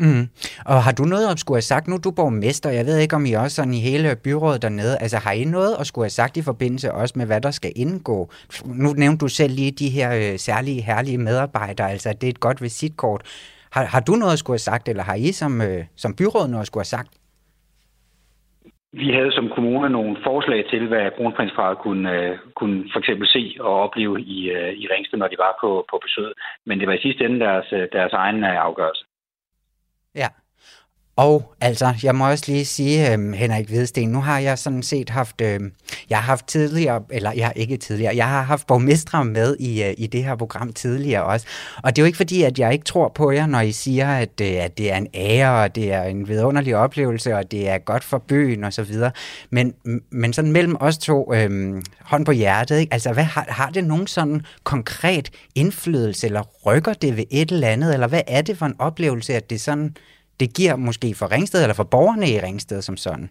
Mm. 0.00 0.28
Og 0.64 0.82
har 0.82 0.92
du 0.92 1.02
noget 1.02 1.28
at 1.28 1.38
skulle 1.38 1.56
have 1.56 1.62
sagt? 1.62 1.88
Nu 1.88 1.94
er 1.94 1.98
du 1.98 2.10
borgmester, 2.10 2.70
jeg 2.70 2.86
ved 2.86 2.98
ikke, 2.98 3.16
om 3.16 3.26
I 3.26 3.32
også 3.32 3.54
sådan 3.54 3.74
i 3.74 3.80
hele 3.80 4.16
byrådet 4.16 4.62
dernede, 4.62 4.98
altså 4.98 5.18
har 5.18 5.32
I 5.32 5.44
noget 5.44 5.76
at 5.80 5.86
skulle 5.86 6.04
have 6.04 6.10
sagt 6.10 6.36
i 6.36 6.42
forbindelse 6.42 6.92
også 6.92 7.14
med, 7.18 7.26
hvad 7.26 7.40
der 7.40 7.50
skal 7.50 7.72
indgå? 7.76 8.30
Nu 8.64 8.92
nævnte 8.92 9.20
du 9.20 9.28
selv 9.28 9.54
lige 9.54 9.70
de 9.70 9.88
her 9.88 10.32
øh, 10.32 10.38
særlige, 10.38 10.82
herlige 10.82 11.18
medarbejdere, 11.18 11.90
altså 11.90 12.12
det 12.12 12.26
er 12.26 12.30
et 12.30 12.40
godt 12.40 12.62
visitkort. 12.62 13.22
Har, 13.70 13.84
har 13.84 14.00
du 14.00 14.12
noget 14.12 14.32
at 14.32 14.38
skulle 14.38 14.54
have 14.54 14.58
sagt, 14.58 14.88
eller 14.88 15.02
har 15.02 15.14
I 15.14 15.32
som, 15.32 15.60
øh, 15.60 15.84
som 15.96 16.14
byråd 16.14 16.48
noget 16.48 16.60
at 16.60 16.66
skulle 16.66 16.80
have 16.80 16.84
sagt? 16.84 17.08
Vi 19.02 19.08
havde 19.12 19.32
som 19.32 19.48
kommune 19.48 19.88
nogle 19.88 20.16
forslag 20.24 20.60
til, 20.70 20.88
hvad 20.88 21.10
kronprinsparet 21.16 21.78
kunne, 21.78 22.12
øh, 22.12 22.38
kunne 22.54 22.78
for 22.92 22.98
eksempel 22.98 23.26
se 23.28 23.56
og 23.60 23.72
opleve 23.84 24.20
i, 24.20 24.50
øh, 24.50 24.72
i 24.82 24.84
Ringsted, 24.92 25.18
når 25.18 25.28
de 25.28 25.38
var 25.38 25.58
på, 25.60 25.86
på 25.90 26.00
besøg. 26.04 26.32
Men 26.66 26.80
det 26.80 26.86
var 26.88 26.94
i 26.94 27.04
sidste 27.06 27.24
ende 27.24 27.40
deres, 27.40 27.68
øh, 27.72 27.88
deres 27.92 28.12
egen 28.12 28.44
afgørelse. 28.44 29.04
Ja, 30.14 30.28
og 31.18 31.54
altså, 31.60 31.94
jeg 32.02 32.14
må 32.14 32.30
også 32.30 32.44
lige 32.48 32.64
sige, 32.64 33.12
øh, 33.12 33.32
Henrik 33.32 33.68
Hvidsten, 33.68 34.08
nu 34.08 34.20
har 34.20 34.38
jeg 34.38 34.58
sådan 34.58 34.82
set 34.82 35.10
haft, 35.10 35.40
øh, 35.40 35.60
jeg 36.10 36.18
har 36.18 36.22
haft 36.22 36.46
tidligere, 36.46 37.02
eller 37.10 37.32
jeg 37.32 37.52
ikke 37.56 37.76
tidligere, 37.76 38.16
jeg 38.16 38.28
har 38.28 38.42
haft 38.42 38.66
borgmestre 38.66 39.24
med 39.24 39.56
i, 39.60 39.82
øh, 39.82 39.94
i 39.98 40.06
det 40.06 40.24
her 40.24 40.36
program 40.36 40.72
tidligere 40.72 41.24
også. 41.24 41.46
Og 41.82 41.96
det 41.96 42.02
er 42.02 42.04
jo 42.04 42.06
ikke 42.06 42.16
fordi, 42.16 42.42
at 42.42 42.58
jeg 42.58 42.72
ikke 42.72 42.84
tror 42.84 43.08
på 43.08 43.30
jer, 43.30 43.46
når 43.46 43.60
I 43.60 43.72
siger, 43.72 44.08
at, 44.08 44.40
øh, 44.42 44.64
at 44.64 44.78
det 44.78 44.92
er 44.92 44.96
en 44.96 45.06
ære, 45.14 45.62
og 45.62 45.74
det 45.74 45.92
er 45.92 46.02
en 46.02 46.28
vidunderlig 46.28 46.76
oplevelse, 46.76 47.36
og 47.36 47.50
det 47.50 47.68
er 47.68 47.78
godt 47.78 48.04
for 48.04 48.18
byen 48.18 48.64
og 48.64 48.72
så 48.72 48.82
videre. 48.82 49.10
Men, 49.50 49.74
men 50.10 50.32
sådan 50.32 50.52
mellem 50.52 50.76
os 50.80 50.98
to, 50.98 51.34
øh, 51.34 51.82
hånd 52.00 52.24
på 52.24 52.32
hjertet, 52.32 52.78
ikke? 52.78 52.92
altså 52.92 53.12
hvad, 53.12 53.24
har, 53.24 53.46
har 53.48 53.70
det 53.70 53.84
nogen 53.84 54.06
sådan 54.06 54.42
konkret 54.64 55.30
indflydelse, 55.54 56.26
eller 56.26 56.42
rykker 56.66 56.92
det 56.92 57.16
ved 57.16 57.24
et 57.30 57.50
eller 57.50 57.68
andet, 57.68 57.94
eller 57.94 58.06
hvad 58.06 58.22
er 58.26 58.42
det 58.42 58.58
for 58.58 58.66
en 58.66 58.76
oplevelse, 58.78 59.34
at 59.34 59.50
det 59.50 59.60
sådan 59.60 59.94
det 60.40 60.48
giver 60.56 60.76
måske 60.76 61.14
for 61.18 61.32
Ringsted, 61.34 61.62
eller 61.62 61.74
for 61.74 61.88
borgerne 61.94 62.26
i 62.34 62.40
Ringsted 62.46 62.82
som 62.82 62.96
sådan? 62.96 63.30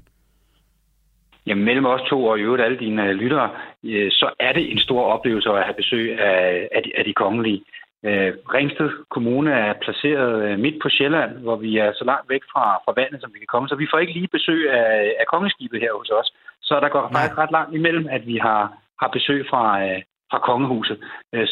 Jamen 1.48 1.66
mellem 1.66 1.86
os 1.86 2.02
to 2.10 2.26
og 2.26 2.40
i 2.40 2.42
øvrigt 2.42 2.64
alle 2.64 2.80
dine 2.80 3.04
uh, 3.04 3.10
lyttere, 3.10 3.50
uh, 3.84 4.10
så 4.20 4.28
er 4.40 4.54
det 4.54 4.72
en 4.72 4.80
stor 4.80 5.04
oplevelse 5.04 5.50
at 5.50 5.64
have 5.64 5.80
besøg 5.82 6.20
af, 6.20 6.70
af, 6.76 6.84
de, 6.84 6.92
af 6.98 7.04
de 7.06 7.14
kongelige. 7.14 7.62
Uh, 8.08 8.32
Ringsted 8.56 8.90
Kommune 9.10 9.52
er 9.52 9.74
placeret 9.84 10.60
midt 10.60 10.78
på 10.82 10.90
Sjælland, 10.90 11.32
hvor 11.46 11.56
vi 11.56 11.78
er 11.78 11.92
så 11.94 12.04
langt 12.06 12.30
væk 12.30 12.44
fra, 12.52 12.66
fra 12.86 12.94
vandet, 12.96 13.22
som 13.22 13.32
vi 13.34 13.40
kan 13.40 13.52
komme. 13.54 13.70
Så 13.70 13.76
vi 13.76 13.88
får 13.92 14.00
ikke 14.00 14.14
lige 14.14 14.36
besøg 14.38 14.72
af, 14.72 15.16
af 15.20 15.26
kongeskibet 15.34 15.82
her 15.82 15.94
hos 16.00 16.10
os. 16.10 16.30
Så 16.62 16.80
der 16.80 16.90
går 16.90 17.10
faktisk 17.14 17.38
ret 17.38 17.52
langt 17.52 17.76
imellem, 17.76 18.08
at 18.10 18.28
vi 18.28 18.38
har, 18.38 18.62
har 19.02 19.10
besøg 19.18 19.46
fra, 19.50 19.64
fra 20.32 20.40
kongehuset. 20.50 20.98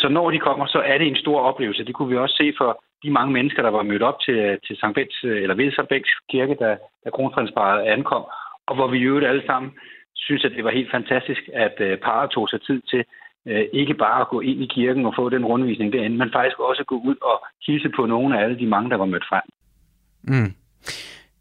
Så 0.01 0.07
når 0.11 0.31
de 0.31 0.39
kommer, 0.39 0.65
så 0.65 0.79
er 0.79 0.97
det 0.97 1.07
en 1.07 1.23
stor 1.23 1.39
oplevelse. 1.39 1.85
Det 1.85 1.95
kunne 1.95 2.09
vi 2.09 2.17
også 2.17 2.35
se 2.35 2.53
for 2.57 2.83
de 3.05 3.17
mange 3.19 3.33
mennesker, 3.33 3.61
der 3.61 3.69
var 3.77 3.83
mødt 3.83 4.03
op 4.09 4.19
til, 4.25 4.37
øh, 4.45 4.57
til 4.67 4.75
Sankt 4.77 4.95
Bens, 4.95 5.17
øh, 5.23 5.41
eller 5.43 5.55
ved 5.55 5.71
Sankt 5.71 5.89
Bens 5.89 6.11
kirke, 6.31 6.55
da, 6.63 6.69
da 7.03 7.09
kronprinsparet 7.15 7.81
ankom, 7.95 8.23
og 8.67 8.75
hvor 8.75 8.87
vi 8.87 8.97
jo 8.97 9.19
alle 9.31 9.45
sammen 9.45 9.71
synes, 10.15 10.45
at 10.45 10.51
det 10.55 10.63
var 10.63 10.71
helt 10.71 10.91
fantastisk, 10.91 11.41
at 11.53 11.75
øh, 11.79 11.97
parret 11.97 12.29
tog 12.31 12.49
sig 12.49 12.61
tid 12.61 12.81
til 12.91 13.03
øh, 13.45 13.65
ikke 13.73 13.93
bare 13.93 14.21
at 14.21 14.29
gå 14.29 14.39
ind 14.41 14.59
i 14.61 14.71
kirken 14.75 15.05
og 15.05 15.13
få 15.15 15.29
den 15.29 15.45
rundvisning 15.45 15.93
derinde, 15.93 16.17
men 16.17 16.29
faktisk 16.33 16.59
også 16.59 16.83
gå 16.83 16.95
ud 16.95 17.15
og 17.21 17.37
hilse 17.67 17.89
på 17.95 18.05
nogle 18.05 18.39
af 18.39 18.43
alle 18.43 18.59
de 18.59 18.67
mange, 18.67 18.89
der 18.89 18.97
var 18.97 19.05
mødt 19.05 19.25
frem. 19.29 19.45
Mm. 20.23 20.53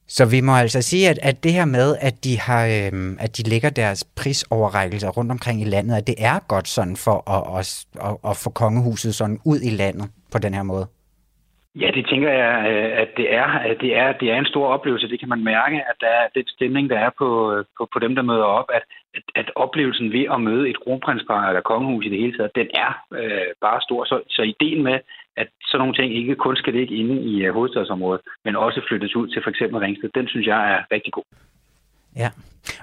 Så 0.08 0.24
vi 0.30 0.40
må 0.40 0.52
altså 0.52 0.82
sige, 0.82 1.08
at, 1.10 1.18
at 1.22 1.44
det 1.44 1.52
her 1.52 1.64
med, 1.64 1.96
at 2.00 2.24
de, 2.24 2.38
har, 2.40 2.66
øhm, 2.66 3.16
at 3.20 3.36
de 3.36 3.42
lægger 3.42 3.70
deres 3.70 4.04
prisoverrækkelser 4.04 5.08
rundt 5.08 5.32
omkring 5.32 5.62
i 5.62 5.64
landet, 5.64 5.96
at 5.96 6.06
det 6.06 6.14
er 6.18 6.38
godt 6.48 6.68
sådan 6.68 6.96
for 6.96 7.30
at, 7.30 7.58
at, 7.58 7.86
at, 8.08 8.30
at 8.30 8.36
få 8.36 8.50
kongehuset 8.50 9.14
sådan 9.14 9.38
ud 9.44 9.60
i 9.60 9.70
landet 9.70 10.10
på 10.32 10.38
den 10.38 10.54
her 10.54 10.62
måde. 10.62 10.86
Ja, 11.80 11.90
det 11.94 12.06
tænker 12.06 12.30
jeg, 12.32 12.54
øh, 12.72 13.02
at 13.02 13.08
det 13.16 13.34
er. 13.34 13.48
At 13.70 13.76
det 13.80 13.96
er, 13.96 14.12
det 14.12 14.30
er 14.30 14.38
en 14.38 14.46
stor 14.46 14.66
oplevelse. 14.66 15.08
Det 15.08 15.20
kan 15.20 15.28
man 15.28 15.44
mærke, 15.44 15.76
at 15.76 15.96
der 16.00 16.06
er 16.06 16.28
den 16.34 16.46
stemning, 16.48 16.90
der 16.90 16.98
er 16.98 17.10
på, 17.18 17.52
øh, 17.52 17.64
på, 17.78 17.88
på 17.92 17.98
dem, 17.98 18.14
der 18.14 18.22
møder 18.22 18.44
op, 18.44 18.68
at, 18.74 18.82
at, 19.14 19.22
at 19.34 19.50
oplevelsen 19.56 20.12
ved 20.12 20.26
at 20.34 20.40
møde 20.40 20.70
et 20.70 20.80
kronprinspar 20.80 21.48
eller 21.48 21.60
kongehus 21.60 22.06
i 22.06 22.08
det 22.08 22.18
hele 22.18 22.36
taget, 22.36 22.54
den 22.54 22.68
er 22.74 22.90
øh, 23.12 23.50
bare 23.60 23.80
stor. 23.80 24.04
Så, 24.04 24.20
så 24.28 24.42
ideen 24.42 24.82
med, 24.82 24.98
at 25.36 25.48
sådan 25.66 25.78
nogle 25.78 25.94
ting 25.94 26.14
ikke 26.14 26.34
kun 26.34 26.56
skal 26.56 26.74
ligge 26.74 26.94
inde 26.94 27.22
i 27.22 27.44
øh, 27.44 27.54
hovedstadsområdet, 27.54 28.20
men 28.44 28.56
også 28.56 28.80
flyttes 28.88 29.16
ud 29.16 29.28
til 29.28 29.42
for 29.42 29.50
eksempel 29.50 29.78
Ringsted, 29.78 30.10
den 30.14 30.28
synes 30.28 30.46
jeg 30.46 30.72
er 30.74 30.80
rigtig 30.92 31.12
god. 31.12 31.24
Ja, 32.16 32.30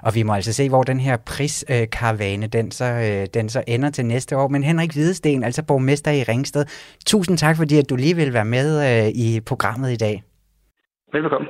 og 0.02 0.14
vi 0.14 0.22
må 0.22 0.34
altså 0.34 0.52
se, 0.52 0.68
hvor 0.68 0.82
den 0.82 1.00
her 1.00 1.16
priskaravane, 1.16 2.46
øh, 2.46 2.52
den 2.52 2.70
så, 2.70 2.84
øh, 2.84 3.26
den 3.34 3.48
så 3.48 3.64
ender 3.66 3.90
til 3.90 4.06
næste 4.06 4.36
år. 4.36 4.48
Men 4.48 4.64
Henrik 4.64 4.92
Hvidesten, 4.92 5.44
altså 5.44 5.62
borgmester 5.62 6.10
i 6.10 6.22
Ringsted, 6.22 6.64
tusind 7.06 7.38
tak, 7.38 7.56
fordi 7.56 7.78
at 7.78 7.90
du 7.90 7.96
lige 7.96 8.16
vil 8.16 8.32
være 8.32 8.44
med 8.44 8.68
øh, 9.06 9.08
i 9.14 9.40
programmet 9.40 9.92
i 9.92 9.96
dag. 9.96 10.22
Velkommen. 11.12 11.48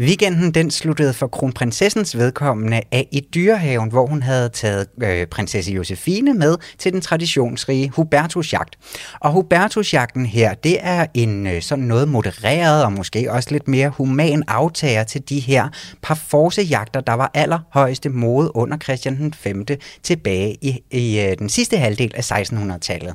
Weekenden 0.00 0.50
den 0.50 0.70
sluttede 0.70 1.12
for 1.12 1.26
kronprinsessens 1.26 2.16
vedkommende 2.16 2.80
af 2.92 3.08
i 3.12 3.20
dyrehaven, 3.34 3.90
hvor 3.90 4.06
hun 4.06 4.22
havde 4.22 4.48
taget 4.48 4.86
øh, 5.02 5.26
prinsesse 5.26 5.72
Josefine 5.72 6.34
med 6.34 6.56
til 6.78 6.92
den 6.92 7.00
traditionsrige 7.00 7.90
Hubertusjagt. 7.90 8.78
Og 9.20 9.32
Hubertusjagten 9.32 10.26
her, 10.26 10.54
det 10.54 10.76
er 10.80 11.06
en 11.14 11.46
øh, 11.46 11.62
sådan 11.62 11.84
noget 11.84 12.08
modereret 12.08 12.84
og 12.84 12.92
måske 12.92 13.32
også 13.32 13.50
lidt 13.50 13.68
mere 13.68 13.88
human 13.88 14.42
aftager 14.48 15.04
til 15.04 15.28
de 15.28 15.40
her 15.40 15.68
parforcejagter, 16.02 17.00
der 17.00 17.14
var 17.14 17.30
allerhøjeste 17.34 18.08
mode 18.08 18.56
under 18.56 18.78
Christian 18.78 19.16
den 19.16 19.34
5. 19.34 19.66
tilbage 20.02 20.56
i, 20.60 20.82
i 20.90 21.20
øh, 21.20 21.38
den 21.38 21.48
sidste 21.48 21.76
halvdel 21.76 22.12
af 22.14 22.32
1600-tallet. 22.32 23.14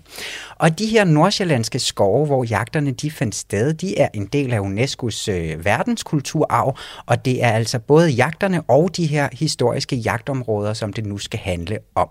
Og 0.56 0.80
de 0.80 0.86
her 0.86 1.04
nordsjællandske 1.04 1.80
skove, 1.80 2.26
hvor 2.26 2.44
jagterne 2.44 2.92
de 2.92 3.12
fandt 3.12 3.36
sted, 3.36 3.74
de 3.74 3.98
er 3.98 4.08
en 4.14 4.26
del 4.26 4.54
af 4.54 4.60
UNESCO's 4.60 5.32
øh, 5.32 5.66
verdenskulturarv, 5.66 6.71
og 7.06 7.26
det 7.26 7.44
er 7.44 7.52
altså 7.52 7.80
både 7.80 8.10
jagterne 8.10 8.62
og 8.62 8.98
de 8.98 9.06
her 9.06 9.30
historiske 9.34 9.96
jagtområder, 9.96 10.74
som 10.74 10.94
det 10.94 11.06
nu 11.06 11.18
skal 11.18 11.40
handle 11.40 11.80
om. 11.96 12.10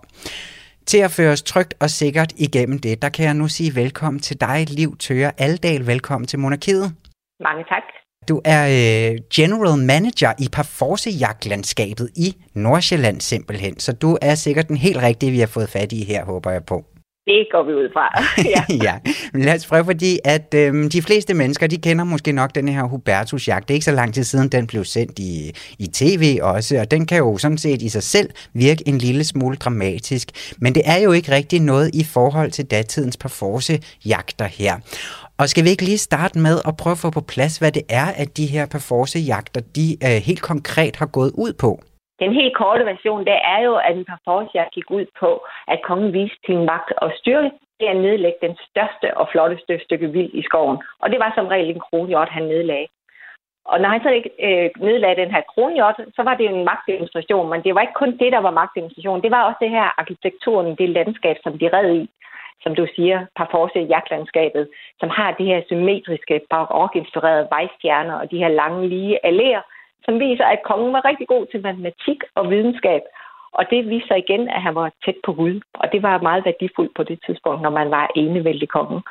Til 0.85 0.97
at 0.97 1.11
føre 1.11 1.31
os 1.31 1.41
trygt 1.41 1.73
og 1.79 1.89
sikkert 1.89 2.33
igennem 2.37 2.79
det, 2.79 3.01
der 3.01 3.09
kan 3.09 3.25
jeg 3.25 3.33
nu 3.33 3.47
sige 3.47 3.75
velkommen 3.75 4.19
til 4.19 4.41
dig, 4.41 4.65
Liv 4.69 4.97
Tøre 4.97 5.31
Aldal. 5.37 5.87
Velkommen 5.87 6.27
til 6.27 6.39
Monarkiet. 6.39 6.93
Mange 7.39 7.63
tak. 7.63 7.83
Du 8.29 8.41
er 8.45 8.63
øh, 8.67 9.19
general 9.33 9.77
manager 9.85 10.33
i 10.39 10.47
Parforce-jagtlandskabet 10.55 12.09
i 12.15 12.35
Nordsjælland 12.53 13.21
simpelthen, 13.21 13.79
så 13.79 13.93
du 13.93 14.17
er 14.21 14.35
sikkert 14.35 14.67
den 14.67 14.77
helt 14.77 14.97
rigtige, 14.97 15.31
vi 15.31 15.39
har 15.39 15.47
fået 15.47 15.69
fat 15.69 15.91
i 15.91 16.03
her, 16.03 16.25
håber 16.25 16.51
jeg 16.51 16.65
på. 16.65 16.85
Det 17.25 17.47
går 17.51 17.63
vi 17.63 17.73
ud 17.73 17.89
fra. 17.93 18.23
ja. 18.55 18.63
ja, 18.83 18.99
men 19.33 19.41
lad 19.41 19.55
os 19.55 19.67
prøve, 19.67 19.85
fordi 19.85 20.19
at 20.25 20.53
øhm, 20.55 20.89
de 20.89 21.01
fleste 21.01 21.33
mennesker, 21.33 21.67
de 21.67 21.77
kender 21.77 22.03
måske 22.03 22.31
nok 22.31 22.55
den 22.55 22.67
her 22.67 22.83
Hubertus-jagt. 22.83 23.67
Det 23.67 23.73
er 23.73 23.75
ikke 23.75 23.85
så 23.85 23.91
lang 23.91 24.13
tid 24.13 24.23
siden, 24.23 24.49
den 24.49 24.67
blev 24.67 24.83
sendt 24.85 25.19
i, 25.19 25.51
i 25.79 25.87
tv 25.87 26.39
også, 26.41 26.77
og 26.79 26.91
den 26.91 27.05
kan 27.05 27.17
jo 27.17 27.37
sådan 27.37 27.57
set 27.57 27.81
i 27.81 27.89
sig 27.89 28.03
selv 28.03 28.29
virke 28.53 28.83
en 28.87 28.97
lille 28.97 29.23
smule 29.23 29.55
dramatisk. 29.55 30.55
Men 30.59 30.75
det 30.75 30.81
er 30.85 30.97
jo 30.97 31.11
ikke 31.11 31.31
rigtig 31.31 31.59
noget 31.59 31.95
i 31.95 32.03
forhold 32.03 32.51
til 32.51 32.65
datidens 32.65 33.17
Parforce-jagter 33.17 34.45
her. 34.45 34.75
Og 35.37 35.49
skal 35.49 35.63
vi 35.63 35.69
ikke 35.69 35.85
lige 35.85 35.97
starte 35.97 36.39
med 36.39 36.59
at 36.67 36.77
prøve 36.77 36.91
at 36.91 36.97
få 36.97 37.09
på 37.09 37.21
plads, 37.21 37.57
hvad 37.57 37.71
det 37.71 37.83
er, 37.89 38.05
at 38.05 38.37
de 38.37 38.45
her 38.45 38.65
Parforce-jagter, 38.65 39.61
de 39.75 39.97
øh, 40.03 40.09
helt 40.09 40.41
konkret 40.41 40.95
har 40.95 41.05
gået 41.05 41.31
ud 41.35 41.53
på? 41.53 41.81
Den 42.21 42.33
helt 42.33 42.55
korte 42.55 42.85
version, 42.85 43.25
det 43.25 43.37
er 43.53 43.59
jo, 43.67 43.75
at 43.75 43.97
en 43.97 44.05
parforcejagt 44.05 44.73
gik 44.73 44.91
ud 44.91 45.05
på, 45.19 45.45
at 45.67 45.81
kongen 45.87 46.13
viste 46.13 46.37
sin 46.45 46.65
magt 46.65 46.91
og 46.97 47.11
styrke 47.19 47.51
ved 47.79 47.87
at 47.87 48.01
nedlægge 48.05 48.39
den 48.41 48.55
største 48.69 49.17
og 49.17 49.29
flotteste 49.31 49.79
stykke 49.85 50.07
vild 50.07 50.33
i 50.33 50.41
skoven. 50.41 50.77
Og 51.01 51.09
det 51.11 51.19
var 51.19 51.31
som 51.35 51.47
regel 51.47 51.69
en 51.69 51.85
kronhjort, 51.87 52.29
han 52.29 52.43
nedlagde. 52.43 52.87
Og 53.65 53.81
når 53.81 53.89
han 53.89 54.03
så 54.03 54.09
ikke 54.09 54.31
øh, 54.47 54.69
nedlagde 54.87 55.21
den 55.21 55.31
her 55.31 55.41
kronhjort, 55.53 55.97
så 56.15 56.21
var 56.23 56.35
det 56.35 56.45
jo 56.45 56.55
en 56.55 56.65
magtdemonstration, 56.65 57.49
men 57.49 57.63
det 57.63 57.75
var 57.75 57.81
ikke 57.81 57.99
kun 58.01 58.17
det, 58.17 58.31
der 58.31 58.41
var 58.47 58.51
magtdemonstration. 58.51 59.21
Det 59.21 59.31
var 59.31 59.43
også 59.43 59.59
det 59.61 59.69
her 59.69 59.87
arkitekturen, 60.01 60.75
det 60.75 60.89
landskab, 60.89 61.37
som 61.43 61.57
de 61.57 61.69
red 61.73 61.95
i, 61.95 62.09
som 62.63 62.75
du 62.75 62.87
siger, 62.95 63.25
Parforce 63.35 63.79
jagtlandskabet, 63.79 64.69
som 64.99 65.09
har 65.09 65.31
det 65.31 65.45
her 65.45 65.61
symmetriske, 65.67 66.41
barokinspirerede 66.49 67.47
vejstjerner 67.51 68.13
og 68.13 68.31
de 68.31 68.37
her 68.37 68.47
lange, 68.47 68.87
lige 68.87 69.25
alléer, 69.25 69.61
som 70.05 70.13
viser, 70.25 70.45
at 70.45 70.65
kongen 70.69 70.93
var 70.93 71.05
rigtig 71.09 71.27
god 71.27 71.45
til 71.51 71.61
matematik 71.67 72.19
og 72.35 72.43
videnskab. 72.51 73.01
Og 73.57 73.63
det 73.71 73.89
viser 73.93 74.15
igen, 74.15 74.43
at 74.55 74.61
han 74.61 74.75
var 74.75 74.91
tæt 75.05 75.19
på 75.25 75.33
Gud. 75.33 75.55
Og 75.73 75.85
det 75.91 76.01
var 76.03 76.25
meget 76.27 76.45
værdifuldt 76.45 76.93
på 76.95 77.03
det 77.03 77.19
tidspunkt, 77.25 77.61
når 77.61 77.73
man 77.79 77.91
var 77.91 78.05
enevældig 78.15 78.69
konge. 78.69 79.01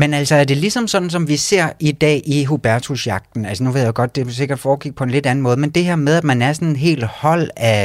Men 0.00 0.10
altså, 0.20 0.34
er 0.34 0.46
det 0.50 0.56
ligesom 0.64 0.86
sådan, 0.86 1.10
som 1.10 1.24
vi 1.32 1.36
ser 1.50 1.66
i 1.90 1.92
dag 2.04 2.18
i 2.36 2.38
Hubertusjagten? 2.50 3.40
Altså, 3.48 3.64
nu 3.64 3.70
ved 3.74 3.82
jeg 3.84 3.94
godt, 4.00 4.14
det 4.16 4.20
er 4.22 4.40
sikkert 4.42 4.64
foregik 4.66 4.94
på 4.96 5.04
en 5.04 5.14
lidt 5.16 5.26
anden 5.26 5.46
måde, 5.46 5.60
men 5.62 5.70
det 5.76 5.84
her 5.88 5.98
med, 6.06 6.14
at 6.20 6.26
man 6.32 6.40
er 6.46 6.52
sådan 6.52 6.72
en 6.74 6.84
helt 6.88 7.06
hold 7.22 7.46
af, 7.74 7.84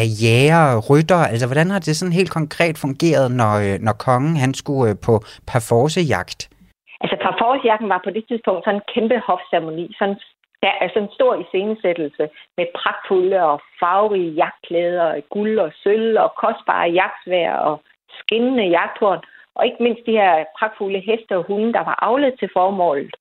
af 0.00 0.06
jæger 0.22 0.62
og 0.74 0.80
rytter, 0.90 1.20
altså, 1.32 1.46
hvordan 1.48 1.70
har 1.74 1.80
det 1.86 1.94
sådan 1.96 2.18
helt 2.20 2.32
konkret 2.38 2.76
fungeret, 2.84 3.26
når, 3.40 3.54
når 3.86 3.94
kongen, 4.08 4.36
han 4.44 4.52
skulle 4.60 4.90
øh, 4.90 4.96
på 5.06 5.14
parforcejagt? 5.50 6.40
Altså, 7.02 7.16
parforcejagten 7.24 7.88
var 7.94 8.00
på 8.04 8.10
det 8.16 8.24
tidspunkt 8.28 8.60
sådan 8.64 8.80
en 8.80 8.88
kæmpe 8.94 9.16
hofceremoni, 9.28 9.86
sådan 9.98 10.16
der 10.62 10.72
er 10.82 10.88
sådan 10.88 11.02
en 11.02 11.16
stor 11.18 11.32
iscenesættelse 11.42 12.24
med 12.56 12.66
pragtfulde 12.78 13.38
og 13.50 13.56
farverige 13.80 14.32
jagtklæder, 14.42 15.20
guld 15.34 15.58
og 15.58 15.70
sølv 15.82 16.18
og 16.24 16.30
kostbare 16.42 16.94
jagtsvær 17.00 17.52
og 17.68 17.76
skinnende 18.20 18.66
jagthorn. 18.76 19.22
Og 19.56 19.62
ikke 19.66 19.82
mindst 19.82 20.02
de 20.06 20.18
her 20.20 20.44
pragtfulde 20.58 21.00
heste 21.08 21.32
og 21.38 21.44
hunde, 21.48 21.72
der 21.76 21.84
var 21.90 21.96
avlet 22.08 22.34
til 22.38 22.48
formålet. 22.56 23.14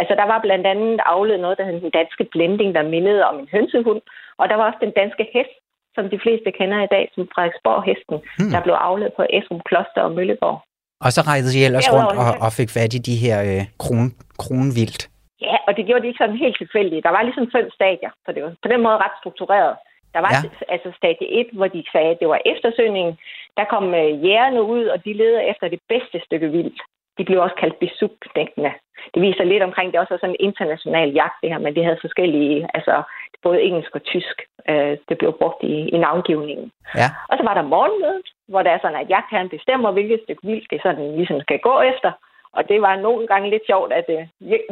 Altså, 0.00 0.14
der 0.20 0.26
var 0.32 0.40
blandt 0.46 0.66
andet 0.72 1.00
avlet 1.14 1.40
noget, 1.40 1.58
der 1.58 1.64
hed 1.64 1.80
den 1.80 1.96
danske 2.00 2.24
blending, 2.32 2.74
der 2.74 2.92
mindede 2.94 3.22
om 3.30 3.36
en 3.38 3.48
hønsehund. 3.54 4.02
Og 4.40 4.48
der 4.48 4.56
var 4.56 4.64
også 4.68 4.80
den 4.86 4.94
danske 5.00 5.24
hest, 5.34 5.54
som 5.94 6.04
de 6.12 6.18
fleste 6.24 6.50
kender 6.58 6.78
i 6.82 6.92
dag, 6.94 7.04
som 7.14 7.28
Frederiksborg-hesten, 7.34 8.18
hmm. 8.38 8.50
der 8.52 8.60
blev 8.66 8.76
avlet 8.88 9.10
på 9.16 9.22
Esrum 9.36 9.60
Kloster 9.68 10.02
og 10.06 10.12
Mølleborg. 10.16 10.58
Og 11.04 11.10
så 11.12 11.20
rejste 11.30 11.48
de 11.54 11.64
ellers 11.66 11.92
rundt 11.92 12.12
og, 12.24 12.30
og 12.46 12.50
fik 12.60 12.70
fat 12.76 12.92
i 12.98 13.00
de 13.08 13.16
her 13.24 13.36
øh, 13.48 13.62
kron, 13.82 14.08
kronvildt. 14.42 15.02
Ja, 15.50 15.58
og 15.66 15.76
det 15.76 15.86
gjorde 15.86 16.02
de 16.02 16.10
ikke 16.10 16.22
sådan 16.22 16.44
helt 16.44 16.58
tilfældigt. 16.58 17.04
Der 17.06 17.10
var 17.16 17.22
ligesom 17.22 17.50
fem 17.56 17.70
stadier, 17.78 18.10
så 18.24 18.32
det 18.32 18.42
var 18.42 18.52
på 18.62 18.68
den 18.72 18.82
måde 18.82 19.02
ret 19.04 19.16
struktureret. 19.20 19.74
Der 20.14 20.20
var 20.20 20.32
ja. 20.34 20.72
altså 20.74 20.90
stadie 20.96 21.28
1, 21.40 21.46
hvor 21.52 21.68
de 21.68 21.84
sagde, 21.92 22.10
at 22.14 22.20
det 22.20 22.28
var 22.28 22.40
eftersøgning. 22.52 23.18
Der 23.56 23.64
kom 23.64 23.94
øh, 23.94 24.24
jægerne 24.24 24.62
ud, 24.62 24.84
og 24.84 25.04
de 25.04 25.12
leder 25.12 25.40
efter 25.40 25.68
det 25.68 25.80
bedste 25.88 26.20
stykke 26.26 26.48
vildt. 26.56 26.80
De 27.18 27.24
blev 27.24 27.38
også 27.40 27.56
kaldt 27.62 27.78
besugdækkende. 27.78 28.72
Det 29.14 29.22
viser 29.22 29.44
lidt 29.44 29.62
omkring, 29.62 29.92
det 29.92 30.00
også 30.00 30.14
var 30.14 30.22
sådan 30.22 30.36
en 30.38 30.46
international 30.48 31.08
jagt, 31.12 31.38
det 31.42 31.50
her, 31.50 31.58
men 31.58 31.74
det 31.74 31.84
havde 31.84 32.04
forskellige, 32.06 32.68
altså 32.74 33.02
både 33.42 33.62
engelsk 33.62 33.94
og 33.94 34.02
tysk, 34.02 34.36
øh, 34.68 34.96
det 35.08 35.18
blev 35.18 35.32
brugt 35.40 35.62
i, 35.62 35.74
i 35.94 35.98
navngivningen. 35.98 36.72
Ja. 36.94 37.08
Og 37.30 37.34
så 37.38 37.42
var 37.48 37.54
der 37.54 37.72
morgenmødet, 37.74 38.26
hvor 38.48 38.62
det 38.62 38.72
er 38.72 38.78
sådan, 38.82 39.00
at 39.00 39.10
jagtherren 39.10 39.48
bestemmer, 39.48 39.90
hvilket 39.90 40.20
stykke 40.24 40.46
vildt 40.46 40.70
det 40.70 40.80
sådan 40.82 41.16
ligesom 41.16 41.40
skal 41.40 41.58
gå 41.58 41.80
efter. 41.80 42.12
Og 42.56 42.62
det 42.68 42.78
var 42.82 42.96
nogle 42.96 43.26
gange 43.26 43.50
lidt 43.50 43.66
sjovt, 43.66 43.92
at 43.92 44.06
øh, 44.16 44.22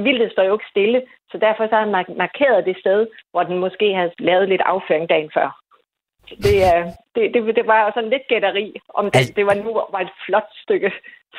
vildtet 0.04 0.32
står 0.32 0.42
jo 0.42 0.54
ikke 0.54 0.72
stille, 0.74 1.02
så 1.30 1.38
derfor 1.38 1.64
så 1.66 1.76
har 1.76 1.86
man 1.86 2.04
markeret 2.24 2.66
det 2.66 2.76
sted, 2.80 3.06
hvor 3.30 3.42
den 3.42 3.58
måske 3.58 3.94
havde 3.94 4.12
lavet 4.18 4.48
lidt 4.48 4.62
afføring 4.72 5.08
dagen 5.08 5.30
før. 5.34 5.48
Det, 6.44 6.56
øh, 6.70 6.84
det, 7.14 7.22
det, 7.34 7.56
det 7.58 7.66
var 7.66 7.92
sådan 7.94 8.10
lidt 8.10 8.28
gætteri, 8.28 8.66
om 8.94 9.10
det, 9.10 9.36
det 9.36 9.46
var 9.46 9.54
nu 9.54 9.70
var 9.94 10.00
et 10.00 10.14
flot 10.26 10.50
stykke, 10.62 10.90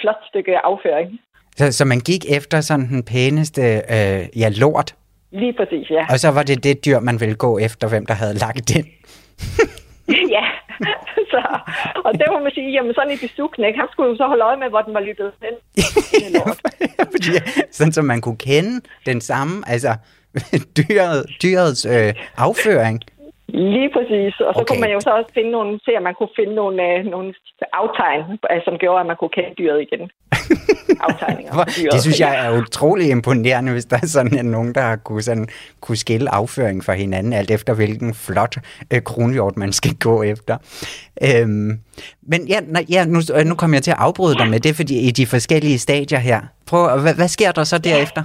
flot 0.01 0.21
stykke 0.29 0.59
afføring. 0.59 1.19
Så, 1.55 1.71
så 1.71 1.85
man 1.85 1.99
gik 1.99 2.23
efter 2.37 2.61
sådan 2.61 2.87
den 2.87 3.03
pæneste 3.11 3.61
øh, 3.95 4.21
ja, 4.41 4.49
lort? 4.61 4.95
Lige 5.31 5.53
præcis, 5.53 5.89
ja. 5.89 6.05
Og 6.09 6.19
så 6.19 6.31
var 6.31 6.43
det 6.43 6.63
det 6.63 6.85
dyr, 6.85 6.99
man 6.99 7.19
ville 7.19 7.35
gå 7.35 7.57
efter, 7.57 7.89
hvem 7.89 8.05
der 8.05 8.13
havde 8.13 8.33
lagt 8.33 8.65
den? 8.73 8.85
ja, 10.35 10.45
så, 11.31 11.41
og 12.05 12.13
det 12.13 12.25
må 12.31 12.39
man 12.39 12.51
sige, 12.51 12.71
jamen 12.71 12.93
sådan 12.93 13.11
en 13.11 13.19
besugknæk, 13.27 13.75
han 13.75 13.87
skulle 13.91 14.09
jo 14.09 14.15
så 14.17 14.25
holde 14.27 14.43
øje 14.43 14.57
med, 14.57 14.69
hvor 14.69 14.81
den 14.81 14.93
var 14.93 14.99
lyttet 14.99 15.31
hen. 15.43 15.55
Fordi, 17.13 17.29
sådan 17.71 17.93
som 17.93 18.05
man 18.05 18.21
kunne 18.21 18.37
kende 18.37 18.81
den 19.05 19.21
samme, 19.21 19.63
altså 19.67 19.95
dyret, 20.77 21.25
dyrets 21.43 21.85
øh, 21.85 22.13
afføring. 22.37 23.01
Lige 23.53 23.89
præcis, 23.95 24.33
og 24.47 24.53
så 24.53 24.61
okay. 24.61 24.65
kunne 24.67 24.81
man 24.81 24.91
jo 24.91 24.99
så 24.99 25.09
også 25.09 25.31
finde 25.33 25.51
nogle, 25.51 25.79
se 25.85 25.91
om 25.97 26.03
man 26.03 26.15
kunne 26.17 26.33
finde 26.39 26.55
nogle, 26.55 26.77
øh, 26.87 27.05
nogle 27.05 27.33
aftegn, 27.73 28.23
øh, 28.51 28.61
som 28.65 28.73
gjorde, 28.77 28.99
at 28.99 29.07
man 29.07 29.15
kunne 29.19 29.35
kende 29.37 29.53
dyret 29.59 29.81
igen. 29.81 30.03
Aftegninger 31.07 31.53
dyret. 31.77 31.93
Det 31.93 32.01
synes 32.01 32.19
jeg 32.19 32.45
er 32.45 32.57
utrolig 32.61 33.09
imponerende, 33.09 33.71
hvis 33.71 33.85
der 33.85 33.97
er 34.03 34.07
sådan 34.07 34.39
en 34.39 34.45
nogen, 34.45 34.75
der 34.75 34.81
har 34.81 34.95
kunne, 34.95 35.21
sådan, 35.21 35.47
kunne 35.81 35.97
skille 35.97 36.29
afføring 36.29 36.83
fra 36.83 36.93
hinanden, 36.93 37.33
alt 37.33 37.51
efter 37.51 37.73
hvilken 37.73 38.13
flot 38.13 38.55
øh, 38.93 39.01
kronhjort 39.01 39.57
man 39.57 39.73
skal 39.73 39.95
gå 39.95 40.23
efter. 40.23 40.57
Øhm, 41.23 41.79
men 42.21 42.47
ja, 42.47 42.59
ja 42.89 43.05
nu, 43.05 43.19
øh, 43.35 43.45
nu 43.45 43.55
kommer 43.55 43.77
jeg 43.77 43.83
til 43.83 43.91
at 43.91 43.97
afbryde 43.99 44.35
dig 44.35 44.49
med 44.49 44.59
det, 44.59 44.75
fordi 44.75 44.99
i 45.07 45.11
de 45.11 45.25
forskellige 45.25 45.79
stadier 45.79 46.19
her. 46.19 46.41
Prøv, 46.67 46.99
hvad, 47.01 47.15
hvad 47.15 47.27
sker 47.27 47.51
der 47.51 47.63
så 47.63 47.77
derefter? 47.77 48.23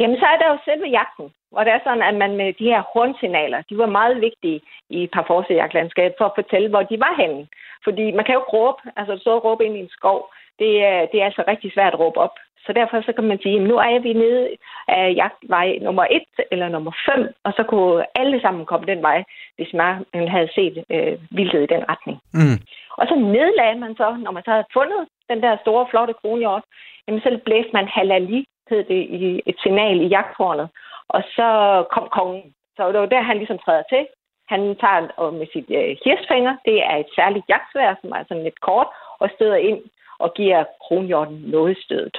Jamen, 0.00 0.18
så 0.18 0.26
er 0.26 0.38
der 0.38 0.48
jo 0.52 0.58
selve 0.64 0.88
jagten, 0.98 1.28
hvor 1.50 1.64
det 1.64 1.72
er 1.72 1.80
sådan, 1.84 2.02
at 2.02 2.14
man 2.14 2.36
med 2.36 2.52
de 2.52 2.70
her 2.72 2.82
hornsignaler, 2.92 3.62
de 3.70 3.78
var 3.78 3.86
meget 3.86 4.20
vigtige 4.20 4.60
i 4.90 5.06
parforcejagtlandskabet 5.06 6.14
for 6.18 6.24
at 6.24 6.38
fortælle, 6.40 6.68
hvor 6.68 6.82
de 6.82 7.00
var 7.00 7.14
henne. 7.22 7.46
Fordi 7.84 8.04
man 8.10 8.24
kan 8.24 8.34
jo 8.34 8.40
ikke 8.40 8.56
råbe, 8.58 8.80
altså 8.96 9.14
så 9.24 9.38
råbe 9.38 9.64
ind 9.64 9.76
i 9.76 9.80
en 9.80 9.96
skov, 9.98 10.20
det 10.58 10.84
er, 10.84 11.06
det 11.10 11.20
er 11.20 11.24
altså 11.24 11.44
rigtig 11.48 11.72
svært 11.72 11.94
at 11.94 12.00
råbe 12.00 12.18
op. 12.20 12.36
Så 12.66 12.72
derfor 12.72 13.00
så 13.00 13.12
kan 13.12 13.24
man 13.24 13.38
sige, 13.42 13.56
at 13.56 13.62
nu 13.62 13.76
er 13.76 13.98
vi 13.98 14.12
nede 14.12 14.48
af 14.88 15.14
jagtvej 15.16 15.78
nummer 15.82 16.06
1 16.10 16.22
eller 16.50 16.68
nummer 16.68 16.92
5, 17.16 17.34
og 17.44 17.52
så 17.56 17.62
kunne 17.62 18.04
alle 18.14 18.40
sammen 18.40 18.66
komme 18.66 18.86
den 18.86 19.02
vej, 19.02 19.24
hvis 19.56 19.72
man 19.72 20.04
havde 20.28 20.50
set 20.54 20.84
øh, 20.90 21.18
vildhed 21.30 21.62
i 21.62 21.72
den 21.74 21.84
retning. 21.88 22.18
Mm. 22.34 22.58
Og 22.98 23.06
så 23.08 23.14
nedlagde 23.14 23.78
man 23.84 23.96
så, 23.96 24.16
når 24.24 24.30
man 24.30 24.44
så 24.44 24.50
havde 24.50 24.72
fundet 24.72 25.02
den 25.30 25.42
der 25.42 25.56
store, 25.62 25.86
flotte 25.90 26.14
kronhjort, 26.20 26.64
jamen 27.06 27.20
så 27.20 27.40
blæste 27.44 27.70
man 27.72 27.88
halali 27.88 28.46
hed 28.70 28.84
det, 28.84 29.00
i 29.20 29.42
et 29.46 29.56
signal 29.62 30.00
i 30.00 30.06
jagthornet. 30.06 30.68
Og 31.08 31.22
så 31.36 31.48
kom 31.94 32.08
kongen. 32.18 32.54
Så 32.76 32.92
det 32.92 33.00
var 33.00 33.06
der, 33.06 33.22
han 33.22 33.36
ligesom 33.38 33.58
træder 33.58 33.82
til. 33.88 34.06
Han 34.48 34.76
tager 34.82 35.08
og 35.16 35.34
med 35.34 35.46
sit 35.52 35.70
øh, 35.70 35.96
hirsfinger, 36.04 36.56
det 36.64 36.76
er 36.90 36.96
et 36.96 37.10
særligt 37.16 37.48
jagtsvær, 37.48 37.94
som 38.00 38.10
er 38.10 38.22
sådan 38.28 38.44
lidt 38.44 38.60
kort, 38.60 38.88
og 39.18 39.30
støder 39.34 39.56
ind 39.56 39.80
og 40.18 40.34
giver 40.34 40.64
kronhjorten 40.84 41.36
noget 41.36 41.78
stødet. 41.84 42.16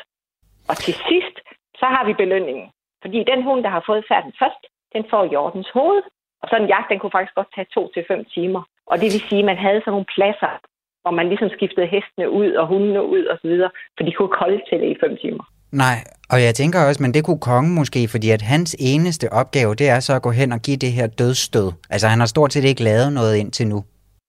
Og 0.69 0.75
til 0.77 0.93
sidst, 0.93 1.35
så 1.79 1.85
har 1.85 2.05
vi 2.05 2.13
belønningen. 2.13 2.67
Fordi 3.01 3.23
den 3.23 3.43
hund, 3.43 3.63
der 3.63 3.69
har 3.69 3.83
fået 3.85 4.05
færden 4.09 4.33
først, 4.39 4.63
den 4.93 5.03
får 5.09 5.29
hjortens 5.29 5.69
hoved. 5.73 6.01
Og 6.41 6.49
sådan 6.49 6.63
en 6.63 6.69
jagt, 6.69 6.89
den 6.89 6.99
kunne 6.99 7.15
faktisk 7.17 7.35
godt 7.35 7.55
tage 7.55 7.73
to 7.73 7.91
til 7.93 8.05
fem 8.07 8.25
timer. 8.25 8.61
Og 8.85 8.95
det 9.01 9.07
vil 9.13 9.27
sige, 9.29 9.39
at 9.39 9.45
man 9.45 9.57
havde 9.57 9.79
sådan 9.81 9.91
nogle 9.91 10.13
pladser, 10.15 10.53
hvor 11.01 11.11
man 11.11 11.27
ligesom 11.29 11.49
skiftede 11.49 11.87
hestene 11.87 12.29
ud 12.29 12.51
og 12.51 12.67
hundene 12.67 13.03
ud 13.05 13.23
og 13.25 13.37
så 13.41 13.47
videre, 13.47 13.71
for 13.97 14.03
de 14.03 14.11
kunne 14.11 14.35
kolde 14.41 14.61
til 14.69 14.79
det 14.81 14.89
i 14.91 14.99
fem 15.03 15.17
timer. 15.17 15.43
Nej, 15.71 15.97
og 16.33 16.37
jeg 16.45 16.55
tænker 16.55 16.79
også, 16.87 17.03
men 17.03 17.13
det 17.13 17.25
kunne 17.25 17.39
kongen 17.51 17.75
måske, 17.75 18.07
fordi 18.07 18.29
at 18.31 18.41
hans 18.41 18.75
eneste 18.79 19.33
opgave, 19.41 19.75
det 19.75 19.89
er 19.89 19.99
så 19.99 20.13
at 20.15 20.21
gå 20.21 20.31
hen 20.31 20.51
og 20.51 20.59
give 20.59 20.77
det 20.77 20.91
her 20.91 21.07
dødsstød. 21.07 21.71
Altså 21.89 22.07
han 22.07 22.19
har 22.19 22.29
stort 22.35 22.53
set 22.53 22.63
ikke 22.63 22.83
lavet 22.83 23.13
noget 23.13 23.35
indtil 23.37 23.67
nu. 23.67 23.79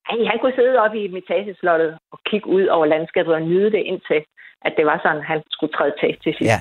Han, 0.09 0.18
han 0.30 0.38
kunne 0.41 0.57
sidde 0.57 0.78
oppe 0.84 0.99
i 1.05 1.09
metageslottet 1.09 1.99
og 2.12 2.18
kigge 2.30 2.47
ud 2.47 2.66
over 2.66 2.86
landskabet 2.86 3.34
og 3.34 3.43
nyde 3.43 3.70
det 3.76 3.82
indtil, 3.93 4.20
at 4.66 4.72
det 4.78 4.84
var 4.86 5.01
sådan, 5.05 5.22
han 5.22 5.38
skulle 5.51 5.72
træde 5.72 5.95
til 6.01 6.12
til 6.24 6.32
sidst. 6.38 6.51
Ja, 6.53 6.61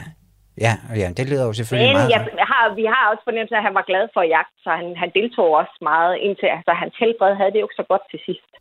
Ja, 0.66 0.74
ja, 1.02 1.08
det 1.18 1.26
lyder 1.30 1.46
jo 1.50 1.54
selvfølgelig 1.60 1.90
Men 1.90 1.98
meget... 1.98 2.12
jeg, 2.16 2.48
har, 2.52 2.64
vi 2.82 2.86
har 2.94 3.04
også 3.12 3.24
fornemmelse 3.28 3.56
af, 3.56 3.60
at 3.62 3.68
han 3.70 3.78
var 3.80 3.86
glad 3.92 4.06
for 4.16 4.24
jagt, 4.36 4.54
så 4.64 4.70
han, 4.80 4.88
han 5.04 5.10
deltog 5.20 5.50
også 5.62 5.76
meget 5.92 6.14
indtil, 6.26 6.50
altså 6.58 6.72
hans 6.82 6.96
helbred 7.02 7.34
havde 7.40 7.52
det 7.54 7.60
jo 7.62 7.68
ikke 7.68 7.82
så 7.82 7.88
godt 7.92 8.06
til 8.12 8.20
sidst. 8.28 8.52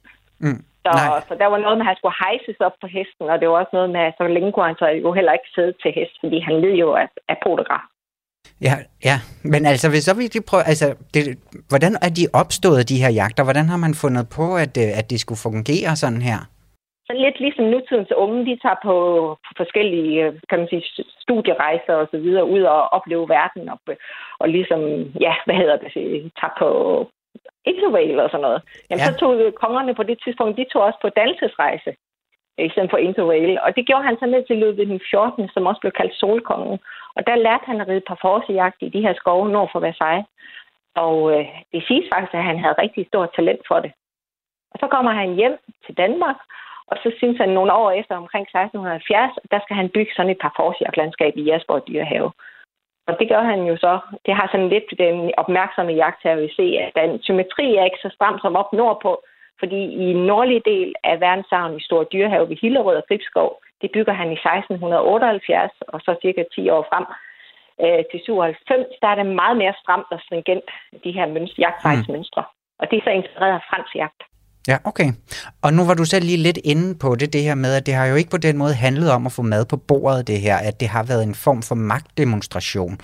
Mm. 0.44 0.62
Så, 0.96 1.28
så 1.28 1.34
der 1.42 1.48
var 1.52 1.58
noget 1.64 1.76
med, 1.78 1.84
at 1.84 1.90
han 1.90 1.98
skulle 1.98 2.20
hejses 2.24 2.58
op 2.66 2.76
på 2.82 2.86
hesten, 2.96 3.26
og 3.32 3.36
det 3.40 3.48
var 3.48 3.56
også 3.62 3.74
noget 3.78 3.90
med, 3.90 4.02
at 4.08 4.14
så 4.18 4.24
længe 4.36 4.52
kunne 4.52 4.70
han 4.70 4.80
så 4.82 4.86
jo 5.04 5.10
heller 5.18 5.32
ikke 5.32 5.54
sidde 5.54 5.74
til 5.82 5.90
hest, 5.98 6.14
fordi 6.22 6.38
han 6.46 6.54
led 6.64 6.74
jo 6.84 6.88
af, 7.02 7.08
af 7.32 7.36
potegraf. 7.44 7.84
Ja, 8.66 8.74
ja, 9.08 9.16
men 9.52 9.66
altså 9.66 9.86
hvis 9.90 10.04
så 10.04 10.12
vi 10.16 10.22
lige 10.22 10.48
prøve, 10.50 10.64
altså 10.72 10.88
det, 11.14 11.22
hvordan 11.70 11.92
er 12.06 12.10
de 12.18 12.24
opstået, 12.42 12.88
de 12.88 13.02
her 13.02 13.12
jagter? 13.20 13.44
Hvordan 13.44 13.68
har 13.72 13.80
man 13.84 13.94
fundet 14.02 14.26
på, 14.36 14.46
at, 14.64 14.74
øh, 14.84 14.90
at 15.00 15.06
det 15.10 15.18
skulle 15.20 15.44
fungere 15.48 15.90
sådan 16.02 16.22
her? 16.30 16.38
Så 17.06 17.12
lidt 17.24 17.40
ligesom 17.40 17.64
nutidens 17.64 18.12
unge, 18.24 18.46
de 18.48 18.54
tager 18.64 18.80
på, 18.88 18.94
på 19.46 19.50
forskellige 19.56 20.14
øh, 20.24 20.32
kan 20.50 20.58
man 20.58 20.68
sige, 20.68 20.84
studierejser 21.24 21.94
og 22.02 22.06
så 22.10 22.18
videre 22.18 22.44
ud 22.54 22.62
og 22.62 22.80
opleve 22.96 23.28
verden 23.28 23.68
og, 23.68 23.78
og 24.40 24.48
ligesom, 24.48 24.80
ja, 25.26 25.32
hvad 25.46 25.56
hedder 25.60 25.76
det, 25.76 25.90
tager 26.40 26.54
på 26.58 26.68
interrail 27.70 28.20
og 28.20 28.30
sådan 28.30 28.46
noget. 28.48 28.60
Jamen, 28.88 29.02
ja. 29.02 29.06
så 29.06 29.12
tog 29.20 29.32
kongerne 29.62 29.94
på 29.94 30.02
det 30.02 30.18
tidspunkt, 30.24 30.56
de 30.56 30.66
tog 30.72 30.82
også 30.82 30.98
på 31.02 31.08
dannelsesrejse 31.08 31.90
i 32.66 32.70
stedet 32.72 32.90
for 32.90 32.96
interrail. 32.96 33.58
Og 33.64 33.76
det 33.76 33.86
gjorde 33.86 34.04
han 34.08 34.16
så 34.18 34.26
ned 34.26 34.42
til 34.46 34.56
Ludvig 34.56 34.86
den 34.86 35.00
14., 35.10 35.48
som 35.54 35.66
også 35.66 35.80
blev 35.80 35.92
kaldt 35.92 36.14
Solkongen. 36.14 36.78
Og 37.16 37.26
der 37.26 37.36
lærte 37.36 37.64
han 37.66 37.80
at 37.80 37.88
ride 37.88 38.08
parforcejagt 38.08 38.78
i 38.80 38.88
de 38.88 39.00
her 39.00 39.14
skove 39.14 39.48
nord 39.48 39.70
for 39.72 39.80
Versailles. 39.80 40.26
Og 40.94 41.16
øh, 41.32 41.46
det 41.72 41.82
siges 41.88 42.08
faktisk, 42.12 42.34
at 42.34 42.48
han 42.50 42.58
havde 42.58 42.80
rigtig 42.84 43.06
stort 43.06 43.30
talent 43.36 43.62
for 43.68 43.78
det. 43.84 43.92
Og 44.72 44.76
så 44.80 44.86
kommer 44.94 45.12
han 45.12 45.34
hjem 45.34 45.56
til 45.86 45.94
Danmark, 45.96 46.38
og 46.90 46.96
så 47.02 47.08
synes 47.18 47.38
han 47.38 47.48
nogle 47.48 47.72
år 47.72 47.90
efter, 47.90 48.14
omkring 48.16 48.42
1670, 48.42 49.32
der 49.52 49.60
skal 49.64 49.76
han 49.76 49.88
bygge 49.94 50.12
sådan 50.14 50.30
et 50.30 50.42
parforcejagtlandskab 50.44 51.32
i 51.36 51.42
Jasborg 51.50 51.82
Dyrehave. 51.88 52.30
Og 53.08 53.18
det 53.18 53.28
gør 53.28 53.42
han 53.52 53.60
jo 53.70 53.76
så. 53.76 53.98
Det 54.26 54.34
har 54.34 54.48
sådan 54.52 54.68
lidt 54.68 54.88
den 54.98 55.32
opmærksomme 55.36 55.92
jagttager 55.92 56.36
vil 56.36 56.52
se, 56.56 56.66
at 56.84 56.90
den 57.00 57.22
symmetri 57.22 57.76
er 57.76 57.84
ikke 57.84 58.02
så 58.02 58.10
stram 58.14 58.38
som 58.38 58.56
op 58.56 58.72
nordpå, 58.72 59.12
fordi 59.60 59.80
i 60.02 60.04
en 60.14 60.22
nordlig 60.26 60.60
del 60.64 60.94
af 61.04 61.20
verdensarven 61.20 61.76
i 61.76 61.82
Stor 61.88 62.04
Dyrehave 62.04 62.48
ved 62.48 62.56
Hillerød 62.62 62.96
og 62.96 63.06
Gribskov, 63.08 63.50
det 63.82 63.90
bygger 63.94 64.12
han 64.12 64.28
i 64.32 64.38
1678, 64.38 65.72
og 65.88 66.00
så 66.00 66.16
cirka 66.22 66.42
10 66.54 66.70
år 66.70 66.82
frem 66.90 67.06
øh, 67.84 68.02
til 68.10 68.20
97, 68.24 68.86
der 69.02 69.08
er 69.08 69.14
det 69.14 69.26
meget 69.26 69.56
mere 69.56 69.74
stramt 69.82 70.10
og 70.10 70.20
stringent, 70.24 70.68
de 71.04 71.12
her 71.12 71.26
mønstre, 71.26 71.60
jagtvejsmønstre. 71.64 72.42
Mm. 72.46 72.54
Og 72.80 72.90
det 72.90 72.96
er 72.96 73.04
så 73.04 73.10
inspireret 73.10 73.54
af 73.54 73.66
fransk 73.70 73.94
jagt. 74.02 74.22
Ja, 74.70 74.76
okay. 74.84 75.10
Og 75.64 75.70
nu 75.76 75.82
var 75.88 75.94
du 75.94 76.04
selv 76.04 76.24
lige 76.24 76.42
lidt 76.48 76.60
inde 76.72 76.88
på 77.02 77.08
det, 77.20 77.32
det 77.32 77.42
her 77.48 77.54
med, 77.54 77.72
at 77.76 77.86
det 77.86 77.94
har 77.94 78.06
jo 78.06 78.14
ikke 78.20 78.30
på 78.30 78.42
den 78.46 78.56
måde 78.62 78.74
handlet 78.86 79.10
om 79.16 79.26
at 79.26 79.32
få 79.32 79.42
mad 79.42 79.64
på 79.72 79.76
bordet, 79.88 80.28
det 80.30 80.38
her, 80.46 80.56
at 80.68 80.80
det 80.80 80.88
har 80.88 81.04
været 81.10 81.22
en 81.30 81.36
form 81.46 81.60
for 81.68 81.74
magtdemonstration, 81.74 82.94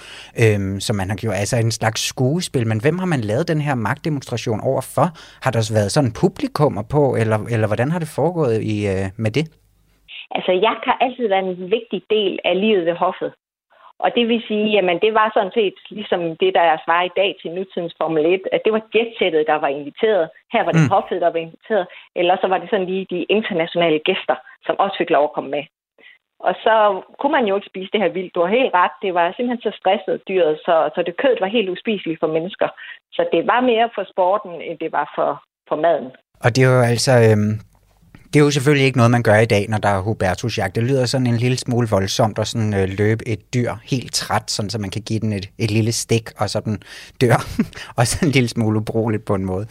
øhm, 0.42 0.80
som 0.86 0.96
man 0.96 1.08
har 1.08 1.16
gjort, 1.16 1.34
altså 1.42 1.56
en 1.56 1.70
slags 1.80 2.00
skuespil. 2.12 2.66
Men 2.66 2.80
hvem 2.80 2.98
har 2.98 3.06
man 3.14 3.20
lavet 3.20 3.48
den 3.48 3.60
her 3.60 3.74
magtdemonstration 3.74 4.60
overfor? 4.60 5.06
Har 5.44 5.50
der 5.56 5.62
været 5.78 5.90
sådan 5.96 6.12
publikummer 6.22 6.82
på, 6.94 7.02
eller, 7.20 7.38
eller 7.54 7.66
hvordan 7.70 7.90
har 7.92 7.98
det 7.98 8.10
foregået 8.18 8.56
i, 8.74 8.76
øh, 8.92 9.06
med 9.24 9.30
det? 9.38 9.46
Altså, 10.36 10.52
jeg 10.66 10.74
har 10.86 10.96
altid 11.04 11.28
været 11.28 11.44
en 11.48 11.70
vigtig 11.76 12.00
del 12.10 12.38
af 12.44 12.54
livet 12.60 12.86
ved 12.86 12.96
hoffet. 13.04 13.30
Og 13.98 14.10
det 14.16 14.28
vil 14.28 14.42
sige, 14.48 14.66
jamen 14.76 14.98
det 15.04 15.14
var 15.14 15.30
sådan 15.34 15.54
set 15.54 15.74
ligesom 15.90 16.36
det, 16.42 16.54
der 16.54 16.64
er 16.72 16.78
svar 16.84 17.02
i 17.02 17.16
dag 17.16 17.36
til 17.40 17.50
nutidens 17.50 17.94
Formel 18.00 18.26
1, 18.26 18.40
at 18.52 18.60
det 18.64 18.72
var 18.72 18.82
jetsættet, 18.94 19.46
der 19.46 19.58
var 19.64 19.68
inviteret. 19.68 20.30
Her 20.52 20.62
var 20.64 20.72
det 20.72 20.84
mm. 20.84 20.94
hoffet, 20.96 21.20
der 21.20 21.30
var 21.30 21.40
inviteret. 21.46 21.86
Eller 22.16 22.36
så 22.40 22.46
var 22.46 22.58
det 22.58 22.70
sådan 22.70 22.86
lige 22.86 23.06
de 23.10 23.20
internationale 23.36 24.00
gæster, 24.08 24.36
som 24.66 24.74
også 24.78 24.96
fik 24.98 25.10
lov 25.10 25.24
at 25.24 25.34
komme 25.34 25.50
med. 25.50 25.64
Og 26.48 26.54
så 26.64 26.74
kunne 27.18 27.34
man 27.38 27.46
jo 27.46 27.54
ikke 27.56 27.72
spise 27.72 27.90
det 27.92 28.00
her 28.00 28.08
vildt. 28.16 28.34
Du 28.34 28.40
har 28.40 28.56
helt 28.58 28.74
ret. 28.74 28.94
Det 29.02 29.14
var 29.14 29.26
simpelthen 29.36 29.62
så 29.66 29.72
stresset 29.80 30.22
dyret, 30.28 30.54
så, 30.66 30.74
så 30.94 31.02
det 31.06 31.20
kød 31.22 31.36
var 31.40 31.56
helt 31.56 31.70
uspiseligt 31.76 32.20
for 32.20 32.30
mennesker. 32.36 32.68
Så 33.12 33.22
det 33.32 33.46
var 33.46 33.60
mere 33.60 33.88
for 33.94 34.04
sporten, 34.12 34.52
end 34.62 34.78
det 34.78 34.92
var 34.92 35.06
for, 35.16 35.30
for 35.68 35.76
maden. 35.76 36.10
Og 36.44 36.48
det 36.54 36.60
er 36.64 36.70
jo 36.76 36.80
altså, 36.94 37.12
øhm, 37.26 37.54
det 38.34 38.40
er 38.40 38.44
jo 38.44 38.50
selvfølgelig 38.50 38.86
ikke 38.86 38.96
noget, 38.96 39.10
man 39.10 39.22
gør 39.22 39.36
i 39.36 39.44
dag, 39.44 39.66
når 39.68 39.78
der 39.78 39.88
er 39.88 40.00
Hubertusjagt. 40.00 40.74
Det 40.74 40.82
lyder 40.82 41.06
sådan 41.06 41.26
en 41.26 41.36
lille 41.36 41.58
smule 41.58 41.88
voldsomt 41.88 42.38
at 42.38 42.48
sådan, 42.48 42.74
øh, 42.74 42.88
løbe 42.88 43.28
et 43.28 43.54
dyr 43.54 43.74
helt 43.84 44.14
træt, 44.14 44.50
sådan, 44.50 44.70
så 44.70 44.78
man 44.78 44.90
kan 44.90 45.02
give 45.02 45.20
den 45.20 45.32
et, 45.32 45.50
et 45.58 45.70
lille 45.70 45.92
stik, 45.92 46.30
og 46.36 46.50
så 46.50 46.60
den 46.60 46.78
dør. 47.20 47.46
og 47.96 48.06
så 48.06 48.18
en 48.22 48.30
lille 48.30 48.48
smule 48.48 48.78
ubrugeligt 48.78 49.24
på 49.24 49.34
en 49.34 49.44
måde. 49.44 49.66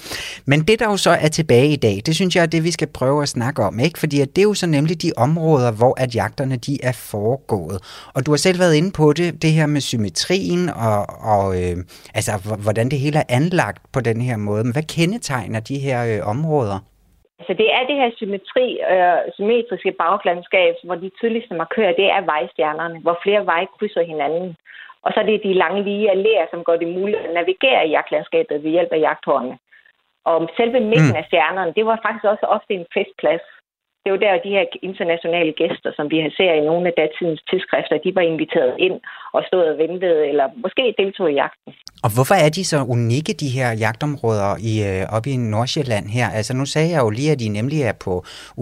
Men 0.45 0.61
det, 0.61 0.79
der 0.79 0.85
jo 0.85 0.97
så 0.97 1.09
er 1.09 1.27
tilbage 1.27 1.69
i 1.69 1.75
dag, 1.75 2.01
det 2.05 2.15
synes 2.15 2.35
jeg 2.35 2.41
er 2.41 2.45
det, 2.45 2.63
vi 2.63 2.71
skal 2.71 2.87
prøve 2.87 3.23
at 3.23 3.29
snakke 3.29 3.63
om. 3.63 3.79
ikke? 3.79 3.99
Fordi 3.99 4.21
at 4.21 4.35
det 4.35 4.41
er 4.41 4.43
jo 4.43 4.53
så 4.53 4.67
nemlig 4.67 5.01
de 5.01 5.11
områder, 5.17 5.71
hvor 5.71 5.99
at 5.99 6.15
jagterne 6.15 6.55
de 6.55 6.83
er 6.83 6.91
foregået. 6.91 7.79
Og 8.13 8.25
du 8.25 8.31
har 8.31 8.37
selv 8.37 8.59
været 8.59 8.75
inde 8.75 8.91
på 8.91 9.13
det, 9.13 9.41
det 9.41 9.51
her 9.51 9.65
med 9.65 9.81
symmetrien, 9.81 10.69
og, 10.69 11.05
og 11.19 11.63
øh, 11.63 11.77
altså, 12.13 12.37
hvordan 12.37 12.91
det 12.91 12.99
hele 12.99 13.17
er 13.17 13.23
anlagt 13.29 13.81
på 13.91 13.99
den 13.99 14.21
her 14.21 14.37
måde. 14.37 14.63
Men 14.63 14.73
hvad 14.73 14.83
kendetegner 14.83 15.59
de 15.59 15.79
her 15.79 16.05
øh, 16.05 16.27
områder? 16.27 16.92
Altså 17.39 17.53
det 17.53 17.67
er 17.73 17.83
det 17.89 17.95
her 17.95 18.09
symmetri, 18.15 18.67
øh, 18.91 19.21
symmetriske 19.35 19.91
baglandskab, 19.91 20.75
hvor 20.83 20.95
de 20.95 21.09
tydeligste 21.19 21.53
markører, 21.53 21.99
det 22.01 22.07
er 22.15 22.21
vejstjernerne, 22.21 22.99
hvor 22.99 23.19
flere 23.23 23.45
veje 23.45 23.67
krydser 23.77 24.03
hinanden. 24.11 24.55
Og 25.03 25.11
så 25.13 25.19
er 25.19 25.25
det 25.25 25.43
de 25.43 25.53
lange 25.53 25.83
lige 25.83 26.11
alléer, 26.11 26.45
som 26.51 26.63
gør 26.63 26.77
det 26.77 26.87
muligt 26.87 27.19
at 27.19 27.33
navigere 27.33 27.87
i 27.87 27.93
jagtlandskabet 27.95 28.63
ved 28.63 28.71
hjælp 28.71 28.91
af 28.91 28.99
jagthårene. 28.99 29.57
Og 30.25 30.49
selve 30.57 30.79
midten 30.79 31.13
mm. 31.13 31.19
af 31.21 31.25
stjernerne, 31.27 31.73
det 31.77 31.85
var 31.85 31.99
faktisk 32.05 32.25
også 32.25 32.45
ofte 32.45 32.73
en 32.73 32.85
festplads. 32.93 33.45
Det 34.03 34.11
var 34.11 34.21
der, 34.25 34.43
de 34.47 34.55
her 34.57 34.65
internationale 34.89 35.53
gæster, 35.61 35.91
som 35.97 36.05
vi 36.13 36.17
har 36.23 36.31
ser 36.37 36.53
i 36.59 36.65
nogle 36.69 36.87
af 36.89 36.93
datidens 37.01 37.41
tidsskrifter, 37.49 37.97
de 38.05 38.15
var 38.15 38.21
inviteret 38.21 38.73
ind 38.79 38.97
og 39.35 39.41
stod 39.47 39.63
og 39.71 39.77
ventede, 39.77 40.27
eller 40.31 40.45
måske 40.63 40.83
deltog 40.97 41.31
i 41.31 41.35
jagten. 41.41 41.73
Og 42.05 42.09
hvorfor 42.15 42.35
er 42.45 42.49
de 42.49 42.65
så 42.65 42.79
unikke, 42.95 43.33
de 43.33 43.49
her 43.57 43.69
jagtområder 43.85 44.51
i, 44.71 44.73
øh, 44.89 45.15
oppe 45.15 45.29
i 45.29 45.37
Nordsjælland 45.37 46.05
her? 46.17 46.27
Altså 46.29 46.53
nu 46.53 46.65
sagde 46.65 46.89
jeg 46.91 47.01
jo 47.05 47.09
lige, 47.09 47.31
at 47.31 47.39
de 47.39 47.49
nemlig 47.49 47.81
er 47.81 47.93
på 48.05 48.13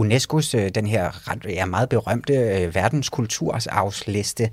UNESCO's, 0.01 0.49
øh, 0.59 0.65
den 0.79 0.87
her 0.93 1.03
ret, 1.27 1.45
ja, 1.59 1.65
meget 1.65 1.89
berømte 1.89 2.33
øh, 2.33 2.75
verdenskultursarvsliste. 2.75 4.43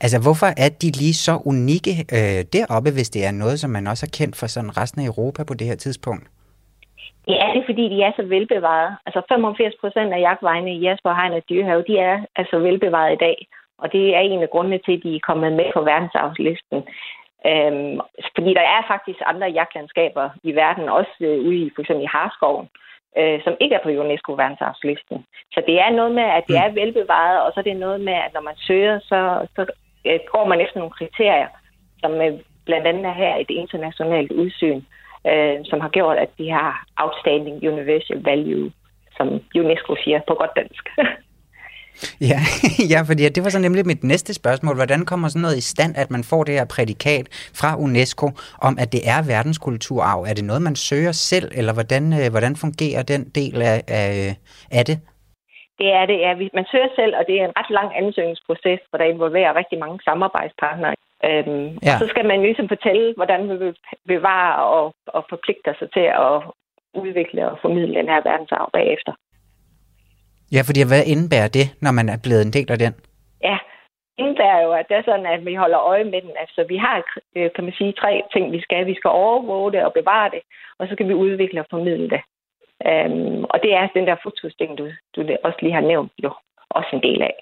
Altså 0.00 0.18
hvorfor 0.24 0.46
er 0.64 0.68
de 0.82 0.90
lige 1.02 1.14
så 1.14 1.34
unikke 1.44 1.94
øh, 2.18 2.40
deroppe, 2.52 2.90
hvis 2.90 3.10
det 3.10 3.24
er 3.24 3.32
noget, 3.42 3.60
som 3.60 3.70
man 3.70 3.86
også 3.86 4.06
har 4.06 4.12
kendt 4.18 4.36
for 4.36 4.46
sådan 4.46 4.76
resten 4.76 5.00
af 5.02 5.06
Europa 5.06 5.44
på 5.44 5.54
det 5.54 5.66
her 5.66 5.76
tidspunkt? 5.76 6.24
Det 7.28 7.36
er 7.44 7.52
det, 7.52 7.62
fordi 7.66 7.84
de 7.94 8.02
er 8.02 8.12
så 8.16 8.22
velbevaret. 8.22 8.96
Altså 9.06 9.22
85 9.28 9.74
procent 9.80 10.12
af 10.12 10.20
jagtvejene 10.20 10.72
i 10.74 10.82
Jasper 10.84 11.14
Hegn 11.14 11.32
og 11.32 11.42
Dyrehave, 11.48 11.84
de 11.88 11.98
er 11.98 12.16
altså 12.36 12.58
velbevaret 12.58 13.12
i 13.12 13.22
dag. 13.26 13.46
Og 13.78 13.92
det 13.92 14.16
er 14.16 14.20
en 14.20 14.42
af 14.42 14.50
grundene 14.50 14.78
til, 14.78 14.96
at 14.96 15.02
de 15.02 15.16
er 15.16 15.26
kommet 15.28 15.52
med 15.52 15.68
på 15.74 15.80
verdensarvslisten. 15.80 16.78
Øhm, 17.50 17.96
fordi 18.36 18.50
der 18.58 18.66
er 18.76 18.82
faktisk 18.92 19.18
andre 19.26 19.46
jagtlandskaber 19.46 20.30
i 20.42 20.52
verden, 20.52 20.88
også 20.88 21.14
øh, 21.20 21.46
ude 21.46 21.56
i 21.56 21.70
for 21.74 21.80
eksempel 21.82 22.04
i 22.04 22.14
Harskoven, 22.14 22.68
øh, 23.18 23.38
som 23.44 23.56
ikke 23.60 23.74
er 23.74 23.82
på 23.82 23.88
UNESCO 23.88 24.32
verdensarvslisten. 24.32 25.18
Så 25.54 25.62
det 25.66 25.80
er 25.80 25.90
noget 25.90 26.12
med, 26.12 26.28
at 26.38 26.44
det 26.48 26.58
mm. 26.58 26.64
er 26.64 26.76
velbevaret, 26.80 27.42
og 27.44 27.52
så 27.52 27.60
er 27.60 27.64
det 27.64 27.76
noget 27.76 28.00
med, 28.00 28.16
at 28.26 28.34
når 28.34 28.40
man 28.40 28.56
søger, 28.56 28.98
så, 29.10 29.46
så 29.56 29.62
øh, 30.06 30.20
går 30.32 30.44
man 30.46 30.60
efter 30.60 30.78
nogle 30.78 30.98
kriterier, 30.98 31.48
som 32.00 32.12
øh, 32.12 32.32
blandt 32.66 32.86
andet 32.86 33.04
er 33.06 33.16
her 33.22 33.36
et 33.36 33.50
internationalt 33.50 34.32
udsyn, 34.32 34.76
øh, 34.76 34.97
som 35.64 35.80
har 35.80 35.88
gjort, 35.88 36.16
at 36.16 36.30
de 36.38 36.50
har 36.50 36.86
outstanding 36.96 37.56
universal 37.72 38.20
value, 38.24 38.72
som 39.16 39.28
UNESCO 39.54 39.96
siger 40.04 40.20
på 40.28 40.34
godt 40.34 40.50
dansk. 40.56 40.84
Ja, 42.30 42.40
ja, 42.92 43.00
fordi 43.08 43.22
det 43.34 43.44
var 43.44 43.50
så 43.50 43.60
nemlig 43.66 43.86
mit 43.86 44.04
næste 44.04 44.34
spørgsmål. 44.34 44.74
Hvordan 44.76 45.04
kommer 45.10 45.28
sådan 45.28 45.42
noget 45.42 45.56
i 45.56 45.68
stand, 45.72 45.92
at 46.02 46.10
man 46.10 46.24
får 46.30 46.44
det 46.44 46.54
her 46.54 46.66
prædikat 46.76 47.26
fra 47.60 47.70
UNESCO 47.84 48.26
om, 48.68 48.74
at 48.82 48.92
det 48.94 49.02
er 49.14 49.20
verdenskulturarv? 49.34 50.20
Er 50.30 50.34
det 50.34 50.44
noget, 50.44 50.62
man 50.62 50.76
søger 50.76 51.12
selv, 51.12 51.48
eller 51.58 51.72
hvordan, 51.78 52.04
øh, 52.18 52.26
hvordan 52.34 52.54
fungerer 52.64 53.02
den 53.02 53.22
del 53.38 53.56
af, 53.62 53.78
af, 54.00 54.36
af 54.78 54.84
det? 54.90 54.98
Det 55.80 55.88
er 55.98 56.04
det, 56.10 56.18
ja. 56.24 56.30
Man 56.58 56.66
søger 56.72 56.90
selv, 57.00 57.12
og 57.18 57.24
det 57.28 57.34
er 57.40 57.44
en 57.44 57.58
ret 57.60 57.70
lang 57.78 57.88
ansøgningsproces, 58.02 58.80
hvor 58.88 58.98
der 58.98 59.12
involverer 59.14 59.58
rigtig 59.60 59.78
mange 59.84 59.98
samarbejdspartnere. 60.08 60.94
Øhm, 61.24 61.66
ja. 61.86 61.92
Og 61.92 61.98
så 62.00 62.06
skal 62.08 62.26
man 62.26 62.42
ligesom 62.42 62.68
fortælle, 62.68 63.14
hvordan 63.16 63.48
vi 63.50 63.56
vil 63.64 63.76
bevare 64.06 64.64
og, 64.66 64.94
og 65.06 65.24
forpligte 65.28 65.74
sig 65.78 65.88
til 65.92 66.06
at 66.26 66.42
udvikle 66.94 67.50
og 67.50 67.58
formidle 67.62 67.94
den 67.94 68.08
her 68.08 68.20
verdensarv 68.30 68.70
bagefter. 68.72 69.12
Ja, 70.54 70.60
fordi 70.68 70.80
hvad 70.90 71.02
indebærer 71.12 71.48
det, 71.58 71.66
når 71.84 71.92
man 71.98 72.08
er 72.08 72.18
blevet 72.24 72.42
en 72.46 72.52
del 72.52 72.72
af 72.72 72.78
den? 72.78 72.94
Ja, 73.48 73.58
indebærer 74.18 74.60
jo, 74.66 74.72
at 74.72 74.86
det 74.88 74.96
er 74.96 75.02
sådan, 75.04 75.26
at 75.26 75.46
vi 75.46 75.54
holder 75.54 75.80
øje 75.80 76.04
med 76.04 76.20
den. 76.22 76.32
Altså, 76.44 76.64
vi 76.68 76.76
har, 76.76 76.96
øh, 77.36 77.50
kan 77.54 77.64
man 77.64 77.72
sige, 77.78 77.92
tre 77.92 78.22
ting, 78.32 78.52
vi 78.52 78.60
skal. 78.60 78.86
Vi 78.86 78.94
skal 78.94 79.10
overvåge 79.10 79.72
det 79.72 79.84
og 79.84 79.92
bevare 79.92 80.30
det, 80.30 80.42
og 80.78 80.86
så 80.86 80.92
skal 80.94 81.08
vi 81.08 81.14
udvikle 81.14 81.60
og 81.60 81.66
formidle 81.70 82.10
det. 82.14 82.22
Um, 82.90 83.44
og 83.52 83.58
det 83.62 83.72
er 83.74 83.94
den 83.94 84.06
der 84.06 84.16
fotusting, 84.22 84.78
du, 84.78 84.84
du 85.16 85.20
også 85.44 85.58
lige 85.62 85.74
har 85.74 85.80
nævnt, 85.80 86.12
jo 86.24 86.30
også 86.70 86.90
en 86.92 87.02
del 87.02 87.22
af. 87.22 87.34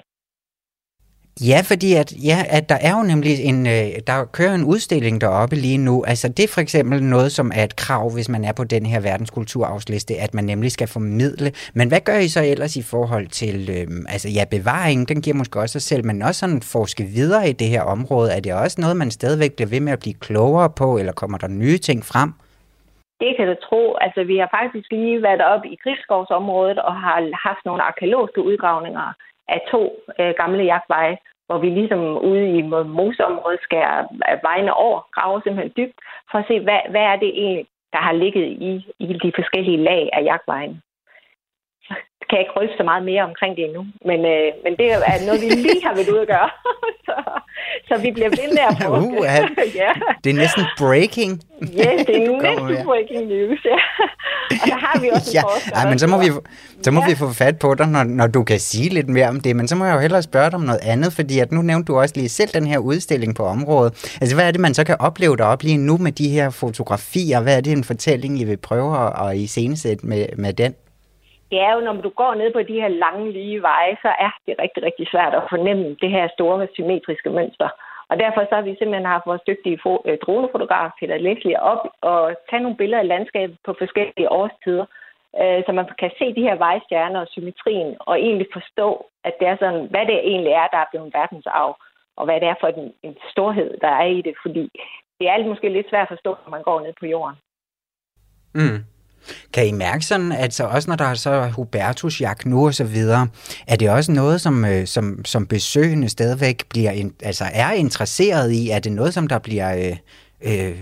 Ja, 1.40 1.60
fordi 1.70 1.94
at, 2.02 2.12
ja, 2.30 2.38
at 2.58 2.68
der 2.68 2.78
er 2.88 2.92
jo 2.98 3.02
nemlig 3.12 3.32
en, 3.50 3.66
øh, 3.66 3.88
der 4.06 4.16
kører 4.38 4.54
en 4.54 4.64
udstilling 4.64 5.20
deroppe 5.20 5.56
lige 5.56 5.78
nu. 5.78 6.04
Altså 6.12 6.26
det 6.36 6.44
er 6.44 6.52
for 6.54 6.60
eksempel 6.60 7.02
noget, 7.02 7.30
som 7.32 7.52
er 7.58 7.64
et 7.64 7.76
krav, 7.76 8.04
hvis 8.14 8.28
man 8.28 8.44
er 8.44 8.54
på 8.56 8.64
den 8.64 8.86
her 8.86 9.00
verdenskulturarvsliste, 9.00 10.14
at 10.24 10.34
man 10.34 10.44
nemlig 10.44 10.70
skal 10.72 10.88
formidle. 10.88 11.48
Men 11.78 11.88
hvad 11.88 12.02
gør 12.08 12.18
I 12.26 12.28
så 12.36 12.42
ellers 12.52 12.74
i 12.76 12.84
forhold 12.92 13.26
til, 13.40 13.56
øh, 13.76 13.86
altså 14.14 14.28
ja, 14.38 14.44
bevaring, 14.56 15.08
den 15.10 15.18
giver 15.22 15.36
måske 15.36 15.60
også 15.60 15.72
sig 15.78 15.86
selv, 15.90 16.04
men 16.06 16.22
også 16.22 16.40
sådan 16.40 16.62
forske 16.74 17.02
videre 17.16 17.48
i 17.48 17.52
det 17.52 17.68
her 17.74 17.82
område. 17.82 18.28
Er 18.36 18.40
det 18.40 18.52
også 18.64 18.80
noget, 18.80 18.96
man 18.96 19.10
stadigvæk 19.10 19.52
bliver 19.56 19.72
ved 19.74 19.80
med 19.86 19.92
at 19.92 20.02
blive 20.04 20.20
klogere 20.26 20.70
på, 20.80 20.88
eller 21.00 21.12
kommer 21.20 21.38
der 21.38 21.48
nye 21.62 21.78
ting 21.88 22.00
frem? 22.12 22.30
Det 23.22 23.30
kan 23.36 23.46
du 23.50 23.56
tro. 23.68 23.82
Altså, 24.04 24.20
vi 24.30 24.36
har 24.42 24.48
faktisk 24.58 24.88
lige 24.90 25.22
været 25.28 25.42
op 25.52 25.62
i 25.72 25.76
Gribskovsområdet 25.82 26.78
og 26.78 26.94
har 27.04 27.18
haft 27.48 27.62
nogle 27.64 27.82
arkeologiske 27.82 28.40
udgravninger 28.50 29.06
af 29.48 29.60
to 29.70 29.80
øh, 30.20 30.34
gamle 30.36 30.64
jagtveje, 30.64 31.16
hvor 31.46 31.58
vi 31.58 31.68
ligesom 31.70 32.00
ude 32.30 32.58
i 32.58 32.62
moseområdet 32.98 33.60
skal 33.62 33.84
øh, 34.30 34.38
vejene 34.42 34.74
over, 34.74 35.00
grave 35.16 35.40
simpelthen 35.42 35.72
dybt, 35.76 35.98
for 36.30 36.38
at 36.38 36.44
se, 36.48 36.60
hvad, 36.60 36.80
hvad 36.90 37.04
er 37.12 37.16
det 37.16 37.30
egentlig, 37.42 37.66
der 37.92 37.98
har 37.98 38.12
ligget 38.12 38.46
i, 38.70 38.72
i 38.98 39.06
de 39.24 39.32
forskellige 39.34 39.84
lag 39.84 40.08
af 40.12 40.22
jagtvejen 40.24 40.82
kan 42.28 42.34
jeg 42.38 42.44
ikke 42.44 42.56
røbe 42.58 42.72
så 42.80 42.84
meget 42.90 43.04
mere 43.10 43.22
omkring 43.30 43.52
det 43.56 43.64
endnu. 43.68 43.82
Men, 44.10 44.20
øh, 44.34 44.48
men 44.64 44.72
det 44.80 44.86
er 44.92 45.26
noget, 45.26 45.40
vi 45.44 45.48
lige 45.66 45.82
har 45.86 45.94
været 45.98 46.10
ude 46.14 46.22
at 46.26 46.30
gøre. 46.34 46.50
så, 47.06 47.14
så 47.88 47.94
vi 48.04 48.10
bliver 48.16 48.30
ved 48.40 48.48
med 48.56 48.64
at 48.70 48.74
forske. 48.82 49.16
Uh, 49.20 49.74
ja. 49.82 49.90
Det 50.24 50.30
er 50.34 50.38
næsten 50.44 50.64
breaking. 50.82 51.32
ja, 51.82 51.90
det 52.06 52.16
er 52.16 52.42
næsten 52.48 52.86
breaking 52.88 53.22
news. 53.32 53.60
Ja. 53.72 53.78
Og 54.62 54.66
der 54.70 54.78
har 54.86 55.00
vi 55.00 55.08
også 55.16 55.30
ja. 55.34 55.42
Ej, 55.78 55.88
men 55.90 55.98
så 55.98 56.06
må, 56.06 56.16
vi, 56.18 56.28
så 56.82 56.90
må 56.90 57.00
ja. 57.00 57.08
vi 57.08 57.14
få 57.14 57.32
fat 57.32 57.58
på 57.58 57.74
dig, 57.74 57.88
når, 57.88 58.04
når 58.04 58.26
du 58.26 58.44
kan 58.44 58.60
sige 58.60 58.88
lidt 58.88 59.08
mere 59.08 59.28
om 59.28 59.40
det. 59.40 59.56
Men 59.56 59.68
så 59.68 59.76
må 59.76 59.84
jeg 59.84 59.94
jo 59.94 60.00
hellere 60.00 60.22
spørge 60.22 60.50
dig 60.50 60.54
om 60.54 60.66
noget 60.70 60.80
andet, 60.82 61.12
fordi 61.12 61.38
at 61.38 61.52
nu 61.52 61.62
nævnte 61.62 61.92
du 61.92 61.98
også 61.98 62.14
lige 62.16 62.28
selv 62.28 62.50
den 62.54 62.66
her 62.66 62.78
udstilling 62.78 63.34
på 63.34 63.44
området. 63.44 64.16
Altså, 64.20 64.36
hvad 64.36 64.46
er 64.46 64.50
det, 64.50 64.60
man 64.60 64.74
så 64.74 64.84
kan 64.84 64.96
opleve 64.98 65.36
deroppe 65.36 65.64
lige 65.64 65.78
nu 65.78 65.96
med 65.96 66.12
de 66.12 66.28
her 66.28 66.50
fotografier? 66.50 67.40
Hvad 67.40 67.56
er 67.56 67.60
det 67.60 67.72
en 67.72 67.84
fortælling, 67.84 68.40
I 68.40 68.44
vil 68.44 68.56
prøve 68.56 69.06
at, 69.06 69.28
at 69.28 69.36
iscenesætte 69.36 70.06
med, 70.06 70.26
med 70.36 70.52
den? 70.52 70.74
Det 71.50 71.58
er 71.66 71.72
jo, 71.74 71.80
når 71.80 71.92
du 71.92 72.08
går 72.08 72.34
ned 72.34 72.52
på 72.52 72.62
de 72.62 72.80
her 72.82 72.88
lange, 72.88 73.32
lige 73.32 73.62
veje, 73.62 73.96
så 74.02 74.10
er 74.26 74.32
det 74.46 74.54
rigtig, 74.58 74.82
rigtig 74.82 75.06
svært 75.12 75.34
at 75.34 75.48
fornemme 75.50 75.96
det 76.02 76.10
her 76.10 76.28
store 76.36 76.68
symmetriske 76.74 77.30
mønster. 77.30 77.68
Og 78.10 78.18
derfor 78.22 78.40
så 78.40 78.54
har 78.54 78.62
vi 78.62 78.76
simpelthen 78.78 79.12
haft 79.14 79.26
vores 79.26 79.46
dygtige 79.46 79.78
øh, 80.08 80.18
dronefotograf, 80.24 80.90
Peter 81.00 81.18
Leslie, 81.18 81.62
op 81.62 81.82
og 82.00 82.34
tage 82.50 82.62
nogle 82.62 82.76
billeder 82.76 83.02
af 83.02 83.08
landskabet 83.08 83.56
på 83.66 83.74
forskellige 83.78 84.32
årstider, 84.32 84.86
øh, 85.40 85.60
så 85.66 85.70
man 85.72 85.86
kan 85.98 86.10
se 86.18 86.34
de 86.34 86.46
her 86.48 86.56
vejstjerner 86.66 87.20
og 87.20 87.28
symmetrien, 87.30 87.96
og 88.00 88.20
egentlig 88.20 88.48
forstå, 88.52 89.06
at 89.24 89.34
det 89.40 89.48
er 89.48 89.56
sådan, 89.56 89.86
hvad 89.92 90.04
det 90.06 90.18
egentlig 90.30 90.52
er, 90.52 90.66
der 90.72 90.78
er 90.78 90.90
blevet 90.90 91.14
verdensarv, 91.14 91.70
og 92.16 92.24
hvad 92.24 92.40
det 92.40 92.48
er 92.48 92.54
for 92.60 92.68
en, 92.68 92.92
en 93.02 93.16
storhed, 93.30 93.70
der 93.80 93.88
er 93.88 94.06
i 94.18 94.22
det, 94.22 94.34
fordi 94.42 94.64
det 95.18 95.28
er 95.28 95.48
måske 95.48 95.68
lidt 95.68 95.88
svært 95.90 96.08
at 96.08 96.14
forstå, 96.14 96.36
når 96.44 96.50
man 96.50 96.62
går 96.62 96.80
ned 96.80 96.92
på 97.00 97.06
jorden. 97.06 97.36
Mm. 98.54 98.80
Kan 99.52 99.66
I 99.66 99.72
mærke 99.72 100.04
sådan, 100.04 100.32
at 100.32 100.54
så 100.54 100.64
også 100.64 100.90
når 100.90 100.96
der 100.96 101.04
er 101.04 101.14
så 101.14 101.48
Hubertus 101.48 102.20
jagt 102.20 102.46
nu 102.46 102.66
og 102.66 102.74
så 102.74 102.84
videre, 102.84 103.28
er 103.66 103.76
det 103.76 103.90
også 103.90 104.12
noget, 104.12 104.40
som, 104.40 104.64
øh, 104.64 104.86
som, 104.86 105.24
som 105.24 105.46
besøgende 105.46 106.08
stadigvæk 106.08 106.64
bliver, 106.68 107.10
altså 107.22 107.44
er 107.52 107.72
interesseret 107.72 108.52
i? 108.52 108.70
Er 108.70 108.78
det 108.78 108.92
noget, 108.92 109.14
som 109.14 109.28
der 109.28 109.38
bliver 109.38 109.76
øh, 109.76 109.96
øh, 110.68 110.78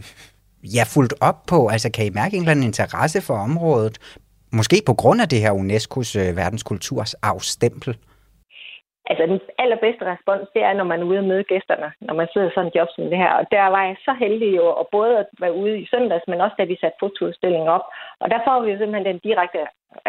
ja, 0.62 0.82
fuldt 0.82 1.14
op 1.20 1.46
på? 1.46 1.68
Altså 1.68 1.90
kan 1.90 2.06
I 2.06 2.10
mærke 2.10 2.36
en 2.36 2.42
eller 2.42 2.50
anden 2.50 2.64
interesse 2.64 3.20
for 3.20 3.36
området? 3.36 3.98
Måske 4.52 4.82
på 4.86 4.94
grund 4.94 5.20
af 5.20 5.28
det 5.28 5.40
her 5.40 5.52
UNESCO's 5.52 6.18
øh, 6.18 6.36
verdenskultursarvstempel? 6.36 7.96
Altså 9.10 9.26
den 9.26 9.40
allerbedste 9.58 10.04
respons, 10.12 10.48
det 10.54 10.62
er, 10.62 10.72
når 10.72 10.84
man 10.84 11.00
er 11.00 11.04
ude 11.04 11.18
og 11.18 11.24
møde 11.24 11.44
gæsterne, 11.44 11.92
når 12.00 12.14
man 12.14 12.28
sidder 12.32 12.50
sådan 12.50 12.66
en 12.66 12.76
job 12.76 12.88
som 12.90 13.04
det 13.04 13.18
her. 13.24 13.32
Og 13.40 13.44
der 13.50 13.66
var 13.74 13.82
jeg 13.84 13.96
så 14.06 14.12
heldig 14.22 14.56
jo, 14.56 14.66
at 14.80 14.86
både 14.92 15.18
at 15.18 15.26
være 15.40 15.54
ude 15.62 15.78
i 15.78 15.86
søndags, 15.92 16.24
men 16.28 16.40
også 16.40 16.56
da 16.58 16.64
vi 16.64 16.76
satte 16.80 16.96
fotoudstillingen 17.00 17.68
op. 17.68 17.84
Og 18.22 18.30
der 18.30 18.40
får 18.46 18.60
vi 18.60 18.70
jo 18.70 18.78
simpelthen 18.78 19.06
den 19.10 19.18
direkte, 19.28 19.60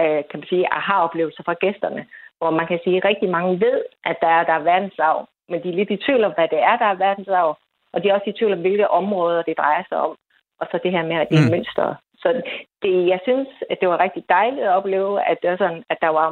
øh, 0.02 0.22
kan 0.30 0.40
man 0.40 0.48
sige, 0.50 0.74
aha-oplevelse 0.74 1.44
fra 1.46 1.56
gæsterne, 1.64 2.06
hvor 2.38 2.50
man 2.50 2.68
kan 2.68 2.80
sige, 2.84 2.98
at 2.98 3.06
rigtig 3.06 3.30
mange 3.30 3.60
ved, 3.66 3.78
at 4.10 4.18
der 4.22 4.28
er, 4.28 4.44
der 4.44 4.54
er 4.54 4.68
verdensarv, 4.72 5.28
men 5.50 5.64
de 5.64 5.70
er 5.70 5.78
lidt 5.80 5.92
i 5.92 6.04
tvivl 6.06 6.24
om, 6.24 6.34
hvad 6.36 6.48
det 6.48 6.62
er, 6.70 6.76
der 6.78 6.86
er 6.86 7.02
verdensarv, 7.06 7.58
og 7.94 8.04
de 8.04 8.10
er 8.10 8.14
også 8.14 8.30
i 8.30 8.38
tvivl 8.38 8.54
om, 8.54 8.62
hvilke 8.62 8.92
områder 8.92 9.42
det 9.42 9.58
drejer 9.58 9.84
sig 9.90 9.98
om. 9.98 10.16
Og 10.60 10.68
så 10.72 10.80
det 10.84 10.92
her 10.92 11.04
med, 11.04 11.16
at 11.16 11.30
det 11.30 11.38
er 11.40 11.48
mm. 11.48 11.52
mønster. 11.52 11.96
Så 12.26 12.42
det, 12.82 13.08
jeg 13.08 13.20
synes, 13.24 13.48
at 13.70 13.78
det 13.82 13.90
var 13.90 14.00
rigtig 14.00 14.24
dejligt 14.30 14.66
at 14.66 14.76
opleve, 14.78 15.30
at, 15.30 15.38
det 15.42 15.50
var 15.50 15.58
sådan, 15.58 15.84
at 15.90 15.98
der 16.02 16.10
var 16.10 16.30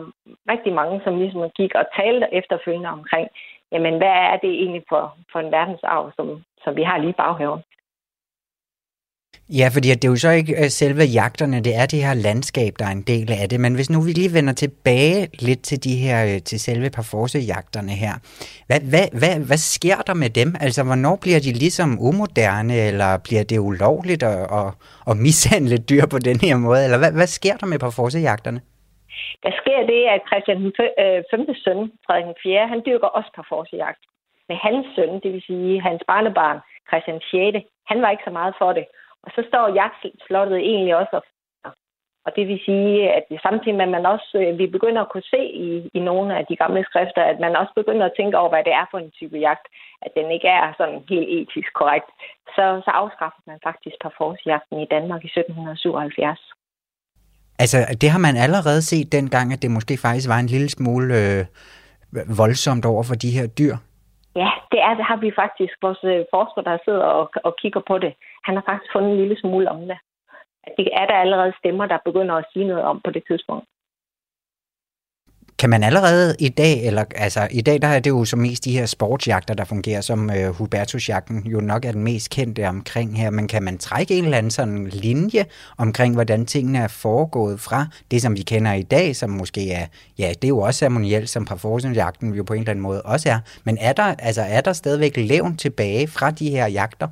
rigtig 0.52 0.74
mange, 0.74 1.02
som 1.04 1.18
ligesom 1.18 1.50
gik 1.50 1.76
og 1.76 1.86
talte 2.00 2.28
efterfølgende 2.32 2.90
omkring, 2.90 3.28
jamen 3.72 3.98
hvad 3.98 4.16
er 4.32 4.38
det 4.44 4.52
egentlig 4.62 4.84
for, 4.90 5.18
for 5.32 5.40
en 5.40 5.52
verdensarv, 5.52 6.12
som, 6.16 6.44
som 6.64 6.76
vi 6.76 6.84
har 6.84 6.98
lige 6.98 7.10
i 7.10 7.22
baghaven. 7.24 7.62
Ja, 9.50 9.68
fordi 9.76 9.88
det 9.90 10.06
er 10.06 10.14
jo 10.16 10.26
så 10.28 10.32
ikke 10.42 10.54
øh, 10.62 10.70
selve 10.82 11.04
jagterne, 11.20 11.58
det 11.68 11.74
er 11.82 11.86
det 11.94 12.00
her 12.08 12.16
landskab, 12.28 12.72
der 12.80 12.86
er 12.86 12.96
en 13.00 13.08
del 13.14 13.28
af 13.42 13.50
det. 13.50 13.60
Men 13.60 13.76
hvis 13.76 13.90
nu 13.90 14.00
vi 14.08 14.12
lige 14.12 14.36
vender 14.38 14.54
tilbage 14.64 15.20
lidt 15.48 15.62
til 15.70 15.84
de 15.88 15.96
her, 16.06 16.18
øh, 16.30 16.38
til 16.50 16.60
selve 16.68 16.90
parforse-jagterne 16.98 17.94
her. 18.04 18.14
Hvad, 18.68 18.82
hvad, 18.92 19.08
hvad, 19.22 19.36
hvad 19.50 19.62
sker 19.76 20.00
der 20.10 20.16
med 20.24 20.30
dem? 20.40 20.50
Altså, 20.66 20.82
hvornår 20.90 21.16
bliver 21.24 21.40
de 21.46 21.52
ligesom 21.64 21.90
umoderne, 22.08 22.76
eller 22.90 23.12
bliver 23.28 23.44
det 23.52 23.60
ulovligt 23.70 24.24
at, 24.34 24.40
at, 24.60 24.70
at 25.10 25.16
mishandle 25.28 25.78
dyr 25.90 26.06
på 26.14 26.20
den 26.30 26.38
her 26.46 26.56
måde? 26.66 26.82
Eller 26.86 27.00
hvad, 27.02 27.12
hvad 27.20 27.30
sker 27.40 27.56
der 27.62 27.68
med 27.72 27.80
parforse-jagterne? 27.86 28.60
Der 29.46 29.52
sker 29.62 29.80
det, 29.92 30.02
at 30.16 30.22
Christian 30.30 30.60
5. 31.32 31.42
Øh, 31.50 31.56
søn, 31.64 31.82
Frederik 32.06 32.40
4., 32.44 32.68
han 32.74 32.82
dyrker 32.88 33.10
også 33.18 33.30
parforse-jagt. 33.38 34.04
Men 34.48 34.58
hans 34.66 34.86
søn, 34.96 35.14
det 35.24 35.30
vil 35.34 35.44
sige 35.50 35.82
hans 35.88 36.02
barnebarn, 36.12 36.60
Christian 36.90 37.20
6., 37.32 37.68
han 37.90 37.98
var 38.02 38.10
ikke 38.12 38.28
så 38.30 38.34
meget 38.40 38.56
for 38.62 38.72
det. 38.78 38.86
Og 39.26 39.32
så 39.36 39.42
står 39.50 39.76
jagtslottet 39.82 40.58
egentlig 40.58 40.96
også 40.96 41.22
og 42.26 42.32
det 42.38 42.46
vil 42.48 42.60
sige, 42.66 42.94
at 43.18 43.26
samtidig 43.46 43.76
med, 43.78 43.88
at 43.88 43.96
man 43.98 44.06
også, 44.16 44.32
øh, 44.44 44.58
vi 44.62 44.68
begynder 44.76 45.02
at 45.02 45.12
kunne 45.12 45.30
se 45.36 45.42
i, 45.68 45.70
i 45.98 46.00
nogle 46.10 46.30
af 46.38 46.44
de 46.50 46.56
gamle 46.56 46.84
skrifter, 46.90 47.24
at 47.32 47.38
man 47.46 47.54
også 47.62 47.74
begynder 47.80 48.06
at 48.06 48.16
tænke 48.20 48.38
over, 48.38 48.50
hvad 48.50 48.64
det 48.68 48.74
er 48.82 48.86
for 48.92 49.00
en 49.00 49.12
type 49.20 49.38
jagt, 49.48 49.66
at 50.06 50.12
den 50.18 50.28
ikke 50.36 50.50
er 50.60 50.68
sådan 50.78 51.00
helt 51.12 51.30
etisk 51.38 51.72
korrekt, 51.80 52.10
så, 52.56 52.66
så 52.86 52.92
afskaffede 53.02 53.46
man 53.52 53.60
faktisk 53.68 53.96
parforsjagten 54.06 54.78
i 54.80 54.88
Danmark 54.96 55.22
i 55.24 55.32
1777. 55.32 56.40
Altså, 57.64 57.78
det 58.02 58.10
har 58.14 58.22
man 58.28 58.36
allerede 58.46 58.82
set 58.82 59.12
dengang, 59.12 59.54
at 59.54 59.62
det 59.62 59.72
måske 59.78 59.96
faktisk 60.06 60.28
var 60.34 60.40
en 60.40 60.54
lille 60.56 60.70
smule 60.70 61.08
øh, 61.22 61.42
voldsomt 62.42 62.86
over 62.92 63.04
for 63.10 63.16
de 63.24 63.36
her 63.38 63.48
dyr? 63.60 63.76
Ja, 64.36 64.50
det 64.72 64.80
er 64.82 64.94
det 64.94 65.06
har 65.06 65.18
vi 65.18 65.32
faktisk. 65.36 65.74
Vores 65.82 66.04
øh, 66.04 66.26
forsker, 66.34 66.62
der 66.62 66.78
sidder 66.86 67.06
og, 67.20 67.32
og 67.44 67.56
kigger 67.56 67.82
på 67.88 67.98
det, 67.98 68.14
han 68.44 68.56
har 68.56 68.64
faktisk 68.66 68.92
fundet 68.94 69.12
en 69.12 69.18
lille 69.18 69.40
smule 69.40 69.72
om 69.72 69.80
det. 69.80 69.98
Det 70.78 70.90
er 70.94 71.06
der 71.06 71.14
allerede 71.14 71.54
stemmer, 71.60 71.86
der 71.86 71.98
begynder 72.06 72.36
at 72.36 72.46
sige 72.54 72.68
noget 72.68 72.84
om 72.84 73.02
på 73.06 73.12
det 73.12 73.24
tidspunkt. 73.28 73.66
Kan 75.64 75.70
man 75.70 75.84
allerede 75.84 76.36
i 76.40 76.50
dag, 76.50 76.86
eller 76.86 77.04
altså 77.16 77.48
i 77.52 77.62
dag 77.62 77.82
der 77.82 77.88
er 77.88 78.00
det 78.00 78.10
jo 78.10 78.26
som 78.26 78.40
mest 78.40 78.66
de 78.66 78.72
her 78.72 78.86
sportsjagter, 78.86 79.54
der 79.54 79.64
fungerer, 79.64 80.02
som 80.02 80.30
øh, 80.30 80.50
Hubertusjagten 80.50 81.44
jo 81.46 81.60
nok 81.60 81.86
er 81.86 81.92
den 81.92 82.04
mest 82.04 82.30
kendte 82.30 82.68
omkring 82.68 83.18
her, 83.18 83.30
men 83.30 83.48
kan 83.48 83.64
man 83.64 83.78
trække 83.78 84.18
en 84.18 84.24
eller 84.24 84.38
anden 84.38 84.52
sådan 84.52 84.88
linje 84.88 85.46
omkring, 85.78 86.14
hvordan 86.14 86.46
tingene 86.46 86.80
er 86.80 86.88
foregået 86.88 87.60
fra 87.60 87.88
det, 88.12 88.22
som 88.22 88.38
vi 88.38 88.42
kender 88.42 88.74
i 88.74 88.82
dag, 88.82 89.16
som 89.16 89.30
måske 89.30 89.72
er, 89.72 89.86
ja, 90.18 90.30
det 90.30 90.44
er 90.44 90.48
jo 90.50 90.60
også 90.60 90.78
ceremonielt, 90.78 91.30
som 91.30 91.46
parforsenjagten 91.46 92.34
jo 92.34 92.44
på 92.44 92.54
en 92.54 92.60
eller 92.60 92.72
anden 92.72 92.84
måde 92.84 93.02
også 93.02 93.30
er, 93.30 93.40
men 93.64 93.78
er 93.82 93.94
der, 93.94 94.16
altså 94.20 94.42
er 94.42 94.62
der 94.62 94.74
stadigvæk 94.74 95.18
levn 95.18 95.58
tilbage 95.58 96.08
fra 96.08 96.32
de 96.32 96.50
her 96.50 96.68
jagter? 96.68 97.08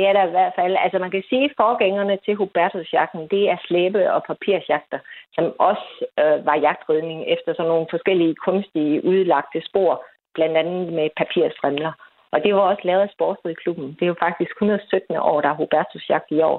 Det 0.00 0.08
er 0.08 0.14
der 0.18 0.26
i 0.26 0.36
hvert 0.36 0.52
fald. 0.58 0.76
Altså 0.84 0.98
man 0.98 1.10
kan 1.10 1.24
sige, 1.28 1.44
at 1.44 1.58
forgængerne 1.64 2.16
til 2.24 2.34
Hubertusjagten, 2.34 3.28
det 3.34 3.42
er 3.52 3.56
slæbe- 3.66 4.12
og 4.14 4.24
papirsjagter, 4.30 4.98
som 5.36 5.44
også 5.58 5.88
øh, 6.22 6.46
var 6.48 6.56
jagtridning 6.68 7.20
efter 7.34 7.50
sådan 7.52 7.70
nogle 7.72 7.86
forskellige 7.90 8.34
kunstige 8.46 9.04
udlagte 9.04 9.60
spor, 9.68 9.92
blandt 10.34 10.56
andet 10.56 10.92
med 10.92 11.08
papirstrimler. 11.16 11.92
Og 12.32 12.38
det 12.44 12.54
var 12.54 12.60
også 12.60 12.82
lavet 12.84 13.02
af 13.02 13.14
Sportsridklubben. 13.16 13.88
Det 13.96 14.02
er 14.02 14.12
jo 14.14 14.24
faktisk 14.26 14.50
117 14.50 15.16
år, 15.16 15.40
der 15.40 15.48
er 15.48 15.60
Hubertusjagt 15.60 16.30
i 16.30 16.40
år. 16.40 16.58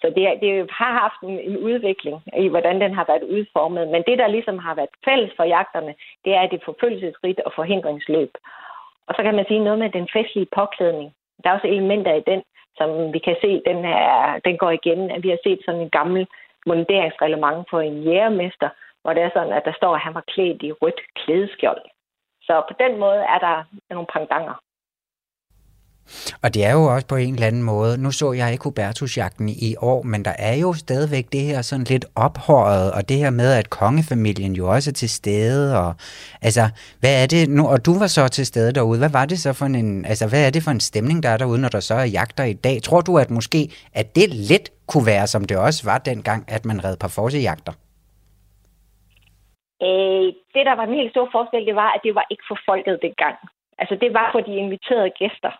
Så 0.00 0.06
det, 0.16 0.22
det 0.42 0.70
har 0.80 0.92
haft 1.02 1.20
en, 1.30 1.38
en 1.50 1.56
udvikling 1.68 2.16
i, 2.44 2.48
hvordan 2.48 2.80
den 2.80 2.92
har 2.94 3.04
været 3.08 3.30
udformet. 3.36 3.88
Men 3.88 4.02
det, 4.08 4.18
der 4.18 4.26
ligesom 4.26 4.58
har 4.58 4.74
været 4.74 4.94
fælles 5.04 5.32
for 5.36 5.44
jagterne, 5.44 5.94
det 6.24 6.32
er 6.34 6.46
det 6.46 6.60
forfølgelsesrigt 6.64 7.40
og 7.46 7.52
forhindringsløb. 7.56 8.32
Og 9.08 9.14
så 9.16 9.22
kan 9.22 9.34
man 9.34 9.46
sige 9.48 9.64
noget 9.64 9.78
med 9.78 9.90
den 9.90 10.08
festlige 10.12 10.52
påklædning. 10.58 11.08
Der 11.44 11.50
er 11.50 11.54
også 11.54 11.68
elementer 11.68 12.14
i 12.14 12.24
den, 12.30 12.42
som 12.78 13.12
vi 13.14 13.18
kan 13.18 13.36
se, 13.40 13.62
den, 13.68 13.84
er, 13.84 14.38
den 14.44 14.56
går 14.58 14.70
igen. 14.70 15.22
Vi 15.22 15.28
har 15.28 15.38
set 15.44 15.60
sådan 15.64 15.80
en 15.80 15.90
gammel 15.90 16.26
monteringsreglement 16.66 17.66
for 17.70 17.80
en 17.80 18.02
jægermester, 18.02 18.68
hvor 19.02 19.12
det 19.12 19.22
er 19.22 19.30
sådan, 19.32 19.52
at 19.52 19.64
der 19.64 19.72
står, 19.76 19.94
at 19.94 20.00
han 20.00 20.14
var 20.14 20.24
klædt 20.32 20.62
i 20.62 20.72
rødt 20.72 21.00
klædeskjold. 21.18 21.82
Så 22.42 22.62
på 22.68 22.74
den 22.82 22.98
måde 22.98 23.22
er 23.34 23.38
der 23.38 23.64
nogle 23.90 24.06
pangdanger. 24.12 24.56
Og 26.42 26.54
det 26.54 26.64
er 26.64 26.72
jo 26.72 26.84
også 26.84 27.06
på 27.06 27.16
en 27.16 27.34
eller 27.34 27.46
anden 27.46 27.62
måde, 27.62 28.02
nu 28.02 28.10
så 28.10 28.32
jeg 28.32 28.52
ikke 28.52 28.64
Hubertusjagten 28.64 29.48
i 29.48 29.74
år, 29.80 30.02
men 30.02 30.24
der 30.24 30.34
er 30.38 30.54
jo 30.54 30.72
stadigvæk 30.72 31.32
det 31.32 31.40
her 31.40 31.62
sådan 31.62 31.84
lidt 31.84 32.04
ophøjet, 32.14 32.92
og 32.92 33.08
det 33.08 33.16
her 33.16 33.30
med, 33.30 33.52
at 33.52 33.70
kongefamilien 33.70 34.52
jo 34.52 34.70
også 34.74 34.90
er 34.90 34.92
til 34.92 35.10
stede, 35.10 35.78
og 35.78 35.94
altså, 36.42 36.68
hvad 37.00 37.22
er 37.22 37.26
det 37.26 37.48
nu, 37.48 37.68
og 37.68 37.86
du 37.86 37.98
var 37.98 38.06
så 38.06 38.28
til 38.28 38.46
stede 38.46 38.72
derude, 38.72 38.98
hvad 38.98 39.10
var 39.10 39.26
det 39.26 39.38
så 39.38 39.52
for 39.52 39.66
en, 39.66 40.04
altså, 40.04 40.28
hvad 40.28 40.46
er 40.46 40.50
det 40.50 40.62
for 40.62 40.70
en 40.70 40.80
stemning, 40.80 41.22
der 41.22 41.28
er 41.28 41.36
derude, 41.36 41.60
når 41.60 41.68
der 41.68 41.80
så 41.80 41.94
er 41.94 42.04
jagter 42.04 42.44
i 42.44 42.52
dag? 42.52 42.82
Tror 42.82 43.00
du, 43.00 43.18
at 43.18 43.30
måske, 43.30 43.70
at 43.94 44.16
det 44.16 44.34
lidt 44.34 44.70
kunne 44.86 45.06
være, 45.06 45.26
som 45.26 45.44
det 45.44 45.56
også 45.56 45.80
var 45.84 45.98
dengang, 45.98 46.44
at 46.48 46.64
man 46.64 46.84
redde 46.84 46.96
par 47.00 47.08
forsejagter? 47.08 47.72
Øh, 49.82 50.26
det, 50.54 50.62
der 50.68 50.74
var 50.78 50.84
en 50.86 50.98
helt 51.00 51.12
stor 51.14 51.28
forskel, 51.32 51.66
det 51.66 51.76
var, 51.82 51.90
at 51.96 52.00
det 52.04 52.14
var 52.14 52.26
ikke 52.30 52.44
for 52.50 52.58
folket 52.68 52.98
dengang. 53.06 53.36
Altså, 53.78 53.94
det 54.02 54.10
var 54.18 54.28
for 54.32 54.40
de 54.40 54.54
inviterede 54.64 55.10
gæster. 55.20 55.52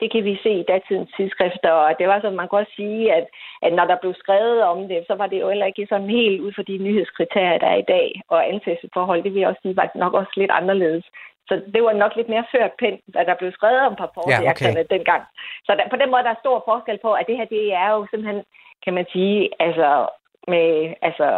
Det 0.00 0.12
kan 0.12 0.24
vi 0.24 0.34
se 0.42 0.50
i 0.50 0.68
datidens 0.68 1.10
tidsskrifter, 1.16 1.70
og 1.70 1.94
det 1.98 2.08
var 2.08 2.20
så, 2.20 2.30
man 2.30 2.48
kan 2.48 2.58
også 2.58 2.72
sige, 2.76 3.14
at, 3.14 3.26
at 3.62 3.72
når 3.72 3.84
der 3.84 3.96
blev 4.02 4.14
skrevet 4.14 4.62
om 4.62 4.88
det, 4.88 5.04
så 5.06 5.14
var 5.14 5.26
det 5.26 5.40
jo 5.40 5.48
heller 5.48 5.66
ikke 5.66 5.86
sådan 5.88 6.10
helt 6.10 6.40
ud 6.40 6.52
for 6.54 6.62
de 6.62 6.78
nyhedskriterier, 6.78 7.58
der 7.58 7.66
er 7.66 7.80
i 7.84 7.90
dag, 7.94 8.22
og 8.28 8.48
ansættelsesforhold, 8.48 9.22
det 9.22 9.34
vil 9.34 9.40
jeg 9.40 9.48
også 9.48 9.62
sige, 9.62 9.76
var 9.76 9.90
nok 9.94 10.14
også 10.14 10.32
lidt 10.36 10.50
anderledes. 10.50 11.04
Så 11.48 11.54
det 11.74 11.82
var 11.82 11.92
nok 11.92 12.16
lidt 12.16 12.28
mere 12.28 12.50
ført 12.52 12.72
pind, 12.78 12.98
at 13.14 13.26
der 13.26 13.34
blev 13.34 13.52
skrevet 13.52 13.80
om 13.80 13.96
parforjagterne 13.96 14.80
ja, 14.80 14.84
okay. 14.84 14.96
dengang. 14.96 15.22
Så 15.66 15.70
der, 15.78 15.88
på 15.90 15.96
den 15.96 16.10
måde 16.10 16.22
der 16.22 16.30
er 16.30 16.44
stor 16.44 16.62
forskel 16.68 16.98
på, 17.02 17.12
at 17.12 17.26
det 17.28 17.36
her, 17.36 17.44
det 17.44 17.72
er 17.72 17.88
jo 17.90 18.06
simpelthen, 18.10 18.42
kan 18.84 18.94
man 18.94 19.06
sige, 19.12 19.50
altså 19.60 20.06
med 20.48 20.94
altså 21.02 21.28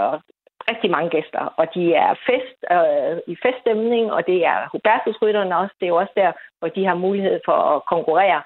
rigtig 0.71 0.91
mange 0.91 1.11
gæster, 1.11 1.55
og 1.61 1.67
de 1.75 1.95
er 1.95 2.13
fest, 2.29 2.59
øh, 2.77 3.17
i 3.33 3.35
feststemning, 3.43 4.13
og 4.13 4.27
det 4.27 4.39
er 4.53 4.59
Hubertusrytterne 4.73 5.57
også. 5.63 5.75
Det 5.79 5.87
er 5.87 5.95
jo 5.95 6.03
også 6.03 6.15
der, 6.17 6.33
hvor 6.59 6.69
de 6.69 6.85
har 6.87 6.95
mulighed 6.95 7.41
for 7.45 7.59
at 7.75 7.85
konkurrere 7.95 8.43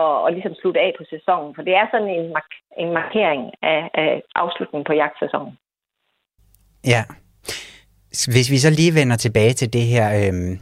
og, 0.00 0.22
og 0.22 0.32
ligesom 0.32 0.54
slutte 0.60 0.80
af 0.80 0.92
på 0.98 1.04
sæsonen. 1.10 1.54
For 1.54 1.62
det 1.62 1.74
er 1.80 1.86
sådan 1.90 2.08
en, 2.18 2.26
mark- 2.36 2.62
en 2.82 2.92
markering 3.00 3.42
af, 3.62 3.80
af 3.94 4.22
afslutningen 4.34 4.84
på 4.88 4.92
jagtsæsonen. 4.92 5.52
Ja. 6.86 7.02
Hvis 8.32 8.50
vi 8.50 8.58
så 8.58 8.70
lige 8.70 8.94
vender 8.94 9.16
tilbage 9.16 9.52
til 9.52 9.72
det 9.72 9.82
her 9.82 10.06
øh, 10.20 10.58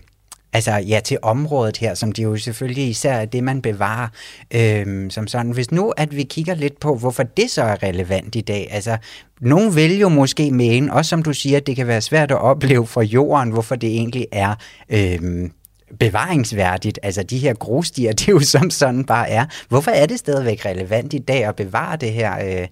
altså 0.52 0.72
ja, 0.88 1.00
til 1.00 1.18
området 1.22 1.76
her, 1.76 1.94
som 1.94 2.12
det 2.12 2.24
jo 2.24 2.36
selvfølgelig 2.36 2.88
især 2.88 3.12
er 3.12 3.24
det, 3.24 3.44
man 3.44 3.62
bevarer 3.62 4.08
øhm, 4.54 5.10
som 5.10 5.26
sådan. 5.26 5.50
Hvis 5.50 5.72
nu, 5.72 5.92
at 5.96 6.16
vi 6.16 6.22
kigger 6.22 6.54
lidt 6.54 6.80
på, 6.80 6.94
hvorfor 6.94 7.22
det 7.22 7.50
så 7.50 7.62
er 7.62 7.82
relevant 7.82 8.34
i 8.34 8.40
dag, 8.40 8.68
altså 8.70 8.96
nogen 9.40 9.76
vil 9.76 9.98
jo 9.98 10.08
måske 10.08 10.50
mene, 10.50 10.92
også 10.92 11.08
som 11.08 11.22
du 11.22 11.32
siger, 11.32 11.56
at 11.56 11.66
det 11.66 11.76
kan 11.76 11.86
være 11.86 12.00
svært 12.00 12.30
at 12.30 12.40
opleve 12.40 12.86
fra 12.86 13.02
jorden, 13.02 13.52
hvorfor 13.52 13.74
det 13.74 13.90
egentlig 13.90 14.26
er 14.32 14.54
øhm, 14.90 15.52
bevaringsværdigt. 15.98 16.98
Altså 17.02 17.22
de 17.32 17.38
her 17.44 17.54
grusstier, 17.54 18.12
det 18.18 18.28
er 18.28 18.32
jo 18.32 18.40
som 18.54 18.70
sådan 18.70 19.04
bare 19.06 19.28
er. 19.38 19.44
Hvorfor 19.72 19.92
er 20.02 20.06
det 20.06 20.18
stadigvæk 20.18 20.60
relevant 20.70 21.12
i 21.14 21.22
dag 21.30 21.42
at 21.44 21.56
bevare 21.56 21.96
det 21.96 22.12
her 22.12 22.32
øh, 22.46 22.66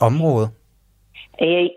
område? 0.00 0.46
Øh, 1.42 1.68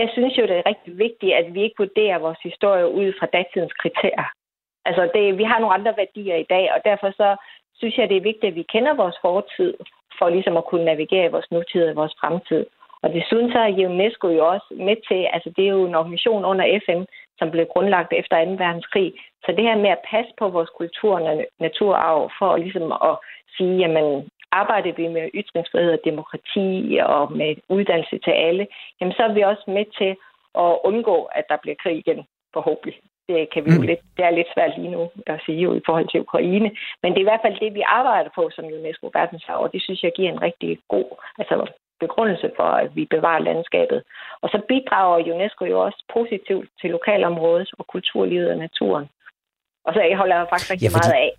jeg 0.00 0.08
synes 0.12 0.38
jo, 0.38 0.42
det 0.42 0.56
er 0.56 0.70
rigtig 0.72 0.98
vigtigt, 0.98 1.32
at 1.40 1.54
vi 1.54 1.60
ikke 1.62 1.82
vurderer 1.84 2.18
vores 2.18 2.38
historie 2.48 2.86
ud 3.00 3.12
fra 3.18 3.26
datidens 3.34 3.72
kriterier. 3.82 4.28
Altså, 4.88 5.02
det, 5.14 5.38
vi 5.38 5.44
har 5.50 5.58
nogle 5.58 5.74
andre 5.78 5.94
værdier 5.96 6.36
i 6.36 6.46
dag, 6.54 6.64
og 6.74 6.80
derfor 6.84 7.10
så 7.10 7.28
synes 7.78 7.98
jeg, 7.98 8.08
det 8.08 8.16
er 8.16 8.30
vigtigt, 8.30 8.50
at 8.50 8.58
vi 8.60 8.72
kender 8.74 8.94
vores 8.94 9.18
fortid, 9.26 9.74
for 10.18 10.28
ligesom 10.28 10.56
at 10.56 10.66
kunne 10.66 10.84
navigere 10.84 11.26
i 11.26 11.34
vores 11.34 11.50
nutid 11.50 11.82
og 11.88 11.96
vores 11.96 12.14
fremtid. 12.20 12.66
Og 13.02 13.08
desuden 13.12 13.52
så 13.52 13.58
er 13.58 13.88
UNESCO 13.90 14.26
jo 14.28 14.42
også 14.54 14.68
med 14.88 14.96
til, 15.08 15.20
altså 15.34 15.48
det 15.56 15.64
er 15.64 15.72
jo 15.78 15.86
en 15.86 15.94
organisation 15.94 16.44
under 16.44 16.64
FN, 16.84 17.02
som 17.38 17.50
blev 17.50 17.66
grundlagt 17.66 18.12
efter 18.12 18.44
2. 18.44 18.50
verdenskrig. 18.50 19.12
Så 19.44 19.52
det 19.52 19.64
her 19.64 19.76
med 19.76 19.90
at 19.90 20.04
passe 20.10 20.32
på 20.38 20.48
vores 20.48 20.70
kultur 20.78 21.12
og 21.20 21.44
naturarv, 21.60 22.30
for 22.38 22.56
ligesom 22.56 22.92
at 22.92 23.14
sige, 23.56 23.76
jamen 23.82 24.30
arbejder 24.52 24.92
vi 24.92 25.08
med 25.08 25.30
ytringsfrihed 25.34 25.92
og 25.92 26.00
demokrati 26.04 26.98
og 27.02 27.32
med 27.32 27.56
uddannelse 27.68 28.18
til 28.18 28.30
alle, 28.30 28.66
jamen 29.00 29.14
så 29.14 29.22
er 29.22 29.32
vi 29.32 29.42
også 29.42 29.64
med 29.66 29.84
til 29.98 30.12
at 30.64 30.78
undgå, 30.84 31.16
at 31.38 31.44
der 31.48 31.56
bliver 31.62 31.76
krig 31.82 31.96
igen, 31.98 32.20
forhåbentlig. 32.52 32.96
Det 33.28 33.50
kan 33.52 33.64
vi 33.64 33.70
jo 33.70 33.80
mm. 33.80 33.86
lidt, 33.86 34.02
det 34.16 34.24
er 34.24 34.30
lidt 34.30 34.50
svært 34.54 34.78
lige 34.78 34.94
nu 34.96 35.10
at 35.26 35.40
sige 35.46 35.60
jo, 35.66 35.74
i 35.74 35.86
forhold 35.86 36.08
til 36.08 36.20
Ukraine. 36.20 36.70
Men 37.02 37.12
det 37.12 37.18
er 37.18 37.26
i 37.26 37.30
hvert 37.30 37.44
fald 37.44 37.60
det, 37.60 37.74
vi 37.74 37.82
arbejder 38.00 38.30
på 38.34 38.50
som 38.50 38.64
UNESCO 38.64 39.10
verdensarv, 39.14 39.62
og 39.62 39.72
det 39.72 39.82
synes 39.82 40.02
jeg 40.02 40.12
giver 40.16 40.30
en 40.32 40.42
rigtig 40.42 40.78
god 40.88 41.10
altså, 41.38 41.54
begrundelse 42.00 42.50
for, 42.56 42.70
at 42.82 42.96
vi 42.96 43.04
bevarer 43.04 43.46
landskabet. 43.48 44.02
Og 44.42 44.48
så 44.48 44.58
bidrager 44.68 45.34
UNESCO 45.34 45.64
jo 45.64 45.80
også 45.86 46.00
positivt 46.12 46.68
til 46.80 46.90
lokalområdet 46.90 47.70
og 47.78 47.86
kulturlivet 47.86 48.50
og 48.50 48.58
naturen. 48.58 49.06
Og 49.86 49.94
så 49.94 50.00
holder 50.16 50.36
jeg 50.36 50.46
faktisk 50.50 50.70
rigtig 50.70 50.88
ja, 50.88 50.96
fordi... 50.96 51.08
meget 51.08 51.22
af. 51.26 51.32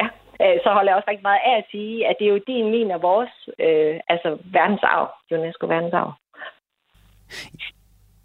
Ja. 0.00 0.06
Øh, 0.42 0.58
så 0.64 0.68
holder 0.76 0.90
jeg 0.90 0.96
også 0.96 1.10
rigtig 1.10 1.28
meget 1.30 1.42
af 1.50 1.56
at 1.58 1.66
sige, 1.70 2.06
at 2.08 2.16
det 2.18 2.24
er 2.26 2.32
jo 2.34 2.40
din, 2.46 2.70
min 2.70 2.90
og 2.90 3.02
vores 3.02 3.34
øh, 3.58 4.00
altså 4.08 4.38
verdensarv, 4.44 5.06
UNESCO 5.30 5.66
verdensarv. 5.66 6.12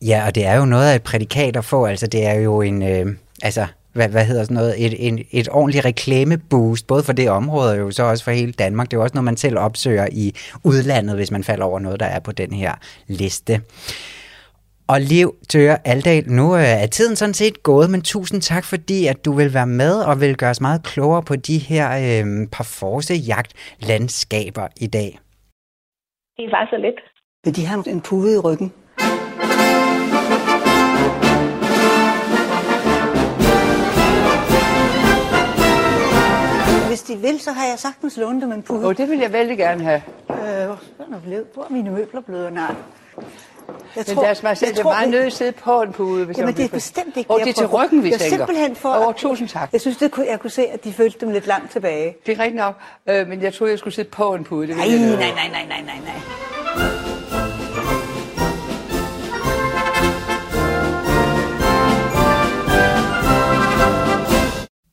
Ja, 0.01 0.19
og 0.27 0.35
det 0.35 0.45
er 0.45 0.55
jo 0.59 0.65
noget 0.65 0.91
af 0.91 0.95
et 0.95 1.07
prædikat 1.09 1.57
at 1.57 1.65
få. 1.65 1.85
Altså, 1.85 2.07
det 2.07 2.21
er 2.31 2.37
jo 2.47 2.61
en... 2.61 2.77
Øh, 2.91 3.05
altså, 3.43 3.63
hvad, 3.97 4.09
hvad 4.09 4.25
hedder 4.25 4.43
sådan 4.43 4.55
noget, 4.55 4.85
et, 4.85 5.07
en, 5.07 5.19
et 5.31 5.47
ordentligt 5.51 5.85
reklameboost, 5.85 6.87
både 6.87 7.03
for 7.03 7.13
det 7.13 7.29
område 7.29 7.71
og 7.71 7.79
jo 7.79 7.91
så 7.91 8.03
også 8.03 8.23
for 8.23 8.31
hele 8.31 8.51
Danmark. 8.51 8.87
Det 8.87 8.93
er 8.93 8.97
jo 8.97 9.03
også 9.03 9.15
noget, 9.15 9.25
man 9.25 9.37
selv 9.37 9.57
opsøger 9.57 10.07
i 10.11 10.33
udlandet, 10.63 11.15
hvis 11.15 11.31
man 11.31 11.43
falder 11.43 11.65
over 11.65 11.79
noget, 11.79 11.99
der 11.99 12.05
er 12.05 12.19
på 12.19 12.31
den 12.31 12.53
her 12.53 12.73
liste. 13.07 13.61
Og 14.87 15.01
Liv 15.01 15.35
Tøre 15.49 15.77
Aldal, 15.87 16.29
nu 16.29 16.55
øh, 16.55 16.83
er 16.83 16.87
tiden 16.87 17.15
sådan 17.15 17.33
set 17.33 17.63
gået, 17.63 17.89
men 17.89 18.01
tusind 18.01 18.41
tak, 18.41 18.65
fordi 18.65 19.07
at 19.07 19.25
du 19.25 19.31
vil 19.31 19.53
være 19.53 19.67
med 19.67 19.93
og 20.01 20.21
vil 20.21 20.37
gøre 20.37 20.49
os 20.49 20.61
meget 20.61 20.83
klogere 20.83 21.23
på 21.23 21.35
de 21.35 21.57
her 21.57 21.87
øh, 21.89 22.47
parforce 22.51 23.13
jagtlandskaber 23.13 24.67
i 24.81 24.87
dag. 24.87 25.19
Det 26.37 26.45
er 26.45 26.49
faktisk 26.55 26.71
så 26.75 26.77
lidt. 26.77 26.99
Vil 27.45 27.55
de 27.55 27.65
have 27.65 27.89
en 27.89 28.01
pude 28.01 28.35
i 28.35 28.37
ryggen? 28.37 28.73
De 37.07 37.17
vil, 37.17 37.39
så 37.39 37.51
har 37.51 37.65
jeg 37.65 37.79
sagtens 37.79 38.17
lånt 38.17 38.41
dem 38.41 38.51
en 38.51 38.63
pude. 38.63 38.85
oh, 38.87 38.97
det 38.97 39.09
vil 39.09 39.19
jeg 39.19 39.33
vældig 39.33 39.57
gerne 39.57 39.83
have. 39.83 40.01
Øh, 40.29 40.35
hvor 41.53 41.63
er 41.63 41.69
mine 41.69 41.91
møbler 41.91 42.21
blevet? 42.21 42.53
Nej. 42.53 42.75
Jeg 43.95 44.05
tror, 44.05 44.15
men 44.15 44.23
deres 44.25 44.43
majestæt, 44.43 44.69
det 44.69 44.79
er 44.79 44.83
meget 44.83 45.09
nødt 45.09 45.21
til 45.21 45.27
at 45.27 45.33
sidde 45.33 45.51
på 45.51 45.81
en 45.81 45.91
pude. 45.91 46.25
Hvis 46.25 46.37
Jamen, 46.37 46.55
det 46.55 46.65
er 46.65 46.69
bestemt 46.69 47.17
ikke 47.17 47.31
Og 47.31 47.39
det 47.39 47.49
er 47.49 47.53
til 47.53 47.67
ryggen, 47.67 48.03
vi 48.03 48.09
tænker. 48.09 48.25
simpelthen 48.25 48.75
for... 48.75 48.93
Over, 48.93 49.11
tusind 49.11 49.47
tak. 49.47 49.69
Jeg 49.73 49.81
synes, 49.81 49.97
det 49.97 50.11
kunne, 50.11 50.25
jeg 50.29 50.39
kunne 50.39 50.51
se, 50.51 50.67
at 50.67 50.83
de 50.83 50.93
følte 50.93 51.19
dem 51.21 51.29
lidt 51.29 51.47
langt 51.47 51.71
tilbage. 51.71 52.15
Det 52.25 52.37
er 52.37 52.43
rigtigt 52.43 52.55
nok, 52.55 52.75
øh, 53.07 53.27
men 53.27 53.41
jeg 53.41 53.53
troede, 53.53 53.71
jeg 53.71 53.79
skulle 53.79 53.93
sidde 53.93 54.09
på 54.09 54.33
en 54.33 54.43
pude. 54.43 54.67
Det 54.67 54.77
nej, 54.77 54.87
nej, 54.87 54.97
nej, 54.97 55.15
nej, 55.15 55.65
nej, 55.67 55.81
nej, 55.85 55.99
nej. 56.75 57.16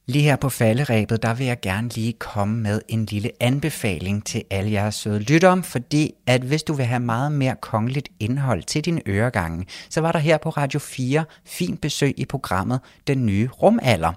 Lige 0.07 0.23
her 0.23 0.37
på 0.37 0.49
falderæbet, 0.49 1.23
der 1.23 1.35
vil 1.35 1.47
jeg 1.47 1.61
gerne 1.61 1.89
lige 1.89 2.13
komme 2.13 2.61
med 2.61 2.81
en 2.89 3.05
lille 3.05 3.31
anbefaling 3.41 4.27
til 4.27 4.45
alle 4.51 4.73
jer 4.73 4.91
søde 4.91 5.19
lyttere, 5.19 5.63
fordi 5.63 6.15
at 6.27 6.43
hvis 6.43 6.63
du 6.63 6.73
vil 6.73 6.87
have 6.87 7.01
meget 7.01 7.33
mere 7.33 7.57
kongeligt 7.61 8.09
indhold 8.21 8.63
til 8.63 8.85
din 8.85 9.01
øregange, 9.09 9.67
så 9.91 10.01
var 10.01 10.13
der 10.13 10.19
her 10.19 10.39
på 10.39 10.51
Radio 10.51 10.79
4 10.79 11.25
fint 11.45 11.81
besøg 11.81 12.15
i 12.17 12.25
programmet 12.25 12.81
Den 13.07 13.27
Nye 13.27 13.49
Rumalder. 13.63 14.13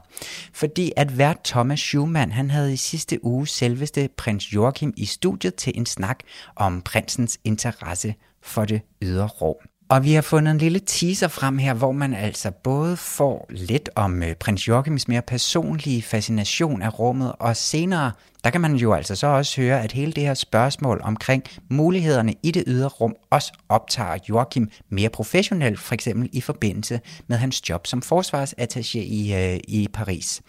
Fordi 0.53 0.91
at 0.95 1.17
vært 1.17 1.37
Thomas 1.43 1.79
Schumann, 1.79 2.31
han 2.31 2.51
havde 2.51 2.73
i 2.73 2.77
sidste 2.77 3.25
uge 3.25 3.47
selveste 3.47 4.09
prins 4.17 4.53
Joachim 4.53 4.93
i 4.97 5.05
studiet 5.05 5.55
til 5.55 5.73
en 5.75 5.85
snak 5.85 6.19
om 6.55 6.81
prinsens 6.81 7.39
interesse 7.43 8.15
for 8.41 8.65
det 8.65 8.81
ydre 9.01 9.27
rum. 9.27 9.66
Og 9.89 10.03
vi 10.03 10.13
har 10.13 10.21
fundet 10.21 10.51
en 10.51 10.57
lille 10.57 10.79
teaser 10.79 11.27
frem 11.27 11.57
her, 11.57 11.73
hvor 11.73 11.91
man 11.91 12.13
altså 12.13 12.51
både 12.51 12.97
får 12.97 13.47
lidt 13.49 13.89
om 13.95 14.23
øh, 14.23 14.35
prins 14.35 14.67
Joachims 14.67 15.07
mere 15.07 15.21
personlige 15.21 16.01
fascination 16.01 16.81
af 16.81 16.99
rummet, 16.99 17.31
og 17.39 17.57
senere, 17.57 18.11
der 18.43 18.49
kan 18.49 18.61
man 18.61 18.75
jo 18.75 18.93
altså 18.93 19.15
så 19.15 19.27
også 19.27 19.61
høre, 19.61 19.83
at 19.83 19.91
hele 19.91 20.11
det 20.11 20.23
her 20.23 20.33
spørgsmål 20.33 21.01
omkring 21.03 21.43
mulighederne 21.69 22.33
i 22.43 22.51
det 22.51 22.63
ydre 22.67 22.87
rum 22.87 23.15
også 23.29 23.53
optager 23.69 24.17
Joachim 24.29 24.69
mere 24.89 25.09
professionelt, 25.09 25.79
for 25.79 25.93
eksempel 25.93 26.29
i 26.33 26.41
forbindelse 26.41 26.99
med 27.27 27.37
hans 27.37 27.69
job 27.69 27.87
som 27.87 28.01
forsvarsattaché 28.05 28.99
i, 28.99 29.33
øh, 29.35 29.59
i 29.67 29.87
Paris. 29.93 30.41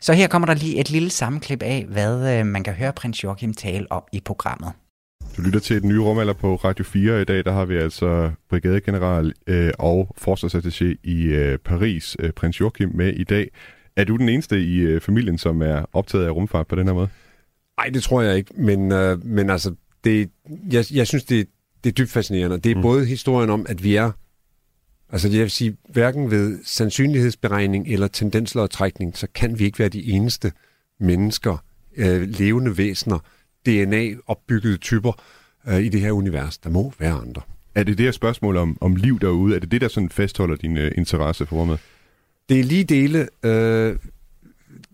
Så 0.00 0.12
her 0.12 0.26
kommer 0.26 0.46
der 0.46 0.54
lige 0.54 0.80
et 0.80 0.90
lille 0.90 1.10
sammenklip 1.10 1.62
af, 1.62 1.84
hvad 1.88 2.38
øh, 2.38 2.46
man 2.46 2.64
kan 2.64 2.74
høre 2.74 2.92
prins 2.92 3.24
Joachim 3.24 3.54
tale 3.54 3.92
om 3.92 4.02
i 4.12 4.20
programmet. 4.20 4.72
Du 5.36 5.42
lytter 5.42 5.60
til 5.60 5.76
et 5.76 5.84
nye 5.84 6.00
rumalder 6.00 6.32
på 6.32 6.56
Radio 6.56 6.84
4. 6.84 7.22
I 7.22 7.24
dag 7.24 7.44
der 7.44 7.52
har 7.52 7.64
vi 7.64 7.76
altså 7.76 8.30
brigadegeneral 8.48 9.32
øh, 9.46 9.70
og 9.78 10.16
forsvarsattaché 10.20 10.94
i 11.04 11.22
øh, 11.22 11.58
Paris, 11.58 12.16
øh, 12.18 12.32
prins 12.32 12.60
Joachim, 12.60 12.90
med 12.94 13.12
i 13.12 13.24
dag. 13.24 13.50
Er 13.96 14.04
du 14.04 14.16
den 14.16 14.28
eneste 14.28 14.60
i 14.60 14.76
øh, 14.76 15.00
familien, 15.00 15.38
som 15.38 15.62
er 15.62 15.84
optaget 15.92 16.26
af 16.26 16.30
rumfart 16.30 16.66
på 16.66 16.76
den 16.76 16.86
her 16.86 16.94
måde? 16.94 17.08
Nej, 17.76 17.88
det 17.88 18.02
tror 18.02 18.22
jeg 18.22 18.36
ikke, 18.36 18.54
men, 18.54 18.92
øh, 18.92 19.24
men 19.24 19.50
altså, 19.50 19.74
det, 20.04 20.30
jeg, 20.72 20.84
jeg 20.92 21.06
synes, 21.06 21.24
det, 21.24 21.48
det 21.84 21.90
er 21.90 21.94
dybt 21.94 22.10
fascinerende. 22.10 22.58
Det 22.58 22.72
er 22.72 22.76
mm. 22.76 22.82
både 22.82 23.06
historien 23.06 23.50
om, 23.50 23.66
at 23.68 23.84
vi 23.84 23.96
er 23.96 24.10
Altså 25.12 25.28
jeg 25.28 25.40
vil 25.40 25.50
sige, 25.50 25.76
hverken 25.88 26.30
ved 26.30 26.58
sandsynlighedsberegning 26.64 27.88
eller 27.88 28.08
tendenslodtrækning, 28.08 29.16
så 29.16 29.26
kan 29.34 29.58
vi 29.58 29.64
ikke 29.64 29.78
være 29.78 29.88
de 29.88 30.12
eneste 30.12 30.52
mennesker, 31.00 31.64
øh, 31.96 32.22
levende 32.22 32.78
væsener, 32.78 33.18
DNA-opbyggede 33.66 34.76
typer 34.76 35.22
øh, 35.68 35.80
i 35.80 35.88
det 35.88 36.00
her 36.00 36.12
univers. 36.12 36.58
Der 36.58 36.70
må 36.70 36.92
være 36.98 37.12
andre. 37.12 37.42
Er 37.74 37.82
det 37.82 37.98
det 37.98 38.04
her 38.06 38.12
spørgsmål 38.12 38.56
om, 38.56 38.78
om 38.80 38.96
liv 38.96 39.20
derude? 39.20 39.56
Er 39.56 39.60
det 39.60 39.70
det, 39.70 39.80
der 39.80 39.88
sådan 39.88 40.10
fastholder 40.10 40.56
din 40.56 40.76
øh, 40.76 40.92
interesse 40.96 41.46
for 41.46 41.56
rummet? 41.56 41.78
Det 42.48 42.60
er 42.60 42.64
lige 42.64 42.84
dele 42.84 43.28
øh, 43.42 43.96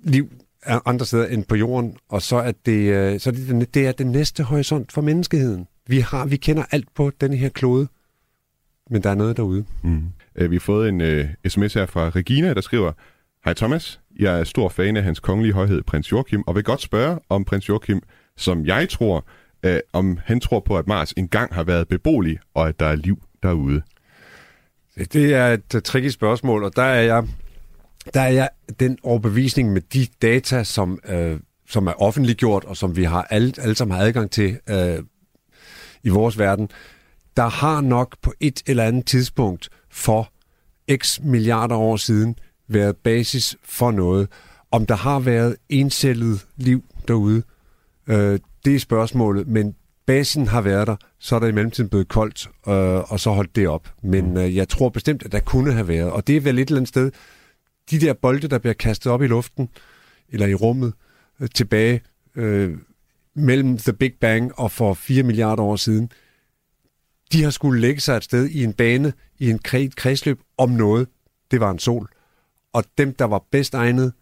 liv 0.03 0.31
andre 0.67 1.07
steder 1.07 1.27
end 1.27 1.45
på 1.45 1.57
jorden, 1.57 1.97
og 2.09 2.23
så 2.23 2.37
er 2.37 2.53
det, 2.67 2.93
øh, 2.93 3.21
så 3.21 3.31
er 3.31 3.35
det, 3.35 3.75
det 3.75 3.87
er 3.87 3.93
den 3.93 4.07
næste 4.07 4.43
horisont 4.43 4.93
for 4.93 5.01
menneskeheden. 5.01 5.67
Vi, 5.87 6.01
har, 6.01 6.27
vi 6.27 6.37
kender 6.37 6.65
alt 6.71 6.95
på 6.95 7.13
denne 7.21 7.37
her 7.37 7.49
klode, 7.49 7.89
men 8.91 9.03
der 9.03 9.11
er 9.11 9.15
noget 9.15 9.37
derude. 9.37 9.65
Mm. 9.83 10.03
Øh, 10.37 10.51
vi 10.51 10.57
har 10.57 10.61
fået 10.61 10.89
en 10.89 11.01
uh, 11.01 11.25
sms 11.47 11.75
her 11.75 11.87
fra 11.87 12.11
Regina, 12.11 12.55
der 12.55 12.61
skriver, 12.61 12.93
Hej 13.45 13.55
Thomas, 13.55 14.01
jeg 14.19 14.41
er 14.41 14.45
stor 14.45 14.69
fan 14.69 14.97
af 14.97 15.03
hans 15.03 15.21
kongelige 15.21 15.53
højhed, 15.53 15.83
prins 15.83 16.13
Joachim, 16.13 16.43
og 16.47 16.55
vil 16.55 16.65
godt 16.65 16.81
spørge 16.81 17.19
om 17.29 17.45
prins 17.45 17.69
Joachim, 17.69 18.03
som 18.39 18.67
jeg 18.67 18.89
tror, 18.89 19.27
øh, 19.63 19.81
om 19.93 20.19
han 20.25 20.41
tror 20.41 20.61
på, 20.61 20.79
at 20.79 20.87
Mars 20.87 21.13
engang 21.13 21.55
har 21.55 21.63
været 21.63 21.89
beboelig, 21.89 22.39
og 22.55 22.69
at 22.69 22.81
der 22.81 22.87
er 22.87 22.97
liv 22.97 23.23
derude. 23.43 23.83
Det 25.13 25.35
er 25.35 25.47
et 25.49 25.75
øh, 25.75 25.83
tricky 25.83 26.09
spørgsmål, 26.09 26.65
og 26.65 26.77
der 26.77 26.83
er 26.83 27.03
jeg, 27.03 27.25
der 28.15 28.21
er 28.21 28.29
jeg 28.29 28.49
den 28.81 28.99
overbevisning 29.03 29.73
med 29.73 29.81
de 29.81 30.07
data, 30.23 30.65
som, 30.65 30.99
øh, 31.09 31.41
som 31.69 31.87
er 31.87 32.03
offentliggjort, 32.03 32.65
og 32.65 32.77
som 32.77 32.97
vi 32.97 33.05
har 33.05 33.27
alle, 33.31 33.53
alle 33.59 33.75
sammen 33.75 33.97
har 33.97 34.05
adgang 34.05 34.31
til 34.31 34.59
øh, 34.71 34.99
i 36.03 36.09
vores 36.09 36.39
verden, 36.39 36.69
der 37.37 37.49
har 37.49 37.81
nok 37.81 38.17
på 38.23 38.33
et 38.41 38.63
eller 38.67 38.85
andet 38.85 39.07
tidspunkt 39.07 39.69
for 39.91 40.33
x 40.97 41.21
milliarder 41.21 41.77
år 41.77 41.97
siden 41.97 42.37
været 42.69 42.97
basis 42.97 43.57
for 43.65 43.91
noget. 43.91 44.29
Om 44.71 44.87
der 44.87 44.95
har 44.95 45.19
været 45.19 45.57
encellet 45.69 46.47
liv 46.57 46.85
derude, 47.09 47.43
øh, 48.09 48.39
det 48.65 48.75
er 48.75 48.79
spørgsmålet, 48.79 49.49
men 49.49 49.75
basen 50.07 50.47
har 50.47 50.61
været 50.61 50.87
der, 50.87 50.97
så 51.19 51.37
er 51.37 51.41
der 51.41 51.47
i 51.47 51.53
mellemtiden 51.53 51.91
blevet 51.91 52.09
koldt, 52.09 52.49
øh, 52.69 53.13
og 53.13 53.21
så 53.21 53.31
holdt 53.31 53.57
det 53.57 53.69
op. 53.69 53.89
Men 54.03 54.31
mm. 54.31 54.37
øh, 54.37 54.57
jeg 54.57 54.69
tror 54.69 54.89
bestemt, 54.89 55.23
at 55.23 55.33
der 55.33 55.41
kunne 55.41 55.73
have 55.73 55.89
været, 55.89 56.11
og 56.11 56.27
det 56.27 56.37
er 56.37 56.41
vel 56.41 56.59
et 56.59 56.69
eller 56.69 56.77
andet 56.77 56.89
sted, 56.89 57.11
de 57.91 58.01
der 58.01 58.13
bolde, 58.13 58.49
der 58.49 58.59
bliver 58.59 58.75
kastet 58.75 59.13
op 59.13 59.23
i 59.23 59.27
luften, 59.27 59.69
eller 60.29 60.47
i 60.47 60.55
rummet, 60.55 60.93
øh, 61.41 61.49
tilbage 61.55 62.01
øh, 62.35 62.79
mellem 63.35 63.79
The 63.79 63.93
Big 63.93 64.13
Bang 64.21 64.59
og 64.59 64.71
for 64.71 64.95
4 64.95 65.23
milliarder 65.23 65.63
år 65.63 65.77
siden, 65.77 66.11
de 67.33 67.43
har 67.43 67.51
skulle 67.51 67.81
lægge 67.81 68.01
sig 68.01 68.17
et 68.17 68.25
sted 68.25 68.49
i 68.49 68.65
en 68.65 68.73
bane, 68.73 69.13
i 69.39 69.51
en 69.51 69.59
kredsløb 69.97 70.41
om 70.59 70.71
noget. 70.71 71.09
Det 71.51 71.61
var 71.61 71.71
en 71.71 71.79
sol. 71.79 72.09
Og 72.73 72.85
dem, 72.99 73.15
der 73.15 73.25
var 73.25 73.45
bedst 73.51 73.75
egnet, 73.75 74.13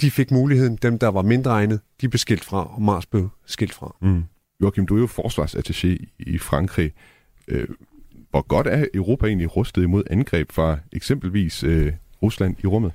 de 0.00 0.10
fik 0.10 0.30
muligheden. 0.30 0.76
Dem, 0.76 0.98
der 0.98 1.08
var 1.08 1.22
mindre 1.22 1.50
egnet, 1.50 1.80
de 2.00 2.08
blev 2.08 2.18
skilt 2.18 2.44
fra, 2.44 2.74
og 2.74 2.82
Mars 2.82 3.06
blev 3.06 3.28
skilt 3.46 3.74
fra. 3.74 3.96
Mm. 4.00 4.24
Joachim, 4.62 4.86
du 4.86 4.96
er 4.96 5.00
jo 5.00 5.06
forsvarsattaché 5.06 6.06
i 6.18 6.38
Frankrig. 6.38 6.92
Øh, 7.48 7.68
hvor 8.30 8.42
godt 8.42 8.66
er 8.66 8.86
Europa 8.94 9.26
egentlig 9.26 9.56
rustet 9.56 9.82
imod 9.82 10.02
angreb 10.10 10.52
fra 10.52 10.78
eksempelvis 10.92 11.62
øh, 11.62 11.92
Rusland 12.22 12.56
i 12.64 12.66
rummet? 12.66 12.92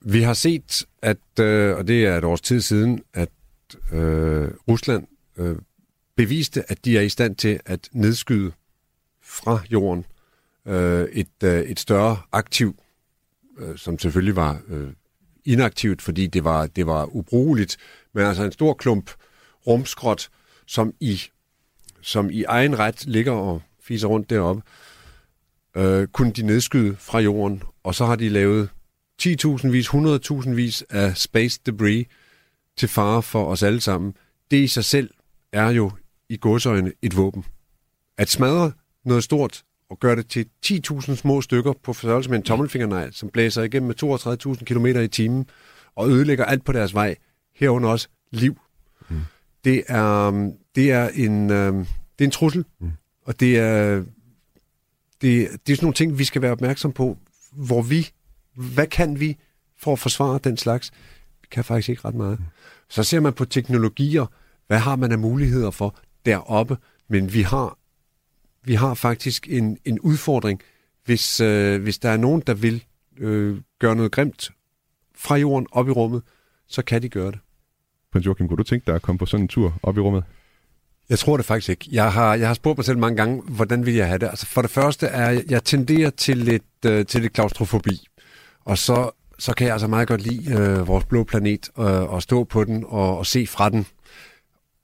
Vi 0.00 0.22
har 0.22 0.34
set, 0.34 0.86
at, 1.02 1.40
øh, 1.40 1.76
og 1.76 1.88
det 1.88 2.06
er 2.06 2.18
et 2.18 2.24
års 2.24 2.40
tid 2.40 2.60
siden, 2.60 3.02
at 3.14 3.30
øh, 3.92 4.48
Rusland 4.68 5.06
øh, 5.36 5.56
beviste, 6.16 6.70
at 6.70 6.84
de 6.84 6.98
er 6.98 7.02
i 7.02 7.08
stand 7.08 7.36
til 7.36 7.60
at 7.66 7.88
nedskyde 7.92 8.52
fra 9.22 9.60
jorden 9.70 10.04
øh, 10.66 11.08
et, 11.12 11.42
øh, 11.44 11.60
et 11.60 11.80
større 11.80 12.16
aktiv, 12.32 12.76
øh, 13.58 13.78
som 13.78 13.98
selvfølgelig 13.98 14.36
var 14.36 14.60
øh, 14.68 14.90
inaktivt, 15.44 16.02
fordi 16.02 16.26
det 16.26 16.44
var, 16.44 16.66
det 16.66 16.86
var 16.86 17.16
ubrugeligt, 17.16 17.76
men 18.14 18.26
altså 18.26 18.44
en 18.44 18.52
stor 18.52 18.74
klump 18.74 19.10
rumskrot, 19.66 20.28
som 20.66 20.94
i, 21.00 21.20
som 22.02 22.30
i 22.30 22.44
egen 22.44 22.78
ret 22.78 23.06
ligger 23.06 23.32
og 23.32 23.62
fiser 23.80 24.08
rundt 24.08 24.30
deroppe, 24.30 24.62
øh, 25.76 26.06
kunne 26.06 26.32
de 26.32 26.42
nedskyde 26.42 26.96
fra 26.96 27.18
jorden, 27.18 27.62
og 27.82 27.94
så 27.94 28.06
har 28.06 28.16
de 28.16 28.28
lavet 28.28 28.68
10.000 29.22 29.68
vis, 29.68 29.88
100.000 29.88 30.50
vis 30.50 30.84
af 30.90 31.16
space 31.16 31.60
debris 31.66 32.06
til 32.76 32.88
fare 32.88 33.22
for 33.22 33.46
os 33.46 33.62
alle 33.62 33.80
sammen. 33.80 34.14
Det 34.50 34.56
i 34.56 34.66
sig 34.66 34.84
selv 34.84 35.10
er 35.52 35.70
jo 35.70 35.90
i 36.28 36.36
godsøjne 36.36 36.92
et 37.02 37.16
våben. 37.16 37.44
At 38.18 38.28
smadre 38.28 38.72
noget 39.04 39.24
stort 39.24 39.62
og 39.94 40.00
gøre 40.00 40.16
det 40.16 40.26
til 40.26 40.46
10.000 40.66 41.14
små 41.14 41.40
stykker 41.40 41.72
på 41.82 41.92
størrelse 41.92 42.30
med 42.30 42.38
en 42.38 42.44
tommelfingernegl, 42.44 43.12
som 43.12 43.28
blæser 43.28 43.62
igennem 43.62 43.86
med 43.86 44.02
32.000 44.58 44.64
km 44.64 44.86
i 44.86 45.08
timen 45.08 45.46
og 45.94 46.10
ødelægger 46.10 46.44
alt 46.44 46.64
på 46.64 46.72
deres 46.72 46.94
vej, 46.94 47.16
herunder 47.56 47.88
også 47.88 48.08
liv. 48.30 48.60
Mm. 49.08 49.20
Det, 49.64 49.82
er, 49.88 50.30
det, 50.74 50.92
er 50.92 51.08
en, 51.08 51.50
øh, 51.50 51.74
det 52.18 52.20
er 52.20 52.24
en 52.24 52.30
trussel, 52.30 52.64
mm. 52.80 52.90
og 53.24 53.40
det 53.40 53.58
er, 53.58 53.96
det, 55.20 55.48
det 55.66 55.72
er 55.72 55.76
sådan 55.76 55.84
nogle 55.84 55.94
ting, 55.94 56.18
vi 56.18 56.24
skal 56.24 56.42
være 56.42 56.52
opmærksom 56.52 56.92
på, 56.92 57.18
hvor 57.52 57.82
vi, 57.82 58.10
hvad 58.54 58.86
kan 58.86 59.20
vi 59.20 59.36
for 59.78 59.92
at 59.92 59.98
forsvare 59.98 60.40
den 60.44 60.56
slags? 60.56 60.90
Vi 61.42 61.48
kan 61.50 61.64
faktisk 61.64 61.88
ikke 61.88 62.04
ret 62.04 62.14
meget. 62.14 62.38
Mm. 62.38 62.44
Så 62.88 63.02
ser 63.02 63.20
man 63.20 63.32
på 63.32 63.44
teknologier, 63.44 64.26
hvad 64.66 64.78
har 64.78 64.96
man 64.96 65.12
af 65.12 65.18
muligheder 65.18 65.70
for? 65.70 65.96
deroppe, 66.26 66.76
men 67.08 67.32
vi 67.32 67.42
har, 67.42 67.78
vi 68.64 68.74
har 68.74 68.94
faktisk 68.94 69.46
en, 69.50 69.78
en 69.84 70.00
udfordring, 70.00 70.60
hvis, 71.04 71.40
øh, 71.40 71.82
hvis 71.82 71.98
der 71.98 72.10
er 72.10 72.16
nogen, 72.16 72.42
der 72.46 72.54
vil 72.54 72.84
øh, 73.18 73.60
gøre 73.78 73.96
noget 73.96 74.12
grimt 74.12 74.50
fra 75.14 75.36
jorden 75.36 75.66
op 75.72 75.88
i 75.88 75.90
rummet, 75.90 76.22
så 76.68 76.82
kan 76.82 77.02
de 77.02 77.08
gøre 77.08 77.30
det. 77.30 77.38
Prins 78.12 78.26
Joachim, 78.26 78.48
kunne 78.48 78.56
du 78.56 78.62
tænke 78.62 78.86
dig 78.86 78.94
at 78.94 79.02
komme 79.02 79.18
på 79.18 79.26
sådan 79.26 79.44
en 79.44 79.48
tur 79.48 79.78
op 79.82 79.96
i 79.96 80.00
rummet? 80.00 80.24
Jeg 81.08 81.18
tror 81.18 81.36
det 81.36 81.46
faktisk 81.46 81.68
ikke. 81.68 81.88
Jeg 81.92 82.12
har, 82.12 82.34
jeg 82.34 82.46
har 82.46 82.54
spurgt 82.54 82.78
mig 82.78 82.84
selv 82.84 82.98
mange 82.98 83.16
gange, 83.16 83.42
hvordan 83.42 83.86
vil 83.86 83.94
jeg 83.94 84.06
have 84.06 84.18
det? 84.18 84.26
Altså 84.26 84.46
for 84.46 84.62
det 84.62 84.70
første 84.70 85.06
er, 85.06 85.42
jeg 85.48 85.64
tenderer 85.64 86.10
til 86.10 86.36
lidt, 86.36 86.62
øh, 86.86 87.06
til 87.06 87.20
lidt 87.20 87.32
klaustrofobi. 87.32 88.08
Og 88.64 88.78
så, 88.78 89.10
så 89.38 89.54
kan 89.54 89.66
jeg 89.66 89.72
altså 89.72 89.88
meget 89.88 90.08
godt 90.08 90.20
lide 90.20 90.54
øh, 90.54 90.88
vores 90.88 91.04
blå 91.04 91.24
planet 91.24 91.70
øh, 91.78 91.84
og 91.84 92.22
stå 92.22 92.44
på 92.44 92.64
den 92.64 92.84
og, 92.88 93.18
og 93.18 93.26
se 93.26 93.46
fra 93.46 93.68
den 93.68 93.86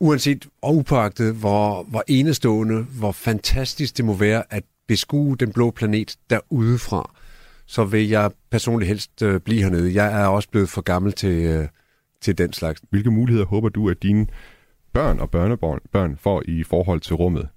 uanset 0.01 0.49
og 0.63 0.77
upåagtet, 0.77 1.35
hvor, 1.35 1.83
hvor 1.83 2.05
enestående, 2.09 2.83
hvor 2.83 3.13
fantastisk 3.13 3.97
det 3.97 4.05
må 4.05 4.15
være 4.15 4.43
at 4.51 4.65
beskue 4.89 5.37
den 5.37 5.53
blå 5.53 5.71
planet 5.71 6.17
derudefra, 6.31 7.11
så 7.67 7.85
vil 7.85 8.09
jeg 8.09 8.31
personligt 8.51 8.89
helst 8.89 9.23
øh, 9.23 9.41
blive 9.41 9.63
hernede. 9.63 9.95
Jeg 9.95 10.23
er 10.23 10.27
også 10.27 10.49
blevet 10.49 10.69
for 10.69 10.81
gammel 10.81 11.13
til, 11.13 11.45
øh, 11.45 11.69
til 12.21 12.39
den 12.39 12.53
slags. 12.53 12.83
Hvilke 12.91 13.11
muligheder 13.11 13.47
håber 13.47 13.69
du, 13.69 13.91
at 13.91 14.03
dine 14.03 14.27
børn 14.93 15.21
og 15.21 15.31
børnebørn 15.31 15.79
børn 15.93 16.17
får 16.17 16.43
i 16.49 16.63
forhold 16.63 17.01
til 17.01 17.15
rummet? 17.15 17.49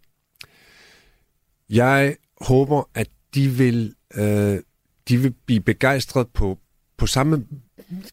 Jeg 1.70 2.16
håber, 2.42 2.90
at 2.96 3.08
de 3.36 3.50
vil, 3.50 3.96
øh, 4.16 4.60
de 5.08 5.18
vil 5.18 5.34
blive 5.46 5.62
begejstret 5.62 6.28
på, 6.28 6.60
på 6.98 7.08
samme 7.08 7.46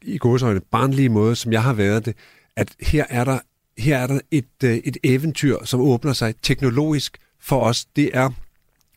i 0.03 0.19
godsøjne 0.19 0.61
barnlige 0.61 1.09
måde, 1.09 1.37
som 1.37 1.53
jeg 1.53 1.63
har 1.63 1.73
været 1.73 2.07
det, 2.07 2.17
at 2.57 2.77
her 2.81 3.05
er 3.11 3.25
der 3.25 3.39
her 3.81 3.99
er 3.99 4.07
der 4.07 4.21
et, 4.31 4.45
øh, 4.65 4.77
et 4.77 4.97
eventyr, 5.05 5.57
som 5.65 5.81
åbner 5.81 6.13
sig 6.13 6.35
teknologisk 6.43 7.19
for 7.41 7.61
os. 7.61 7.85
Det 7.85 8.11
er, 8.15 8.31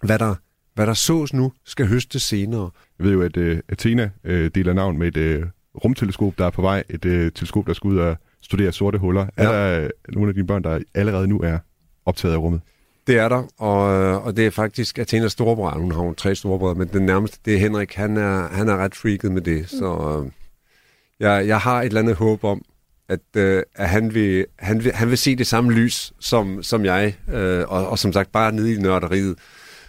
hvad 0.04 0.20
der, 0.20 0.36
hvad 0.74 0.88
der 0.88 0.94
sås 0.94 1.34
nu, 1.34 1.52
skal 1.66 1.88
høstes 1.88 2.24
senere. 2.24 2.70
Jeg 3.00 3.06
ved 3.06 3.14
jo, 3.14 3.22
at 3.22 3.38
uh, 3.38 3.58
Athena 3.70 4.10
uh, 4.24 4.32
deler 4.32 4.74
navn 4.74 4.98
med 4.98 5.18
et 5.18 5.42
uh, 5.44 5.48
rumteleskop, 5.84 6.34
der 6.38 6.46
er 6.46 6.50
på 6.50 6.62
vej. 6.62 6.84
Et 6.90 7.06
uh, 7.06 7.12
teleskop, 7.12 7.68
der 7.68 7.74
skal 7.74 7.88
ud 7.88 7.98
og 7.98 8.18
studere 8.42 8.72
sorte 8.72 8.98
huller. 8.98 9.28
Ja. 9.38 9.44
Er 9.44 9.52
der 9.52 9.84
uh, 9.84 10.14
nogle 10.16 10.30
af 10.30 10.34
dine 10.34 10.48
børn, 10.48 10.64
der 10.64 10.80
allerede 10.94 11.28
nu 11.28 11.40
er 11.40 11.58
optaget 12.06 12.34
af 12.34 12.38
rummet? 12.38 12.62
Det 13.08 13.18
er 13.18 13.30
der, 13.30 13.44
og, 13.58 14.22
og 14.22 14.38
det 14.38 14.46
er 14.46 14.52
faktisk 14.52 15.00
Athenas 15.00 15.32
storebror. 15.32 15.72
Hun 15.72 15.92
har 15.92 16.04
jo 16.04 16.14
tre 16.14 16.36
storebrødre, 16.36 16.76
men 16.76 16.88
den 16.88 17.06
nærmeste, 17.06 17.40
det 17.46 17.54
er 17.54 17.58
Henrik. 17.58 17.94
Han 17.94 18.18
er, 18.18 18.48
han 18.48 18.70
er 18.70 18.78
ret 18.78 18.96
freaket 18.96 19.32
med 19.32 19.42
det, 19.42 19.70
så 19.70 20.20
uh, 20.20 20.28
jeg, 21.20 21.48
jeg 21.48 21.60
har 21.60 21.82
et 21.82 21.86
eller 21.86 22.02
andet 22.02 22.16
håb 22.16 22.44
om, 22.44 22.66
at, 23.10 23.20
øh, 23.38 23.64
at 23.76 23.90
han, 23.90 24.14
vil, 24.14 24.46
han, 24.60 24.84
vil, 24.84 24.94
han 24.94 25.10
vil 25.10 25.18
se 25.18 25.36
det 25.36 25.48
samme 25.48 25.74
lys 25.74 26.14
som, 26.20 26.64
som 26.64 26.86
jeg, 26.86 27.16
øh, 27.28 27.66
og, 27.68 27.90
og 27.90 28.00
som 28.00 28.14
sagt 28.14 28.32
bare 28.32 28.52
nede 28.52 28.74
i 28.74 28.78
nørderiet, 28.78 29.36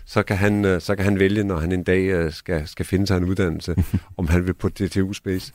så 0.06 0.22
kan 0.22 0.36
han, 0.36 0.64
øh, 0.64 0.80
så 0.80 0.96
kan 0.96 1.04
han 1.04 1.18
vælge, 1.18 1.44
når 1.44 1.58
han 1.58 1.72
en 1.72 1.82
dag 1.82 2.02
øh, 2.02 2.32
skal, 2.32 2.68
skal 2.68 2.86
finde 2.86 3.06
sig 3.06 3.16
en 3.16 3.24
uddannelse, 3.24 3.76
om 4.18 4.28
han 4.28 4.46
vil 4.46 4.54
på 4.54 4.68
DTU 4.68 5.12
Space. 5.12 5.52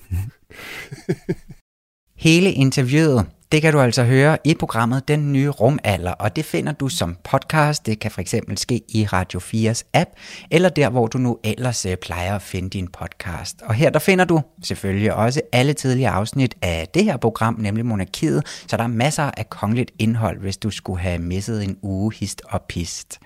Hele 2.16 2.52
interviewet 2.52 3.26
det 3.52 3.62
kan 3.62 3.74
du 3.74 3.80
altså 3.80 4.04
høre 4.04 4.38
i 4.44 4.54
programmet 4.54 5.08
Den 5.08 5.34
Nye 5.34 5.50
Rumalder, 5.50 6.12
og 6.12 6.36
det 6.36 6.46
finder 6.46 6.72
du 6.72 6.90
som 6.90 7.18
podcast. 7.24 7.86
Det 7.86 8.00
kan 8.00 8.12
for 8.12 8.22
eksempel 8.22 8.58
ske 8.58 8.82
i 8.90 9.06
Radio 9.06 9.40
4's 9.40 9.90
app, 9.94 10.10
eller 10.52 10.70
der, 10.70 10.90
hvor 10.90 11.08
du 11.08 11.18
nu 11.18 11.38
ellers 11.44 11.86
øh, 11.86 11.98
plejer 11.98 12.36
at 12.36 12.42
finde 12.42 12.70
din 12.70 12.88
podcast. 12.88 13.62
Og 13.62 13.74
her 13.74 13.90
der 13.90 14.00
finder 14.00 14.26
du 14.26 14.42
selvfølgelig 14.64 15.14
også 15.14 15.42
alle 15.52 15.74
tidligere 15.74 16.12
afsnit 16.12 16.56
af 16.62 16.88
det 16.94 17.04
her 17.04 17.18
program, 17.18 17.56
nemlig 17.60 17.86
Monarkiet, 17.86 18.64
så 18.68 18.78
der 18.78 18.84
er 18.84 18.88
masser 18.88 19.32
af 19.38 19.50
kongeligt 19.50 19.92
indhold, 20.00 20.40
hvis 20.40 20.58
du 20.58 20.70
skulle 20.70 21.00
have 21.00 21.20
misset 21.20 21.64
en 21.64 21.78
uge 21.82 22.14
hist 22.14 22.42
og 22.50 22.62
pist. 22.62 23.20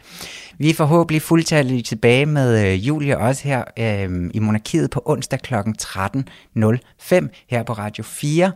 Vi 0.58 0.70
er 0.70 0.74
forhåbentlig 0.74 1.22
fuldtallige 1.22 1.82
tilbage 1.82 2.26
med 2.26 2.66
øh, 2.66 2.88
Julie 2.88 3.18
også 3.18 3.44
her 3.44 3.64
øh, 3.80 4.30
i 4.34 4.40
Monarkiet 4.40 4.90
på 4.90 5.02
onsdag 5.06 5.40
kl. 5.40 5.54
13.05 5.54 7.46
her 7.50 7.64
på 7.64 7.74
Radio 7.74 8.04
4. 8.04 8.52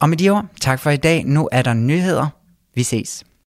Og 0.00 0.08
med 0.08 0.16
de 0.16 0.30
ord, 0.30 0.44
tak 0.60 0.80
for 0.80 0.90
i 0.90 0.96
dag. 0.96 1.24
Nu 1.24 1.48
er 1.52 1.62
der 1.62 1.74
nyheder. 1.74 2.28
Vi 2.74 2.82
ses. 2.82 3.24